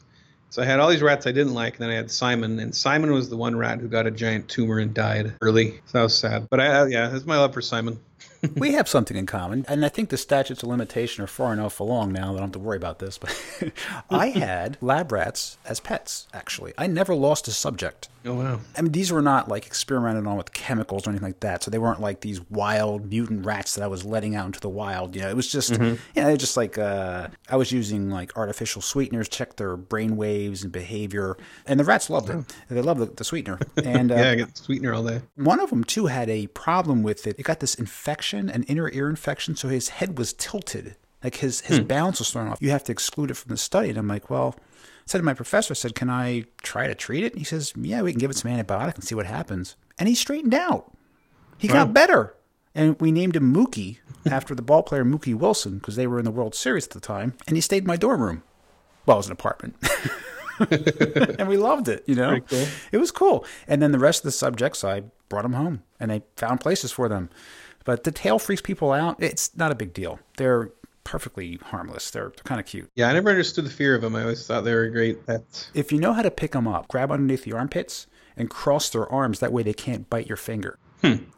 So 0.49 0.61
I 0.61 0.65
had 0.65 0.79
all 0.79 0.89
these 0.89 1.01
rats 1.01 1.27
I 1.27 1.33
didn't 1.33 1.53
like, 1.53 1.73
and 1.73 1.83
then 1.83 1.89
I 1.89 1.95
had 1.95 2.09
Simon, 2.09 2.59
and 2.59 2.73
Simon 2.73 3.11
was 3.11 3.29
the 3.29 3.35
one 3.35 3.57
rat 3.57 3.79
who 3.79 3.89
got 3.89 4.07
a 4.07 4.11
giant 4.11 4.47
tumor 4.47 4.79
and 4.79 4.93
died 4.93 5.33
early. 5.41 5.81
So 5.85 5.97
that 5.97 6.03
was 6.03 6.17
sad. 6.17 6.47
But 6.49 6.61
I, 6.61 6.87
yeah, 6.87 7.13
it's 7.13 7.25
my 7.25 7.37
love 7.37 7.53
for 7.53 7.61
Simon. 7.61 7.99
we 8.55 8.73
have 8.73 8.87
something 8.87 9.17
in 9.17 9.25
common, 9.25 9.65
and 9.67 9.85
I 9.85 9.89
think 9.89 10.09
the 10.09 10.17
statutes 10.17 10.63
of 10.63 10.69
limitation 10.69 11.23
are 11.23 11.27
far 11.27 11.51
enough 11.53 11.79
along 11.79 12.13
now 12.13 12.27
that 12.31 12.37
I 12.37 12.39
don't 12.39 12.41
have 12.43 12.51
to 12.53 12.59
worry 12.59 12.77
about 12.77 12.99
this. 12.99 13.17
But 13.17 13.73
I 14.09 14.29
had 14.29 14.77
lab 14.79 15.11
rats 15.11 15.57
as 15.65 15.79
pets. 15.79 16.27
Actually, 16.33 16.73
I 16.77 16.87
never 16.87 17.13
lost 17.13 17.47
a 17.47 17.51
subject. 17.51 18.07
Oh 18.27 18.33
wow! 18.33 18.59
I 18.75 18.81
mean, 18.81 18.91
these 18.91 19.11
were 19.11 19.21
not 19.21 19.47
like 19.47 19.65
experimented 19.65 20.27
on 20.27 20.35
with 20.35 20.51
chemicals 20.51 21.07
or 21.07 21.11
anything 21.11 21.29
like 21.29 21.39
that. 21.39 21.63
So 21.63 21.71
they 21.71 21.77
weren't 21.77 22.01
like 22.01 22.21
these 22.21 22.41
wild 22.49 23.09
mutant 23.09 23.45
rats 23.45 23.75
that 23.75 23.83
I 23.83 23.87
was 23.87 24.03
letting 24.03 24.35
out 24.35 24.47
into 24.47 24.59
the 24.59 24.69
wild. 24.69 25.15
You 25.15 25.21
know, 25.21 25.29
it 25.29 25.35
was 25.35 25.49
just, 25.49 25.71
mm-hmm. 25.71 25.95
you 26.15 26.21
know, 26.21 26.35
just 26.35 26.57
like 26.57 26.77
uh, 26.77 27.29
I 27.49 27.55
was 27.55 27.71
using 27.71 28.09
like 28.09 28.35
artificial 28.35 28.81
sweeteners, 28.81 29.29
check 29.29 29.55
their 29.55 29.77
brain 29.77 30.17
waves 30.17 30.63
and 30.63 30.71
behavior, 30.71 31.37
and 31.65 31.79
the 31.79 31.85
rats 31.85 32.09
loved 32.09 32.29
it. 32.29 32.53
They 32.67 32.81
loved 32.81 32.99
the, 32.99 33.05
the 33.05 33.23
sweetener. 33.23 33.59
And 33.87 34.11
uh, 34.11 34.15
yeah, 34.15 34.31
I 34.31 34.35
get 34.35 34.57
sweetener 34.57 34.93
all 34.93 35.03
day. 35.03 35.21
One 35.35 35.61
of 35.61 35.69
them 35.69 35.83
too 35.83 36.07
had 36.07 36.29
a 36.29 36.47
problem 36.47 37.03
with 37.03 37.25
it. 37.25 37.39
It 37.39 37.43
got 37.43 37.61
this 37.61 37.75
infection, 37.75 38.49
an 38.49 38.63
inner 38.63 38.91
ear 38.91 39.09
infection, 39.09 39.55
so 39.55 39.69
his 39.69 39.89
head 39.89 40.17
was 40.17 40.33
tilted. 40.33 40.97
Like 41.23 41.35
his 41.35 41.61
his 41.61 41.79
hmm. 41.79 41.85
balance 41.85 42.19
was 42.19 42.31
thrown 42.31 42.47
off. 42.47 42.57
You 42.61 42.71
have 42.71 42.83
to 42.85 42.91
exclude 42.91 43.31
it 43.31 43.35
from 43.35 43.49
the 43.49 43.57
study. 43.57 43.89
And 43.89 43.97
I'm 43.97 44.07
like, 44.07 44.29
well, 44.29 44.55
said 45.07 45.19
to 45.19 45.23
my 45.23 45.33
professor, 45.33 45.73
I 45.73 45.75
said, 45.75 45.95
Can 45.95 46.09
I 46.09 46.43
try 46.61 46.87
to 46.87 46.95
treat 46.95 47.23
it? 47.23 47.33
And 47.33 47.39
he 47.39 47.45
says, 47.45 47.73
Yeah, 47.75 48.01
we 48.01 48.11
can 48.11 48.19
give 48.19 48.29
it 48.29 48.37
some 48.37 48.51
antibiotic 48.51 48.95
and 48.95 49.03
see 49.03 49.15
what 49.15 49.25
happens. 49.25 49.75
And 49.97 50.07
he 50.07 50.15
straightened 50.15 50.53
out. 50.53 50.91
He 51.57 51.67
wow. 51.67 51.85
got 51.85 51.93
better. 51.93 52.35
And 52.75 52.99
we 53.01 53.11
named 53.11 53.35
him 53.35 53.53
Mookie 53.53 53.97
after 54.29 54.53
the 54.53 54.61
ball 54.61 54.83
player 54.83 55.03
Mookie 55.03 55.33
Wilson 55.33 55.79
because 55.79 55.95
they 55.95 56.05
were 56.05 56.19
in 56.19 56.25
the 56.25 56.31
World 56.31 56.53
Series 56.53 56.85
at 56.85 56.91
the 56.91 56.99
time. 56.99 57.33
And 57.47 57.57
he 57.57 57.61
stayed 57.61 57.83
in 57.83 57.87
my 57.87 57.95
dorm 57.95 58.21
room. 58.21 58.43
Well, 59.05 59.17
it 59.17 59.19
was 59.19 59.25
an 59.27 59.31
apartment. 59.31 59.75
and 61.39 61.47
we 61.47 61.57
loved 61.57 61.87
it, 61.87 62.03
you 62.05 62.13
know? 62.13 62.39
Cool. 62.41 62.67
It 62.91 62.97
was 62.97 63.09
cool. 63.09 63.45
And 63.67 63.81
then 63.81 63.91
the 63.91 63.99
rest 63.99 64.19
of 64.19 64.23
the 64.25 64.31
subjects, 64.31 64.83
I 64.83 65.03
brought 65.29 65.43
them 65.43 65.53
home 65.53 65.83
and 65.99 66.11
they 66.11 66.21
found 66.35 66.59
places 66.61 66.91
for 66.91 67.09
them. 67.09 67.29
But 67.83 68.03
the 68.03 68.11
tail 68.11 68.37
freaks 68.37 68.61
people 68.61 68.91
out. 68.91 69.15
It's 69.23 69.55
not 69.55 69.71
a 69.71 69.75
big 69.75 69.93
deal. 69.93 70.19
They're 70.35 70.71
perfectly 71.07 71.57
harmless. 71.63 72.11
They're, 72.11 72.33
they're 72.35 72.43
kind 72.43 72.59
of 72.59 72.65
cute. 72.65 72.91
Yeah, 72.95 73.07
I 73.07 73.13
never 73.13 73.29
understood 73.29 73.65
the 73.65 73.69
fear 73.69 73.95
of 73.95 74.01
them. 74.01 74.13
I 74.13 74.23
always 74.23 74.45
thought 74.45 74.65
they 74.65 74.75
were 74.75 74.89
great 74.89 75.25
pets. 75.25 75.71
If 75.73 75.93
you 75.93 75.99
know 75.99 76.11
how 76.11 76.21
to 76.21 76.29
pick 76.29 76.51
them 76.51 76.67
up, 76.67 76.89
grab 76.89 77.11
underneath 77.11 77.45
the 77.45 77.53
armpits 77.53 78.07
and 78.35 78.49
cross 78.49 78.89
their 78.89 79.09
arms. 79.09 79.39
That 79.39 79.53
way 79.53 79.63
they 79.63 79.73
can't 79.73 80.09
bite 80.09 80.27
your 80.27 80.35
finger. 80.35 80.77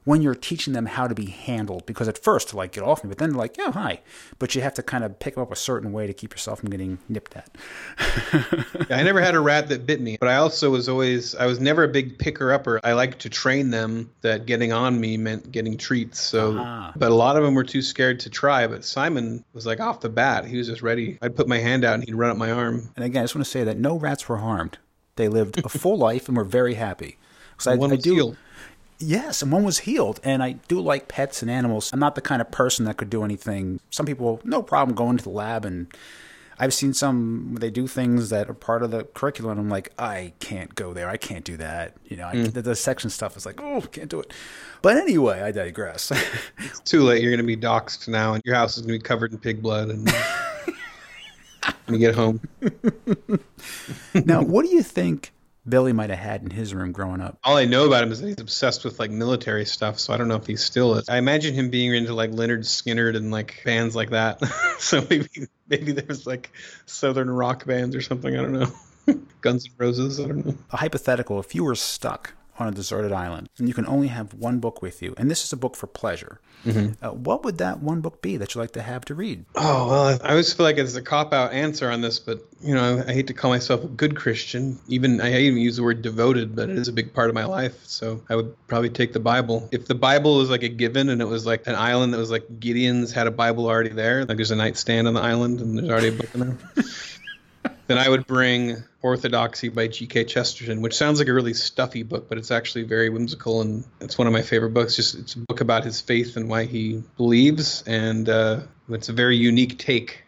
When 0.05 0.21
you're 0.21 0.35
teaching 0.35 0.73
them 0.73 0.85
how 0.87 1.07
to 1.07 1.13
be 1.13 1.25
handled. 1.27 1.85
Because 1.85 2.07
at 2.07 2.17
first, 2.17 2.53
like, 2.53 2.71
get 2.71 2.83
off 2.83 3.03
me, 3.03 3.09
but 3.09 3.17
then 3.17 3.33
like, 3.33 3.57
yeah, 3.57 3.71
hi. 3.71 4.01
But 4.39 4.55
you 4.55 4.61
have 4.61 4.73
to 4.75 4.83
kind 4.83 5.03
of 5.03 5.19
pick 5.19 5.37
up 5.37 5.51
a 5.51 5.55
certain 5.55 5.91
way 5.91 6.07
to 6.07 6.13
keep 6.13 6.31
yourself 6.33 6.59
from 6.61 6.69
getting 6.69 6.97
nipped 7.09 7.35
at. 7.35 7.49
Yeah, 8.89 8.97
I 8.97 9.03
never 9.03 9.21
had 9.21 9.35
a 9.35 9.39
rat 9.39 9.67
that 9.69 9.85
bit 9.85 10.01
me, 10.01 10.17
but 10.19 10.29
I 10.29 10.37
also 10.37 10.69
was 10.71 10.87
always 10.89 11.35
I 11.35 11.45
was 11.45 11.59
never 11.59 11.83
a 11.83 11.87
big 11.87 12.17
picker 12.17 12.51
upper. 12.53 12.79
I 12.83 12.93
liked 12.93 13.19
to 13.19 13.29
train 13.29 13.69
them 13.69 14.09
that 14.21 14.45
getting 14.45 14.71
on 14.71 14.99
me 14.99 15.17
meant 15.17 15.51
getting 15.51 15.77
treats. 15.77 16.19
So, 16.19 16.55
Ah. 16.57 16.91
but 16.95 17.11
a 17.11 17.15
lot 17.15 17.35
of 17.37 17.43
them 17.43 17.53
were 17.53 17.63
too 17.63 17.81
scared 17.81 18.19
to 18.21 18.29
try. 18.29 18.65
But 18.67 18.83
Simon 18.85 19.43
was 19.53 19.65
like 19.65 19.79
off 19.79 19.99
the 20.01 20.09
bat, 20.09 20.45
he 20.45 20.57
was 20.57 20.67
just 20.67 20.81
ready. 20.81 21.17
I'd 21.21 21.35
put 21.35 21.47
my 21.47 21.57
hand 21.59 21.83
out 21.85 21.95
and 21.95 22.03
he'd 22.03 22.15
run 22.15 22.31
up 22.31 22.37
my 22.37 22.51
arm. 22.51 22.89
And 22.95 23.05
again, 23.05 23.21
I 23.21 23.23
just 23.25 23.35
want 23.35 23.45
to 23.45 23.51
say 23.51 23.63
that 23.63 23.77
no 23.77 23.95
rats 23.97 24.27
were 24.29 24.37
harmed. 24.37 24.77
They 25.17 25.27
lived 25.27 25.59
a 25.63 25.69
full 25.69 25.97
life 26.09 26.27
and 26.27 26.37
were 26.37 26.43
very 26.45 26.75
happy. 26.75 27.17
'Cause 27.57 27.67
I, 27.67 27.73
I 27.73 27.95
do, 27.97 28.13
healed. 28.15 28.37
Yes, 28.99 29.41
and 29.41 29.51
one 29.51 29.63
was 29.63 29.79
healed. 29.79 30.19
And 30.23 30.43
I 30.43 30.53
do 30.67 30.79
like 30.81 31.07
pets 31.07 31.41
and 31.41 31.49
animals. 31.49 31.91
I'm 31.93 31.99
not 31.99 32.15
the 32.15 32.21
kind 32.21 32.41
of 32.41 32.51
person 32.51 32.85
that 32.85 32.97
could 32.97 33.09
do 33.09 33.23
anything. 33.23 33.79
Some 33.89 34.05
people, 34.05 34.41
no 34.43 34.61
problem 34.61 34.95
going 34.95 35.17
to 35.17 35.23
the 35.23 35.29
lab. 35.29 35.63
And 35.63 35.87
I've 36.59 36.73
seen 36.73 36.93
some, 36.93 37.55
they 37.61 37.69
do 37.69 37.87
things 37.87 38.29
that 38.31 38.49
are 38.49 38.53
part 38.53 38.83
of 38.83 38.91
the 38.91 39.05
curriculum. 39.05 39.57
I'm 39.57 39.69
like, 39.69 39.93
I 39.97 40.33
can't 40.41 40.75
go 40.75 40.93
there. 40.93 41.07
I 41.07 41.15
can't 41.15 41.45
do 41.45 41.55
that. 41.57 41.95
You 42.03 42.17
know, 42.17 42.27
I, 42.27 42.35
hmm. 42.35 42.43
the, 42.43 42.61
the 42.61 42.75
section 42.75 43.09
stuff 43.09 43.37
is 43.37 43.45
like, 43.45 43.61
oh, 43.61 43.79
can't 43.79 44.09
do 44.09 44.19
it. 44.19 44.33
But 44.81 44.97
anyway, 44.97 45.41
I 45.41 45.51
digress. 45.51 46.11
It's 46.59 46.81
too 46.81 47.03
late. 47.03 47.21
You're 47.21 47.31
going 47.31 47.39
to 47.39 47.47
be 47.47 47.57
doxxed 47.57 48.09
now, 48.09 48.33
and 48.33 48.43
your 48.45 48.55
house 48.55 48.75
is 48.75 48.85
going 48.85 48.99
to 48.99 49.03
be 49.03 49.07
covered 49.07 49.31
in 49.31 49.39
pig 49.39 49.61
blood. 49.61 49.89
And 49.89 50.11
when 51.85 51.93
you 51.93 51.97
get 51.99 52.15
home, 52.15 52.41
now, 54.25 54.43
what 54.43 54.65
do 54.65 54.71
you 54.71 54.83
think 54.83 55.31
Billy 55.67 55.93
might 55.93 56.09
have 56.09 56.19
had 56.19 56.41
in 56.41 56.49
his 56.49 56.73
room 56.73 56.91
growing 56.91 57.21
up? 57.21 57.37
all 57.43 57.57
I 57.57 57.65
know 57.65 57.85
about 57.85 58.03
him 58.03 58.11
is 58.11 58.21
that 58.21 58.27
he's 58.27 58.39
obsessed 58.39 58.83
with 58.83 58.99
like 58.99 59.11
military 59.11 59.65
stuff. 59.65 59.99
So 59.99 60.13
I 60.13 60.17
don't 60.17 60.27
know 60.27 60.35
if 60.35 60.47
he 60.47 60.55
still 60.55 60.95
is. 60.95 61.09
I 61.09 61.17
imagine 61.17 61.53
him 61.53 61.69
being 61.69 61.93
into 61.93 62.13
like 62.13 62.31
Lynyrd 62.31 62.59
Skynyrd 62.59 63.15
and 63.15 63.31
like 63.31 63.61
bands 63.65 63.95
like 63.95 64.11
that. 64.11 64.39
so 64.79 65.05
maybe 65.09 65.29
maybe 65.67 65.91
there's 65.91 66.25
like 66.25 66.51
southern 66.85 67.29
rock 67.29 67.65
bands 67.65 67.95
or 67.95 68.01
something. 68.01 68.35
I 68.37 68.41
don't 68.41 68.53
know. 68.53 68.71
Guns 69.41 69.65
N' 69.65 69.71
Roses. 69.77 70.19
I 70.19 70.27
don't 70.27 70.45
know. 70.45 70.57
A 70.71 70.77
hypothetical 70.77 71.39
if 71.39 71.55
you 71.55 71.63
were 71.63 71.75
stuck 71.75 72.33
on 72.59 72.67
a 72.67 72.71
deserted 72.71 73.11
island 73.11 73.49
and 73.57 73.67
you 73.67 73.73
can 73.73 73.87
only 73.87 74.07
have 74.07 74.33
one 74.33 74.59
book 74.59 74.81
with 74.81 75.01
you, 75.01 75.13
and 75.17 75.29
this 75.29 75.43
is 75.43 75.53
a 75.53 75.57
book 75.57 75.75
for 75.75 75.87
pleasure, 75.87 76.39
uh, 76.65 77.09
what 77.11 77.43
would 77.43 77.57
that 77.59 77.81
one 77.81 78.01
book 78.01 78.21
be 78.21 78.35
that 78.37 78.53
you 78.53 78.59
like 78.59 78.71
to 78.71 78.81
have 78.81 79.05
to 79.05 79.15
read? 79.15 79.45
Oh 79.55 79.87
well, 79.87 80.03
I 80.03 80.29
I 80.29 80.31
always 80.31 80.51
feel 80.53 80.65
like 80.65 80.77
it's 80.77 80.95
a 80.95 81.01
cop 81.01 81.33
out 81.33 81.53
answer 81.53 81.89
on 81.89 82.01
this, 82.01 82.19
but 82.19 82.45
you 82.61 82.75
know, 82.75 83.03
I 83.07 83.13
hate 83.13 83.27
to 83.27 83.33
call 83.33 83.49
myself 83.49 83.83
a 83.83 83.87
good 83.87 84.15
Christian. 84.15 84.77
Even 84.87 85.21
I 85.21 85.39
even 85.39 85.59
use 85.59 85.77
the 85.77 85.83
word 85.83 86.01
devoted, 86.01 86.55
but 86.55 86.69
it 86.69 86.77
is 86.77 86.89
a 86.89 86.91
big 86.91 87.13
part 87.13 87.29
of 87.29 87.35
my 87.35 87.45
life. 87.45 87.85
So 87.85 88.21
I 88.29 88.35
would 88.35 88.55
probably 88.67 88.89
take 88.89 89.13
the 89.13 89.19
Bible. 89.19 89.69
If 89.71 89.85
the 89.85 89.95
Bible 89.95 90.37
was 90.37 90.49
like 90.49 90.63
a 90.63 90.69
given 90.69 91.09
and 91.09 91.21
it 91.21 91.25
was 91.25 91.45
like 91.45 91.65
an 91.67 91.75
island 91.75 92.13
that 92.13 92.17
was 92.17 92.29
like 92.29 92.59
Gideon's 92.59 93.13
had 93.13 93.27
a 93.27 93.31
Bible 93.31 93.67
already 93.67 93.91
there, 93.91 94.25
like 94.25 94.37
there's 94.37 94.51
a 94.51 94.57
nightstand 94.57 95.07
on 95.07 95.13
the 95.13 95.21
island 95.21 95.61
and 95.61 95.77
there's 95.77 95.89
already 95.89 96.09
a 96.09 96.11
book 96.11 96.29
in 96.33 96.39
there. 96.41 96.57
then 97.87 97.97
I 97.97 98.09
would 98.09 98.27
bring 98.27 98.83
Orthodoxy 99.01 99.69
by 99.69 99.87
G.K. 99.87 100.25
Chesterton, 100.25 100.81
which 100.81 100.95
sounds 100.95 101.19
like 101.19 101.29
a 101.29 101.33
really 101.33 101.53
stuffy 101.53 102.03
book, 102.03 102.27
but 102.27 102.37
it's 102.37 102.51
actually 102.51 102.83
very 102.83 103.09
whimsical 103.09 103.61
and 103.61 103.85
it's 104.01 104.17
one 104.17 104.27
of 104.27 104.33
my 104.33 104.41
favorite 104.41 104.73
books. 104.73 104.95
Just 104.97 105.15
it's 105.15 105.35
a 105.35 105.39
book 105.39 105.61
about 105.61 105.85
his 105.85 106.01
faith 106.01 106.35
and 106.35 106.49
why 106.49 106.65
he 106.65 107.01
believes, 107.15 107.81
and 107.87 108.27
uh, 108.27 108.61
it's 108.89 109.07
a 109.07 109.13
very 109.13 109.37
unique 109.37 109.77
take. 109.77 110.23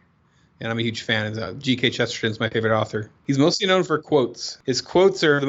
And 0.62 0.70
I'm 0.70 0.78
a 0.78 0.84
huge 0.84 1.02
fan. 1.02 1.38
Uh, 1.38 1.54
G.K. 1.54 1.90
Chesterton's 1.90 2.40
my 2.40 2.48
favorite 2.48 2.78
author. 2.78 3.10
He's 3.26 3.40
mostly 3.40 3.68
known 3.68 3.84
for 3.84 3.98
quotes. 3.98 4.60
His 4.64 4.80
quotes 4.80 5.24
are 5.24 5.42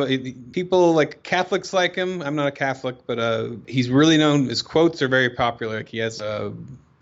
people 0.53 0.95
like 0.95 1.23
Catholics 1.23 1.73
like 1.75 1.95
him. 1.95 2.23
I'm 2.23 2.35
not 2.35 2.49
a 2.49 2.53
Catholic, 2.53 2.97
but 3.07 3.19
uh, 3.19 3.51
he's 3.69 3.91
really 3.91 4.17
known. 4.17 4.47
His 4.47 4.63
quotes 4.63 5.03
are 5.03 5.09
very 5.09 5.31
popular. 5.31 5.77
Like 5.77 5.89
he 5.89 5.99
has 5.99 6.21
a. 6.21 6.53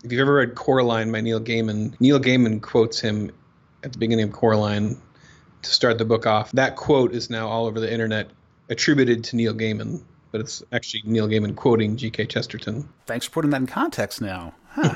If 0.03 0.11
you've 0.11 0.21
ever 0.21 0.35
read 0.35 0.55
Coraline 0.55 1.11
by 1.11 1.21
Neil 1.21 1.39
Gaiman, 1.39 1.99
Neil 2.01 2.19
Gaiman 2.19 2.61
quotes 2.61 2.99
him 2.99 3.31
at 3.83 3.93
the 3.93 3.97
beginning 3.97 4.25
of 4.25 4.33
Coraline 4.33 4.99
to 5.61 5.69
start 5.69 5.97
the 5.97 6.05
book 6.05 6.25
off. 6.25 6.51
That 6.51 6.75
quote 6.75 7.13
is 7.13 7.29
now 7.29 7.47
all 7.47 7.65
over 7.65 7.79
the 7.79 7.91
internet 7.91 8.29
attributed 8.69 9.23
to 9.25 9.35
Neil 9.35 9.53
Gaiman, 9.53 10.01
but 10.31 10.41
it's 10.41 10.63
actually 10.71 11.03
Neil 11.05 11.27
Gaiman 11.27 11.55
quoting 11.55 11.97
G.K. 11.97 12.25
Chesterton. 12.25 12.87
Thanks 13.05 13.25
for 13.25 13.31
putting 13.31 13.51
that 13.51 13.61
in 13.61 13.67
context 13.67 14.21
now. 14.21 14.53
Huh. 14.69 14.95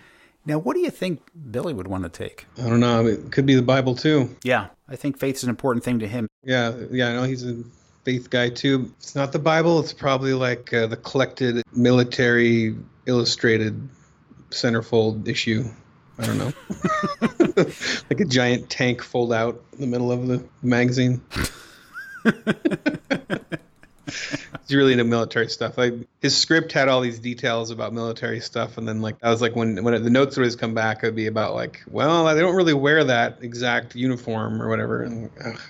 now, 0.46 0.58
what 0.58 0.74
do 0.74 0.80
you 0.80 0.90
think 0.90 1.20
Billy 1.50 1.74
would 1.74 1.88
want 1.88 2.04
to 2.04 2.08
take? 2.08 2.46
I 2.58 2.68
don't 2.68 2.80
know. 2.80 3.06
It 3.06 3.32
could 3.32 3.46
be 3.46 3.54
the 3.54 3.62
Bible 3.62 3.94
too. 3.94 4.36
Yeah, 4.44 4.68
I 4.88 4.96
think 4.96 5.18
faith 5.18 5.36
is 5.36 5.44
an 5.44 5.50
important 5.50 5.84
thing 5.84 5.98
to 5.98 6.08
him. 6.08 6.28
Yeah, 6.44 6.74
yeah. 6.90 7.08
I 7.08 7.12
know 7.14 7.22
he's 7.24 7.44
a 7.44 7.62
faith 8.04 8.30
guy 8.30 8.50
too. 8.50 8.92
It's 8.98 9.16
not 9.16 9.32
the 9.32 9.40
Bible. 9.40 9.80
It's 9.80 9.92
probably 9.92 10.32
like 10.32 10.72
uh, 10.72 10.86
the 10.86 10.96
collected 10.96 11.62
military 11.72 12.76
illustrated 13.06 13.88
centerfold 14.50 15.26
issue. 15.26 15.64
I 16.18 16.26
don't 16.26 16.38
know. 16.38 16.52
like 18.10 18.20
a 18.20 18.24
giant 18.24 18.70
tank 18.70 19.02
fold 19.02 19.32
out 19.32 19.62
in 19.74 19.80
the 19.80 19.86
middle 19.86 20.10
of 20.10 20.26
the 20.26 20.42
magazine. 20.62 21.20
He's 24.66 24.74
really 24.74 24.92
into 24.92 25.04
military 25.04 25.48
stuff. 25.48 25.76
Like 25.76 25.94
his 26.20 26.36
script 26.36 26.72
had 26.72 26.88
all 26.88 27.00
these 27.00 27.18
details 27.18 27.70
about 27.70 27.92
military 27.92 28.40
stuff, 28.40 28.78
and 28.78 28.88
then 28.88 29.00
like 29.00 29.16
I 29.22 29.30
was 29.30 29.42
like 29.42 29.54
when 29.54 29.82
when 29.84 30.02
the 30.02 30.10
notes 30.10 30.36
would 30.36 30.42
always 30.42 30.56
come 30.56 30.74
back, 30.74 30.98
it'd 31.02 31.14
be 31.14 31.26
about 31.26 31.54
like, 31.54 31.82
well, 31.88 32.24
they 32.34 32.40
don't 32.40 32.56
really 32.56 32.74
wear 32.74 33.04
that 33.04 33.38
exact 33.42 33.94
uniform 33.94 34.60
or 34.60 34.68
whatever. 34.68 35.02
And, 35.02 35.30
ugh. 35.44 35.60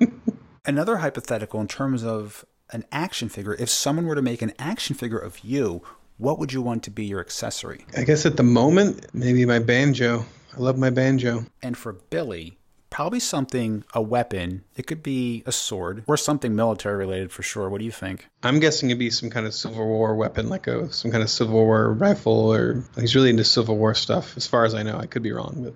Another 0.64 0.98
hypothetical 0.98 1.60
in 1.60 1.68
terms 1.68 2.04
of 2.04 2.44
an 2.70 2.84
action 2.92 3.28
figure, 3.28 3.54
if 3.54 3.70
someone 3.70 4.06
were 4.06 4.14
to 4.14 4.22
make 4.22 4.42
an 4.42 4.52
action 4.58 4.94
figure 4.94 5.18
of 5.18 5.40
you, 5.40 5.82
what 6.18 6.38
would 6.38 6.52
you 6.52 6.60
want 6.60 6.82
to 6.84 6.90
be 6.90 7.04
your 7.04 7.20
accessory? 7.20 7.86
I 7.96 8.04
guess 8.04 8.26
at 8.26 8.36
the 8.36 8.42
moment, 8.42 9.06
maybe 9.14 9.44
my 9.46 9.60
banjo. 9.60 10.24
I 10.56 10.60
love 10.60 10.76
my 10.76 10.90
banjo. 10.90 11.46
And 11.62 11.76
for 11.76 11.92
Billy, 11.92 12.58
probably 12.90 13.20
something, 13.20 13.84
a 13.94 14.02
weapon. 14.02 14.64
It 14.76 14.86
could 14.86 15.02
be 15.02 15.42
a 15.46 15.52
sword 15.52 16.04
or 16.06 16.16
something 16.16 16.54
military 16.54 16.96
related 16.96 17.30
for 17.30 17.42
sure. 17.42 17.68
What 17.70 17.78
do 17.78 17.84
you 17.84 17.92
think? 17.92 18.26
I'm 18.42 18.58
guessing 18.58 18.90
it'd 18.90 18.98
be 18.98 19.10
some 19.10 19.30
kind 19.30 19.46
of 19.46 19.54
Civil 19.54 19.86
War 19.86 20.16
weapon, 20.16 20.48
like 20.48 20.66
a 20.66 20.92
some 20.92 21.10
kind 21.10 21.22
of 21.22 21.30
Civil 21.30 21.54
War 21.54 21.92
rifle, 21.92 22.52
or 22.52 22.84
he's 22.98 23.14
really 23.14 23.30
into 23.30 23.44
Civil 23.44 23.76
War 23.76 23.94
stuff, 23.94 24.36
as 24.36 24.46
far 24.46 24.64
as 24.64 24.74
I 24.74 24.82
know. 24.82 24.98
I 24.98 25.06
could 25.06 25.22
be 25.22 25.32
wrong, 25.32 25.62
but 25.62 25.74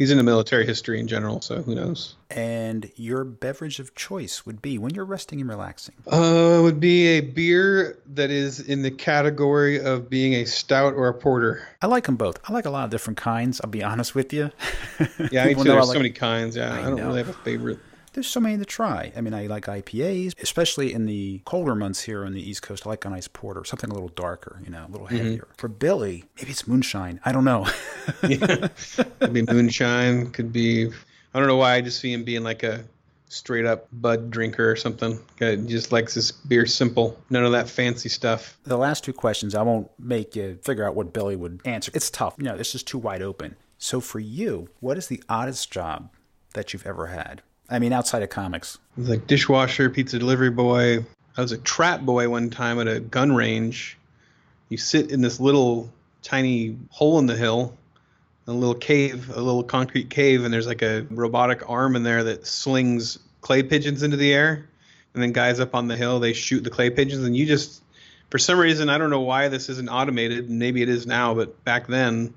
he's 0.00 0.10
into 0.10 0.22
military 0.24 0.64
history 0.64 0.98
in 0.98 1.06
general, 1.06 1.42
so 1.42 1.60
who 1.62 1.74
knows? 1.74 2.14
And 2.30 2.90
your 2.96 3.22
beverage 3.22 3.78
of 3.80 3.94
choice 3.94 4.46
would 4.46 4.62
be 4.62 4.78
when 4.78 4.94
you're 4.94 5.04
resting 5.04 5.40
and 5.42 5.48
relaxing. 5.50 5.94
Uh, 6.10 6.56
it 6.58 6.62
would 6.62 6.80
be 6.80 7.06
a 7.08 7.20
beer 7.20 7.98
that 8.14 8.30
is 8.30 8.60
in 8.60 8.80
the 8.82 8.90
category 8.90 9.78
of 9.78 10.08
being 10.08 10.32
a 10.34 10.46
stout 10.46 10.94
or 10.94 11.08
a 11.08 11.14
porter. 11.14 11.62
I 11.82 11.86
like 11.86 12.04
them 12.04 12.16
both. 12.16 12.40
I 12.48 12.52
like 12.54 12.64
a 12.64 12.70
lot 12.70 12.84
of 12.84 12.90
different 12.90 13.18
kinds. 13.18 13.60
I'll 13.62 13.70
be 13.70 13.82
honest 13.84 14.14
with 14.14 14.32
you. 14.32 14.50
Yeah, 15.30 15.46
People 15.48 15.64
too. 15.64 15.72
I 15.72 15.74
There's 15.74 15.88
like- 15.88 15.94
so 15.94 15.98
many 15.98 16.10
kinds. 16.10 16.56
Yeah, 16.56 16.72
I, 16.72 16.82
don't 16.82 16.96
know. 16.96 17.06
really 17.08 17.18
have 17.18 17.28
a 17.28 17.32
favorite. 17.34 17.78
There's 18.12 18.26
so 18.26 18.40
many 18.40 18.58
to 18.58 18.64
try. 18.64 19.12
I 19.16 19.20
mean, 19.20 19.34
I 19.34 19.46
like 19.46 19.66
IPAs, 19.66 20.34
especially 20.42 20.92
in 20.92 21.06
the 21.06 21.40
colder 21.44 21.74
months 21.74 22.02
here 22.02 22.24
on 22.24 22.32
the 22.32 22.40
East 22.40 22.62
Coast. 22.62 22.86
I 22.86 22.90
like 22.90 23.04
a 23.04 23.10
nice 23.10 23.28
porter, 23.28 23.64
something 23.64 23.90
a 23.90 23.94
little 23.94 24.08
darker, 24.08 24.60
you 24.64 24.70
know, 24.70 24.84
a 24.86 24.90
little 24.90 25.06
mm-hmm. 25.06 25.16
heavier. 25.16 25.48
For 25.56 25.68
Billy, 25.68 26.24
maybe 26.36 26.50
it's 26.50 26.66
moonshine. 26.66 27.20
I 27.24 27.32
don't 27.32 27.44
know. 27.44 27.68
yeah. 28.28 28.68
Could 29.20 29.32
be 29.32 29.42
moonshine. 29.42 30.30
Could 30.32 30.52
be. 30.52 30.90
I 31.34 31.38
don't 31.38 31.46
know 31.46 31.56
why. 31.56 31.74
I 31.74 31.80
just 31.80 32.00
see 32.00 32.12
him 32.12 32.24
being 32.24 32.42
like 32.42 32.64
a 32.64 32.84
straight 33.28 33.64
up 33.64 33.86
bud 33.92 34.30
drinker 34.30 34.68
or 34.68 34.76
something. 34.76 35.18
Just 35.38 35.92
likes 35.92 36.14
his 36.14 36.32
beer 36.32 36.66
simple. 36.66 37.16
None 37.30 37.44
of 37.44 37.52
that 37.52 37.68
fancy 37.68 38.08
stuff. 38.08 38.58
the 38.64 38.76
last 38.76 39.04
two 39.04 39.12
questions, 39.12 39.54
I 39.54 39.62
won't 39.62 39.88
make 39.98 40.34
you 40.34 40.58
figure 40.62 40.84
out 40.84 40.96
what 40.96 41.12
Billy 41.12 41.36
would 41.36 41.60
answer. 41.64 41.92
It's 41.94 42.10
tough. 42.10 42.34
You 42.38 42.44
know, 42.44 42.56
this 42.56 42.74
is 42.74 42.82
too 42.82 42.98
wide 42.98 43.22
open. 43.22 43.56
So 43.78 44.00
for 44.00 44.18
you, 44.18 44.68
what 44.80 44.98
is 44.98 45.06
the 45.06 45.22
oddest 45.28 45.70
job 45.70 46.10
that 46.54 46.72
you've 46.72 46.86
ever 46.86 47.06
had? 47.06 47.42
I 47.70 47.78
mean, 47.78 47.92
outside 47.92 48.22
of 48.22 48.30
comics. 48.30 48.78
He's 48.96 49.08
like 49.08 49.26
dishwasher, 49.26 49.88
pizza 49.90 50.18
delivery 50.18 50.50
boy. 50.50 51.04
I 51.36 51.40
was 51.40 51.52
a 51.52 51.58
trap 51.58 52.00
boy 52.00 52.28
one 52.28 52.50
time 52.50 52.80
at 52.80 52.88
a 52.88 53.00
gun 53.00 53.34
range. 53.34 53.96
You 54.68 54.76
sit 54.76 55.10
in 55.10 55.20
this 55.20 55.38
little 55.40 55.90
tiny 56.22 56.76
hole 56.90 57.18
in 57.18 57.26
the 57.26 57.36
hill, 57.36 57.76
a 58.46 58.52
little 58.52 58.74
cave, 58.74 59.30
a 59.30 59.40
little 59.40 59.62
concrete 59.62 60.10
cave, 60.10 60.44
and 60.44 60.52
there's 60.52 60.66
like 60.66 60.82
a 60.82 61.06
robotic 61.10 61.68
arm 61.70 61.96
in 61.96 62.02
there 62.02 62.24
that 62.24 62.46
slings 62.46 63.18
clay 63.40 63.62
pigeons 63.62 64.02
into 64.02 64.16
the 64.16 64.32
air. 64.32 64.66
And 65.14 65.22
then 65.22 65.32
guys 65.32 65.58
up 65.58 65.74
on 65.74 65.88
the 65.88 65.96
hill, 65.96 66.20
they 66.20 66.32
shoot 66.32 66.62
the 66.62 66.70
clay 66.70 66.90
pigeons, 66.90 67.24
and 67.24 67.36
you 67.36 67.44
just, 67.44 67.82
for 68.30 68.38
some 68.38 68.58
reason, 68.58 68.88
I 68.88 68.96
don't 68.96 69.10
know 69.10 69.22
why 69.22 69.48
this 69.48 69.68
isn't 69.68 69.88
automated, 69.88 70.48
and 70.48 70.58
maybe 70.58 70.82
it 70.82 70.88
is 70.88 71.04
now, 71.04 71.34
but 71.34 71.64
back 71.64 71.88
then, 71.88 72.32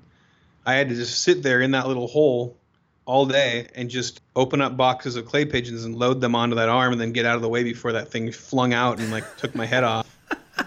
I 0.66 0.74
had 0.74 0.88
to 0.88 0.94
just 0.96 1.20
sit 1.20 1.42
there 1.42 1.60
in 1.60 1.72
that 1.72 1.86
little 1.86 2.08
hole 2.08 2.56
all 3.04 3.26
day 3.26 3.68
and 3.76 3.90
just 3.90 4.20
open 4.36 4.60
up 4.60 4.76
boxes 4.76 5.16
of 5.16 5.26
clay 5.26 5.44
pigeons 5.44 5.84
and 5.84 5.94
load 5.96 6.20
them 6.20 6.34
onto 6.34 6.56
that 6.56 6.68
arm 6.68 6.92
and 6.92 7.00
then 7.00 7.12
get 7.12 7.24
out 7.24 7.36
of 7.36 7.42
the 7.42 7.48
way 7.48 7.62
before 7.62 7.92
that 7.92 8.08
thing 8.08 8.30
flung 8.32 8.72
out 8.72 8.98
and 8.98 9.10
like 9.10 9.36
took 9.36 9.54
my 9.54 9.66
head 9.66 9.84
off. 9.84 10.06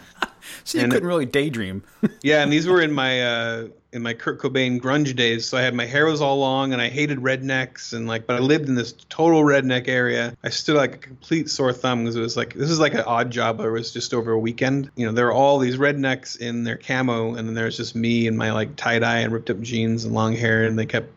So 0.64 0.78
you 0.80 0.84
And- 0.84 0.92
couldn't 0.94 1.08
really 1.08 1.26
daydream. 1.26 1.82
Yeah, 2.24 2.42
and 2.44 2.52
these 2.52 2.68
were 2.68 2.82
in 2.82 2.92
my 2.92 3.22
uh, 3.22 3.68
in 3.94 4.02
my 4.02 4.14
Kurt 4.14 4.42
Cobain 4.42 4.82
grunge 4.82 5.16
days. 5.16 5.46
So 5.46 5.58
I 5.58 5.62
had 5.62 5.74
my 5.74 5.86
hair 5.86 6.06
was 6.06 6.20
all 6.22 6.40
long 6.40 6.74
and 6.74 6.82
I 6.82 6.90
hated 6.90 7.20
rednecks 7.20 7.94
and 7.94 8.06
like, 8.06 8.28
but 8.28 8.36
I 8.36 8.40
lived 8.40 8.68
in 8.68 8.76
this 8.76 8.94
total 9.08 9.44
redneck 9.44 9.88
area. 9.88 10.36
I 10.44 10.50
stood 10.50 10.76
like 10.76 10.96
a 10.96 10.98
complete 10.98 11.50
sore 11.50 11.72
thumb 11.72 12.00
because 12.04 12.18
it 12.18 12.22
was 12.22 12.36
like 12.36 12.54
this 12.54 12.70
is 12.70 12.80
like 12.82 12.94
an 12.96 13.02
odd 13.02 13.32
job. 13.32 13.62
It 13.62 13.70
was 13.70 13.94
just 13.94 14.14
over 14.14 14.32
a 14.34 14.40
weekend. 14.40 14.90
You 14.98 15.06
know, 15.06 15.14
there 15.14 15.26
were 15.28 15.32
all 15.34 15.58
these 15.58 15.78
rednecks 15.78 16.38
in 16.38 16.64
their 16.66 16.78
camo, 16.78 17.36
and 17.36 17.48
then 17.48 17.54
there's 17.56 17.78
just 17.78 17.96
me 17.96 18.28
and 18.28 18.38
my 18.38 18.52
like 18.52 18.76
tie 18.76 19.00
dye 19.00 19.20
and 19.20 19.32
ripped 19.32 19.50
up 19.50 19.62
jeans 19.62 20.04
and 20.04 20.14
long 20.14 20.36
hair, 20.36 20.66
and 20.66 20.78
they 20.78 20.86
kept 20.86 21.10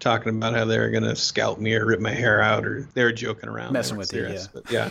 talking 0.00 0.30
about 0.30 0.54
how 0.54 0.64
they 0.64 0.78
were 0.78 0.90
gonna 0.90 1.14
scalp 1.14 1.58
me 1.58 1.74
or 1.74 1.86
rip 1.86 2.00
my 2.00 2.10
hair 2.10 2.40
out, 2.40 2.66
or 2.66 2.88
they 2.94 3.04
were 3.04 3.12
joking 3.12 3.48
around, 3.48 3.72
messing 3.72 3.96
with 3.96 4.08
serious, 4.08 4.48
you. 4.52 4.60
Yeah. 4.60 4.62
But 4.64 4.72
yeah. 4.72 4.90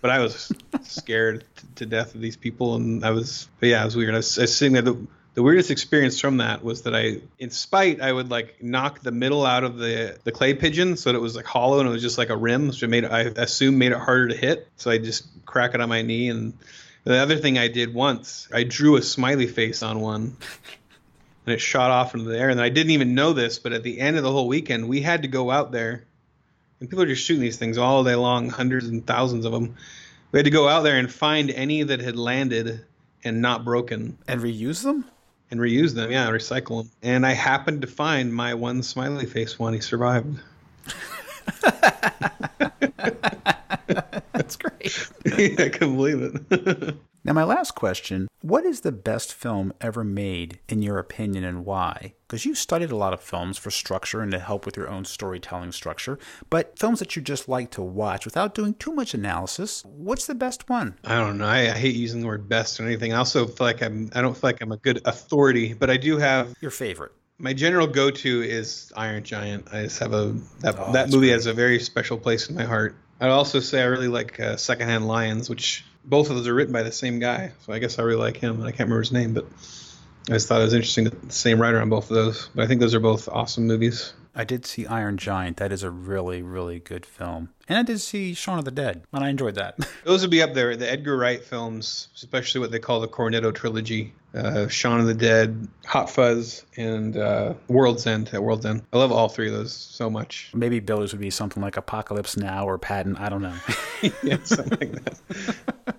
But 0.00 0.10
I 0.10 0.18
was 0.18 0.52
scared 0.82 1.44
to 1.76 1.86
death 1.86 2.14
of 2.14 2.20
these 2.20 2.36
people, 2.36 2.74
and 2.74 3.04
I 3.04 3.10
was, 3.10 3.48
but 3.60 3.68
yeah, 3.68 3.82
it 3.82 3.84
was 3.86 3.96
weird. 3.96 4.14
I 4.14 4.18
was, 4.18 4.38
I 4.38 4.42
was 4.42 4.56
sitting 4.56 4.72
there. 4.72 4.82
The, 4.82 5.06
the 5.34 5.42
weirdest 5.42 5.70
experience 5.70 6.20
from 6.20 6.38
that 6.38 6.62
was 6.62 6.82
that 6.82 6.94
I, 6.94 7.20
in 7.38 7.50
spite, 7.50 8.00
I 8.02 8.12
would 8.12 8.30
like 8.30 8.62
knock 8.62 9.00
the 9.00 9.12
middle 9.12 9.46
out 9.46 9.64
of 9.64 9.78
the 9.78 10.18
the 10.24 10.32
clay 10.32 10.52
pigeon 10.54 10.96
so 10.96 11.10
that 11.10 11.16
it 11.16 11.22
was 11.22 11.34
like 11.36 11.46
hollow 11.46 11.80
and 11.80 11.88
it 11.88 11.92
was 11.92 12.02
just 12.02 12.18
like 12.18 12.28
a 12.28 12.36
rim, 12.36 12.68
which 12.68 12.84
made 12.84 13.04
I 13.04 13.20
assume 13.20 13.78
made 13.78 13.92
it 13.92 13.98
harder 13.98 14.28
to 14.28 14.36
hit. 14.36 14.68
So 14.76 14.90
I 14.90 14.98
just 14.98 15.26
crack 15.46 15.74
it 15.74 15.80
on 15.80 15.88
my 15.88 16.02
knee. 16.02 16.28
And 16.28 16.52
the 17.04 17.16
other 17.16 17.36
thing 17.36 17.58
I 17.58 17.68
did 17.68 17.94
once, 17.94 18.48
I 18.52 18.64
drew 18.64 18.96
a 18.96 19.02
smiley 19.02 19.46
face 19.46 19.82
on 19.82 20.00
one. 20.00 20.36
And 21.46 21.54
it 21.54 21.60
shot 21.60 21.90
off 21.90 22.14
into 22.14 22.28
the 22.28 22.38
air. 22.38 22.50
And 22.50 22.60
I 22.60 22.68
didn't 22.68 22.92
even 22.92 23.14
know 23.14 23.32
this, 23.32 23.58
but 23.58 23.72
at 23.72 23.82
the 23.82 23.98
end 23.98 24.16
of 24.16 24.22
the 24.22 24.30
whole 24.30 24.46
weekend, 24.46 24.88
we 24.88 25.00
had 25.02 25.22
to 25.22 25.28
go 25.28 25.50
out 25.50 25.72
there, 25.72 26.04
and 26.80 26.88
people 26.88 27.02
are 27.02 27.06
just 27.06 27.24
shooting 27.24 27.42
these 27.42 27.56
things 27.56 27.78
all 27.78 28.04
day 28.04 28.14
long, 28.14 28.48
hundreds 28.48 28.86
and 28.88 29.04
thousands 29.06 29.44
of 29.44 29.52
them. 29.52 29.74
We 30.30 30.38
had 30.38 30.44
to 30.44 30.50
go 30.50 30.68
out 30.68 30.82
there 30.82 30.98
and 30.98 31.10
find 31.12 31.50
any 31.50 31.82
that 31.82 32.00
had 32.00 32.16
landed 32.16 32.84
and 33.24 33.42
not 33.42 33.64
broken 33.64 34.18
And 34.26 34.40
reuse 34.40 34.82
them? 34.82 35.04
and 35.50 35.60
reuse 35.60 35.94
them. 35.94 36.10
Yeah, 36.10 36.30
recycle 36.30 36.82
them. 36.82 36.90
And 37.02 37.26
I 37.26 37.32
happened 37.32 37.82
to 37.82 37.86
find 37.86 38.34
my 38.34 38.54
one 38.54 38.82
smiley 38.82 39.26
face 39.26 39.58
one. 39.58 39.74
He 39.74 39.80
survived. 39.80 40.40
That's 44.32 44.56
great. 44.56 45.08
I 45.26 45.68
couldn't 45.68 45.96
believe 45.96 46.22
it. 46.50 46.96
Now, 47.24 47.32
my 47.32 47.44
last 47.44 47.76
question 47.76 48.26
What 48.40 48.64
is 48.64 48.80
the 48.80 48.90
best 48.90 49.32
film 49.32 49.72
ever 49.80 50.02
made, 50.02 50.58
in 50.68 50.82
your 50.82 50.98
opinion, 50.98 51.44
and 51.44 51.64
why? 51.64 52.14
Because 52.26 52.44
you've 52.44 52.58
studied 52.58 52.90
a 52.90 52.96
lot 52.96 53.12
of 53.12 53.20
films 53.20 53.58
for 53.58 53.70
structure 53.70 54.20
and 54.22 54.32
to 54.32 54.40
help 54.40 54.66
with 54.66 54.76
your 54.76 54.88
own 54.88 55.04
storytelling 55.04 55.70
structure, 55.70 56.18
but 56.50 56.76
films 56.78 56.98
that 56.98 57.14
you 57.14 57.22
just 57.22 57.48
like 57.48 57.70
to 57.72 57.82
watch 57.82 58.24
without 58.24 58.54
doing 58.54 58.74
too 58.74 58.92
much 58.92 59.14
analysis, 59.14 59.84
what's 59.84 60.26
the 60.26 60.34
best 60.34 60.68
one? 60.68 60.98
I 61.04 61.14
don't 61.16 61.38
know. 61.38 61.46
I, 61.46 61.68
I 61.70 61.78
hate 61.78 61.94
using 61.94 62.22
the 62.22 62.26
word 62.26 62.48
best 62.48 62.80
or 62.80 62.84
anything. 62.86 63.12
I 63.12 63.18
also 63.18 63.46
feel 63.46 63.66
like 63.68 63.82
I'm. 63.82 64.10
I 64.14 64.20
don't 64.20 64.34
feel 64.34 64.48
like 64.48 64.60
I'm 64.60 64.72
a 64.72 64.76
good 64.78 65.00
authority, 65.04 65.74
but 65.74 65.90
I 65.90 65.96
do 65.98 66.18
have 66.18 66.54
Your 66.60 66.70
favorite? 66.72 67.12
my 67.38 67.52
general 67.52 67.86
go-to 67.86 68.42
is 68.42 68.92
Iron 68.96 69.22
Giant. 69.22 69.68
I 69.72 69.84
just 69.84 69.98
have 70.00 70.12
a 70.12 70.34
that 70.60 70.74
Oh, 70.78 70.92
that 70.92 71.10
movie 71.10 71.26
great. 71.28 71.32
has 71.34 71.46
a 71.46 71.52
very 71.52 71.78
special 71.78 72.18
place 72.18 72.48
in 72.48 72.56
my 72.56 72.64
heart. 72.64 72.96
I'd 73.20 73.30
also 73.30 73.60
say 73.60 73.80
I 73.80 73.84
really 73.84 74.08
like 74.08 74.40
uh, 74.40 74.56
Secondhand 74.56 75.06
Lions, 75.06 75.48
which 75.48 75.84
both 76.04 76.30
of 76.30 76.36
those 76.36 76.48
are 76.48 76.54
written 76.54 76.72
by 76.72 76.82
the 76.82 76.92
same 76.92 77.18
guy. 77.18 77.52
So 77.60 77.72
I 77.72 77.78
guess 77.78 77.98
I 77.98 78.02
really 78.02 78.20
like 78.20 78.36
him. 78.36 78.62
I 78.62 78.70
can't 78.70 78.80
remember 78.80 79.00
his 79.00 79.12
name, 79.12 79.34
but 79.34 79.46
I 80.28 80.32
just 80.32 80.48
thought 80.48 80.60
it 80.60 80.64
was 80.64 80.74
interesting 80.74 81.04
that 81.04 81.22
the 81.22 81.32
same 81.32 81.60
writer 81.60 81.80
on 81.80 81.88
both 81.88 82.10
of 82.10 82.16
those. 82.16 82.48
But 82.54 82.64
I 82.64 82.66
think 82.66 82.80
those 82.80 82.94
are 82.94 83.00
both 83.00 83.28
awesome 83.28 83.66
movies. 83.66 84.12
I 84.34 84.44
did 84.44 84.64
see 84.64 84.86
Iron 84.86 85.18
Giant. 85.18 85.58
That 85.58 85.72
is 85.72 85.82
a 85.82 85.90
really, 85.90 86.40
really 86.40 86.78
good 86.78 87.04
film. 87.04 87.50
And 87.68 87.78
I 87.78 87.82
did 87.82 88.00
see 88.00 88.32
Shaun 88.32 88.58
of 88.58 88.64
the 88.64 88.70
Dead, 88.70 89.02
and 89.12 89.22
I 89.22 89.28
enjoyed 89.28 89.56
that. 89.56 89.78
Those 90.04 90.22
would 90.22 90.30
be 90.30 90.42
up 90.42 90.54
there. 90.54 90.74
The 90.74 90.90
Edgar 90.90 91.16
Wright 91.16 91.44
films, 91.44 92.08
especially 92.14 92.60
what 92.60 92.70
they 92.70 92.78
call 92.78 93.00
the 93.00 93.08
Cornetto 93.08 93.54
trilogy, 93.54 94.14
uh, 94.34 94.68
Shaun 94.68 95.00
of 95.00 95.06
the 95.06 95.14
Dead, 95.14 95.68
Hot 95.86 96.08
Fuzz, 96.08 96.64
and 96.76 97.16
uh, 97.16 97.54
World's 97.68 98.06
End. 98.06 98.30
At 98.32 98.42
World's 98.42 98.64
End, 98.64 98.82
I 98.92 98.98
love 98.98 99.12
all 99.12 99.28
three 99.28 99.48
of 99.48 99.54
those 99.54 99.72
so 99.74 100.08
much. 100.08 100.50
Maybe 100.54 100.80
Billy's 100.80 101.12
would 101.12 101.20
be 101.20 101.30
something 101.30 101.62
like 101.62 101.76
Apocalypse 101.76 102.36
Now 102.36 102.66
or 102.66 102.78
Patton. 102.78 103.16
I 103.16 103.28
don't 103.28 103.42
know. 103.42 103.56
yeah, 104.22 104.38
something 104.44 104.92
like 104.92 105.04
that. 105.04 105.96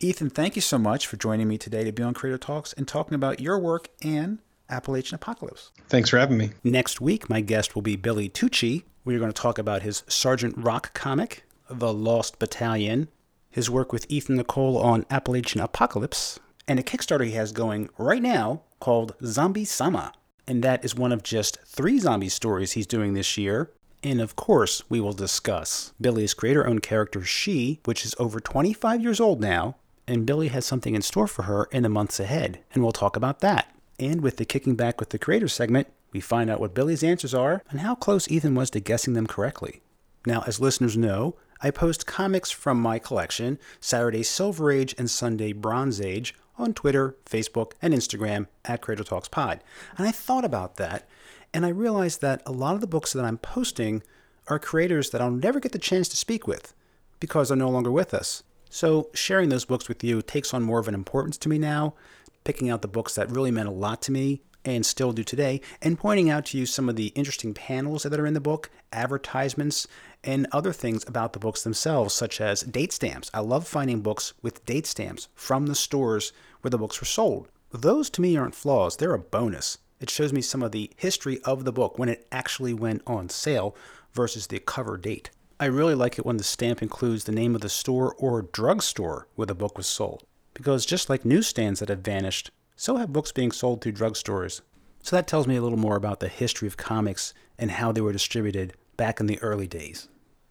Ethan, 0.00 0.30
thank 0.30 0.54
you 0.54 0.62
so 0.62 0.78
much 0.78 1.06
for 1.06 1.16
joining 1.16 1.48
me 1.48 1.56
today 1.56 1.82
to 1.82 1.92
be 1.92 2.02
on 2.02 2.14
Creator 2.14 2.38
Talks 2.38 2.72
and 2.74 2.86
talking 2.86 3.14
about 3.14 3.40
your 3.40 3.58
work 3.58 3.88
and 4.02 4.38
Appalachian 4.68 5.16
Apocalypse. 5.16 5.70
Thanks 5.88 6.10
for 6.10 6.18
having 6.18 6.38
me. 6.38 6.50
Next 6.62 7.00
week, 7.00 7.28
my 7.28 7.40
guest 7.40 7.74
will 7.74 7.82
be 7.82 7.96
Billy 7.96 8.28
Tucci. 8.28 8.84
We're 9.04 9.18
going 9.18 9.32
to 9.32 9.42
talk 9.42 9.58
about 9.58 9.82
his 9.82 10.02
Sergeant 10.08 10.54
Rock 10.56 10.94
comic, 10.94 11.44
The 11.68 11.92
Lost 11.92 12.38
Battalion, 12.38 13.08
his 13.50 13.70
work 13.70 13.92
with 13.92 14.06
Ethan 14.08 14.36
Nicolle 14.36 14.78
on 14.78 15.06
Appalachian 15.10 15.60
Apocalypse, 15.60 16.40
and 16.66 16.78
a 16.78 16.82
Kickstarter 16.82 17.26
he 17.26 17.32
has 17.32 17.52
going 17.52 17.88
right 17.98 18.22
now 18.22 18.62
called 18.80 19.14
Zombie 19.24 19.64
Sama. 19.64 20.12
And 20.46 20.62
that 20.62 20.84
is 20.84 20.94
one 20.94 21.12
of 21.12 21.22
just 21.22 21.58
three 21.64 21.98
zombie 21.98 22.28
stories 22.28 22.72
he's 22.72 22.86
doing 22.86 23.14
this 23.14 23.38
year. 23.38 23.70
And 24.02 24.20
of 24.20 24.36
course, 24.36 24.82
we 24.90 25.00
will 25.00 25.12
discuss 25.12 25.94
Billy's 26.00 26.34
creator 26.34 26.66
owned 26.66 26.82
character, 26.82 27.22
Shi, 27.22 27.80
which 27.84 28.04
is 28.04 28.14
over 28.18 28.40
25 28.40 29.02
years 29.02 29.20
old 29.20 29.40
now, 29.40 29.76
and 30.06 30.26
Billy 30.26 30.48
has 30.48 30.66
something 30.66 30.94
in 30.94 31.00
store 31.00 31.26
for 31.26 31.42
her 31.42 31.64
in 31.72 31.82
the 31.82 31.88
months 31.88 32.20
ahead, 32.20 32.60
and 32.72 32.82
we'll 32.82 32.92
talk 32.92 33.16
about 33.16 33.40
that. 33.40 33.73
And 33.98 34.20
with 34.20 34.36
the 34.36 34.44
Kicking 34.44 34.74
Back 34.74 35.00
with 35.00 35.10
the 35.10 35.18
Creator 35.18 35.48
segment, 35.48 35.88
we 36.12 36.20
find 36.20 36.50
out 36.50 36.60
what 36.60 36.74
Billy's 36.74 37.04
answers 37.04 37.34
are 37.34 37.62
and 37.70 37.80
how 37.80 37.94
close 37.94 38.30
Ethan 38.30 38.54
was 38.54 38.70
to 38.70 38.80
guessing 38.80 39.14
them 39.14 39.26
correctly. 39.26 39.82
Now, 40.26 40.42
as 40.46 40.60
listeners 40.60 40.96
know, 40.96 41.36
I 41.60 41.70
post 41.70 42.06
comics 42.06 42.50
from 42.50 42.80
my 42.80 42.98
collection, 42.98 43.58
Saturday 43.80 44.22
Silver 44.22 44.70
Age 44.70 44.94
and 44.98 45.10
Sunday 45.10 45.52
Bronze 45.52 46.00
Age, 46.00 46.34
on 46.56 46.72
Twitter, 46.72 47.16
Facebook, 47.26 47.72
and 47.82 47.92
Instagram 47.92 48.46
at 48.64 48.80
Creator 48.80 49.04
Talks 49.04 49.28
Pod. 49.28 49.62
And 49.96 50.06
I 50.06 50.12
thought 50.12 50.44
about 50.44 50.76
that, 50.76 51.08
and 51.52 51.66
I 51.66 51.70
realized 51.70 52.20
that 52.20 52.42
a 52.46 52.52
lot 52.52 52.74
of 52.74 52.80
the 52.80 52.86
books 52.86 53.12
that 53.12 53.24
I'm 53.24 53.38
posting 53.38 54.02
are 54.48 54.58
creators 54.58 55.10
that 55.10 55.20
I'll 55.20 55.30
never 55.30 55.58
get 55.60 55.72
the 55.72 55.78
chance 55.78 56.08
to 56.10 56.16
speak 56.16 56.46
with 56.46 56.74
because 57.18 57.48
they're 57.48 57.56
no 57.56 57.70
longer 57.70 57.90
with 57.90 58.14
us. 58.14 58.42
So, 58.70 59.08
sharing 59.14 59.50
those 59.50 59.64
books 59.64 59.88
with 59.88 60.02
you 60.02 60.20
takes 60.20 60.52
on 60.52 60.62
more 60.62 60.80
of 60.80 60.88
an 60.88 60.94
importance 60.94 61.38
to 61.38 61.48
me 61.48 61.58
now, 61.58 61.94
picking 62.44 62.70
out 62.70 62.82
the 62.82 62.88
books 62.88 63.14
that 63.14 63.30
really 63.30 63.50
meant 63.50 63.68
a 63.68 63.72
lot 63.72 64.00
to 64.02 64.12
me 64.12 64.42
and 64.64 64.86
still 64.86 65.12
do 65.12 65.22
today, 65.22 65.60
and 65.82 65.98
pointing 65.98 66.30
out 66.30 66.46
to 66.46 66.58
you 66.58 66.64
some 66.64 66.88
of 66.88 66.96
the 66.96 67.08
interesting 67.08 67.52
panels 67.52 68.04
that 68.04 68.18
are 68.18 68.26
in 68.26 68.34
the 68.34 68.40
book, 68.40 68.70
advertisements, 68.92 69.86
and 70.22 70.46
other 70.52 70.72
things 70.72 71.04
about 71.06 71.34
the 71.34 71.38
books 71.38 71.62
themselves, 71.62 72.14
such 72.14 72.40
as 72.40 72.62
date 72.62 72.92
stamps. 72.92 73.30
I 73.34 73.40
love 73.40 73.68
finding 73.68 74.00
books 74.00 74.32
with 74.40 74.64
date 74.64 74.86
stamps 74.86 75.28
from 75.34 75.66
the 75.66 75.74
stores 75.74 76.32
where 76.62 76.70
the 76.70 76.78
books 76.78 77.00
were 77.00 77.06
sold. 77.06 77.48
Those 77.72 78.08
to 78.10 78.22
me 78.22 78.36
aren't 78.36 78.54
flaws, 78.54 78.96
they're 78.96 79.14
a 79.14 79.18
bonus. 79.18 79.78
It 80.00 80.08
shows 80.10 80.32
me 80.32 80.40
some 80.40 80.62
of 80.62 80.72
the 80.72 80.90
history 80.96 81.40
of 81.42 81.64
the 81.64 81.72
book 81.72 81.98
when 81.98 82.08
it 82.08 82.26
actually 82.32 82.72
went 82.72 83.02
on 83.06 83.28
sale 83.28 83.76
versus 84.12 84.46
the 84.46 84.60
cover 84.60 84.96
date. 84.96 85.30
I 85.60 85.66
really 85.66 85.94
like 85.94 86.18
it 86.18 86.26
when 86.26 86.36
the 86.36 86.44
stamp 86.44 86.82
includes 86.82 87.24
the 87.24 87.32
name 87.32 87.54
of 87.54 87.60
the 87.60 87.68
store 87.68 88.14
or 88.18 88.42
drugstore 88.42 89.28
where 89.34 89.46
the 89.46 89.54
book 89.54 89.76
was 89.76 89.86
sold, 89.86 90.24
because 90.54 90.86
just 90.86 91.10
like 91.10 91.24
newsstands 91.24 91.80
that 91.80 91.88
have 91.88 92.00
vanished, 92.00 92.50
so 92.76 92.96
have 92.96 93.12
books 93.12 93.32
being 93.32 93.52
sold 93.52 93.80
through 93.80 93.92
drugstores. 93.92 94.60
So 95.02 95.14
that 95.16 95.26
tells 95.26 95.46
me 95.46 95.56
a 95.56 95.62
little 95.62 95.78
more 95.78 95.96
about 95.96 96.20
the 96.20 96.28
history 96.28 96.66
of 96.66 96.76
comics 96.76 97.34
and 97.58 97.72
how 97.72 97.92
they 97.92 98.00
were 98.00 98.12
distributed 98.12 98.72
back 98.96 99.20
in 99.20 99.26
the 99.26 99.40
early 99.42 99.66
days. 99.66 100.08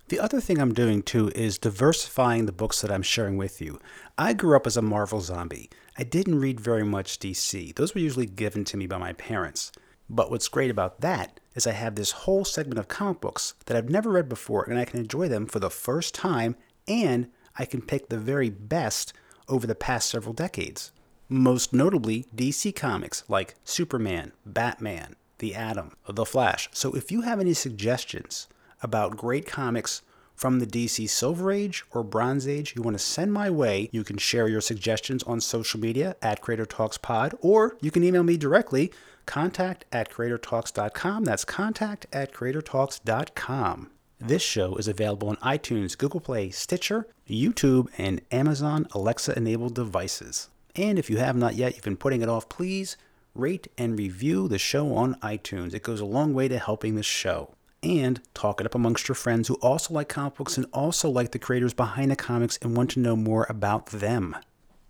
The 0.10 0.20
other 0.20 0.40
thing 0.42 0.60
I'm 0.60 0.74
doing 0.74 1.02
too 1.02 1.32
is 1.34 1.58
diversifying 1.58 2.46
the 2.46 2.52
books 2.52 2.82
that 2.82 2.92
I'm 2.92 3.02
sharing 3.02 3.38
with 3.38 3.62
you. 3.62 3.80
I 4.18 4.34
grew 4.34 4.56
up 4.56 4.68
as 4.68 4.78
a 4.78 4.82
Marvel 4.82 5.22
zombie. 5.22 5.70
I 5.98 6.04
didn't 6.04 6.40
read 6.40 6.60
very 6.60 6.84
much 6.84 7.20
DC, 7.20 7.74
those 7.76 7.96
were 7.96 8.02
usually 8.02 8.26
given 8.26 8.64
to 8.66 8.78
me 8.78 8.86
by 8.86 8.98
my 8.98 9.14
parents. 9.14 9.72
But 10.10 10.30
what's 10.30 10.50
great 10.50 10.70
about 10.70 11.02
that 11.02 11.40
is 11.56 11.66
I 11.66 11.72
have 11.72 11.96
this 11.96 12.12
whole 12.12 12.46
segment 12.46 12.78
of 12.78 12.88
comic 12.88 13.22
books 13.22 13.54
that 13.66 13.78
I've 13.78 13.90
never 13.90 14.12
read 14.12 14.28
before, 14.28 14.64
and 14.64 14.78
I 14.78 14.86
can 14.86 15.00
enjoy 15.00 15.28
them 15.30 15.48
for 15.48 15.60
the 15.60 15.70
first 15.70 16.14
time, 16.14 16.56
and 16.88 17.30
I 17.58 17.66
can 17.66 17.82
pick 17.82 18.10
the 18.10 18.18
very 18.18 18.50
best 18.50 19.14
over 19.48 19.68
the 19.68 19.76
past 19.76 20.10
several 20.10 20.34
decades. 20.34 20.92
Most 21.30 21.74
notably, 21.74 22.26
DC 22.36 22.76
comics 22.76 23.24
like 23.28 23.56
Superman, 23.64 24.34
Batman, 24.46 25.16
The 25.40 25.56
Atom, 25.56 25.96
The 26.08 26.26
Flash. 26.26 26.70
So 26.74 26.94
if 26.94 27.12
you 27.12 27.22
have 27.22 27.40
any 27.40 27.54
suggestions 27.54 28.48
about 28.82 29.18
great 29.18 29.48
comics 29.48 30.02
from 30.36 30.60
the 30.60 30.68
DC 30.68 31.10
Silver 31.10 31.52
Age 31.52 31.86
or 31.92 32.04
Bronze 32.04 32.48
Age 32.48 32.76
you 32.76 32.82
want 32.82 32.98
to 32.98 33.04
send 33.04 33.32
my 33.32 33.50
way, 33.50 33.90
you 33.92 34.04
can 34.04 34.18
share 34.18 34.48
your 34.48 34.62
suggestions 34.62 35.24
on 35.24 35.40
social 35.40 35.80
media 35.80 36.16
at 36.22 36.42
Creator 36.42 36.66
Talks 36.66 36.98
Pod, 36.98 37.36
or 37.42 37.78
you 37.82 37.92
can 37.92 38.04
email 38.04 38.24
me 38.24 38.36
directly, 38.38 38.92
contact 39.26 39.86
at 39.92 40.12
creatortalks.com. 40.12 41.24
That's 41.24 41.46
contact 41.46 42.08
at 42.12 42.34
creatortalks.com. 42.34 43.90
This 44.26 44.42
show 44.42 44.76
is 44.76 44.88
available 44.88 45.28
on 45.28 45.36
iTunes, 45.38 45.98
Google 45.98 46.22
Play, 46.22 46.50
Stitcher, 46.50 47.06
YouTube, 47.30 47.90
and 47.98 48.22
Amazon 48.32 48.88
Alexa 48.94 49.36
enabled 49.36 49.76
devices. 49.76 50.48
And 50.78 50.98
if 50.98 51.10
you 51.10 51.18
have 51.18 51.36
not 51.36 51.56
yet, 51.56 51.76
you've 51.76 51.84
been 51.84 51.98
putting 51.98 52.22
it 52.22 52.30
off, 52.30 52.48
please 52.48 52.96
rate 53.36 53.68
and 53.78 54.00
review 54.00 54.48
the 54.48 54.58
show 54.58 54.96
on 54.96 55.16
iTunes. 55.16 55.74
It 55.74 55.84
goes 55.84 56.00
a 56.00 56.06
long 56.06 56.34
way 56.34 56.48
to 56.48 56.58
helping 56.58 56.96
the 56.96 57.04
show. 57.04 57.54
And 57.84 58.22
talk 58.34 58.62
it 58.62 58.66
up 58.66 58.76
amongst 58.76 59.10
your 59.10 59.16
friends 59.16 59.50
who 59.50 59.56
also 59.56 59.94
like 59.94 60.08
comic 60.08 60.36
books 60.36 60.56
and 60.56 60.68
also 60.72 61.10
like 61.10 61.32
the 61.34 61.38
creators 61.38 61.74
behind 61.74 62.10
the 62.10 62.16
comics 62.16 62.58
and 62.62 62.78
want 62.78 62.92
to 62.92 63.02
know 63.02 63.18
more 63.18 63.46
about 63.50 63.88
them. 63.88 64.38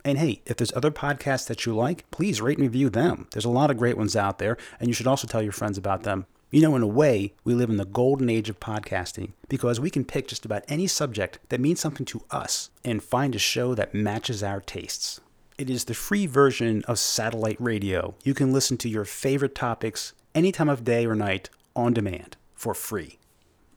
And 0.05 0.19
hey, 0.19 0.43
if 0.45 0.57
there's 0.57 0.75
other 0.75 0.91
podcasts 0.91 1.47
that 1.47 1.65
you 1.65 1.73
like, 1.73 2.09
please 2.11 2.39
rate 2.39 2.59
and 2.59 2.67
review 2.67 2.91
them. 2.91 3.27
There's 3.31 3.45
a 3.45 3.49
lot 3.49 3.71
of 3.71 3.77
great 3.77 3.97
ones 3.97 4.15
out 4.15 4.37
there, 4.37 4.57
and 4.79 4.89
you 4.89 4.93
should 4.93 5.07
also 5.07 5.25
tell 5.25 5.41
your 5.41 5.53
friends 5.53 5.79
about 5.79 6.03
them. 6.03 6.27
You 6.53 6.61
know, 6.61 6.75
in 6.75 6.83
a 6.83 6.87
way, 6.87 7.33
we 7.43 7.55
live 7.55 7.71
in 7.71 7.77
the 7.77 7.83
golden 7.83 8.29
age 8.29 8.47
of 8.47 8.59
podcasting 8.59 9.31
because 9.49 9.79
we 9.79 9.89
can 9.89 10.05
pick 10.05 10.27
just 10.27 10.45
about 10.45 10.63
any 10.67 10.85
subject 10.85 11.39
that 11.49 11.59
means 11.59 11.79
something 11.79 12.05
to 12.05 12.21
us 12.29 12.69
and 12.85 13.01
find 13.01 13.33
a 13.33 13.39
show 13.39 13.73
that 13.73 13.95
matches 13.95 14.43
our 14.43 14.61
tastes. 14.61 15.19
It 15.57 15.67
is 15.67 15.85
the 15.85 15.95
free 15.95 16.27
version 16.27 16.83
of 16.87 16.99
satellite 16.99 17.59
radio. 17.59 18.13
You 18.23 18.35
can 18.35 18.53
listen 18.53 18.77
to 18.77 18.87
your 18.87 19.03
favorite 19.03 19.55
topics 19.55 20.13
any 20.35 20.51
time 20.51 20.69
of 20.69 20.83
day 20.83 21.07
or 21.07 21.15
night 21.15 21.49
on 21.75 21.91
demand 21.91 22.37
for 22.53 22.75
free. 22.75 23.17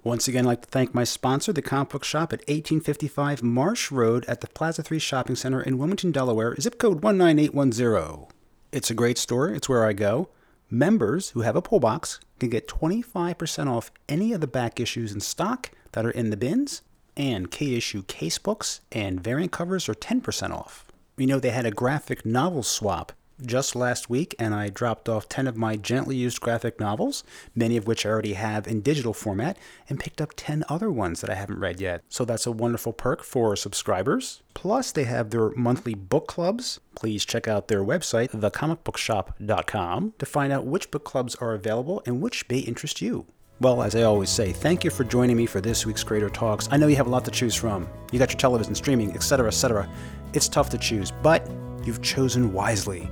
Once 0.04 0.28
again, 0.28 0.44
I'd 0.44 0.48
like 0.48 0.62
to 0.66 0.68
thank 0.68 0.94
my 0.94 1.04
sponsor, 1.04 1.54
the 1.54 1.62
comic 1.62 1.88
book 1.88 2.04
shop 2.04 2.34
at 2.34 2.40
1855 2.40 3.42
Marsh 3.42 3.90
Road 3.90 4.26
at 4.26 4.42
the 4.42 4.48
Plaza 4.48 4.82
3 4.82 4.98
Shopping 4.98 5.36
Center 5.36 5.62
in 5.62 5.78
Wilmington, 5.78 6.12
Delaware, 6.12 6.54
zip 6.60 6.76
code 6.76 7.02
19810. 7.02 8.26
It's 8.70 8.90
a 8.90 8.94
great 8.94 9.16
store, 9.16 9.48
it's 9.48 9.66
where 9.66 9.86
I 9.86 9.94
go. 9.94 10.28
Members 10.70 11.30
who 11.30 11.42
have 11.42 11.54
a 11.54 11.62
pull 11.62 11.78
box 11.78 12.18
can 12.40 12.50
get 12.50 12.66
25% 12.66 13.68
off 13.68 13.92
any 14.08 14.32
of 14.32 14.40
the 14.40 14.48
back 14.48 14.80
issues 14.80 15.12
in 15.12 15.20
stock 15.20 15.70
that 15.92 16.04
are 16.04 16.10
in 16.10 16.30
the 16.30 16.36
bins, 16.36 16.82
and 17.16 17.50
K 17.50 17.76
issue 17.76 18.02
casebooks 18.02 18.80
and 18.90 19.22
variant 19.22 19.52
covers 19.52 19.88
are 19.88 19.94
10% 19.94 20.50
off. 20.50 20.86
You 21.16 21.28
know, 21.28 21.38
they 21.38 21.50
had 21.50 21.66
a 21.66 21.70
graphic 21.70 22.26
novel 22.26 22.64
swap 22.64 23.12
just 23.44 23.76
last 23.76 24.08
week, 24.08 24.34
and 24.38 24.54
I 24.54 24.68
dropped 24.68 25.08
off 25.08 25.28
10 25.28 25.46
of 25.46 25.56
my 25.56 25.76
gently 25.76 26.16
used 26.16 26.40
graphic 26.40 26.80
novels, 26.80 27.24
many 27.54 27.76
of 27.76 27.86
which 27.86 28.06
I 28.06 28.10
already 28.10 28.34
have 28.34 28.66
in 28.66 28.80
digital 28.80 29.12
format, 29.12 29.58
and 29.88 30.00
picked 30.00 30.20
up 30.20 30.32
10 30.36 30.64
other 30.68 30.90
ones 30.90 31.20
that 31.20 31.30
I 31.30 31.34
haven't 31.34 31.60
read 31.60 31.80
yet. 31.80 32.02
So 32.08 32.24
that's 32.24 32.46
a 32.46 32.52
wonderful 32.52 32.92
perk 32.92 33.22
for 33.22 33.56
subscribers. 33.56 34.42
Plus, 34.54 34.92
they 34.92 35.04
have 35.04 35.30
their 35.30 35.50
monthly 35.50 35.94
book 35.94 36.26
clubs. 36.26 36.80
Please 36.94 37.24
check 37.24 37.46
out 37.46 37.68
their 37.68 37.84
website, 37.84 38.30
thecomicbookshop.com, 38.30 40.14
to 40.18 40.26
find 40.26 40.52
out 40.52 40.66
which 40.66 40.90
book 40.90 41.04
clubs 41.04 41.34
are 41.36 41.52
available 41.52 42.02
and 42.06 42.22
which 42.22 42.48
may 42.48 42.58
interest 42.60 43.02
you. 43.02 43.26
Well, 43.58 43.82
as 43.82 43.94
I 43.94 44.02
always 44.02 44.28
say, 44.28 44.52
thank 44.52 44.84
you 44.84 44.90
for 44.90 45.04
joining 45.04 45.36
me 45.36 45.46
for 45.46 45.62
this 45.62 45.86
week's 45.86 46.04
Creator 46.04 46.28
Talks. 46.30 46.68
I 46.70 46.76
know 46.76 46.88
you 46.88 46.96
have 46.96 47.06
a 47.06 47.10
lot 47.10 47.24
to 47.24 47.30
choose 47.30 47.54
from. 47.54 47.88
You 48.12 48.18
got 48.18 48.30
your 48.30 48.38
television, 48.38 48.74
streaming, 48.74 49.12
etc., 49.14 49.46
etc. 49.46 49.88
It's 50.34 50.48
tough 50.48 50.68
to 50.70 50.78
choose, 50.78 51.10
but 51.22 51.48
you've 51.82 52.02
chosen 52.02 52.52
wisely 52.52 53.08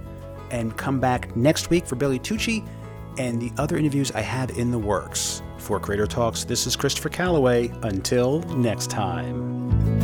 and 0.55 0.77
come 0.77 1.01
back 1.01 1.35
next 1.37 1.69
week 1.69 1.85
for 1.85 1.97
Billy 1.97 2.19
Tucci 2.19 2.67
and 3.19 3.43
the 3.43 3.53
other 3.61 3.77
interviews 3.77 4.13
I 4.13 4.21
have 4.21 4.51
in 4.57 4.71
the 4.71 4.79
works. 4.79 5.43
For 5.59 5.81
Creator 5.81 6.07
Talks, 6.07 6.45
this 6.45 6.67
is 6.67 6.77
Christopher 6.77 7.09
Calloway. 7.09 7.73
Until 7.83 8.41
next 8.57 8.91
time. 8.91 10.04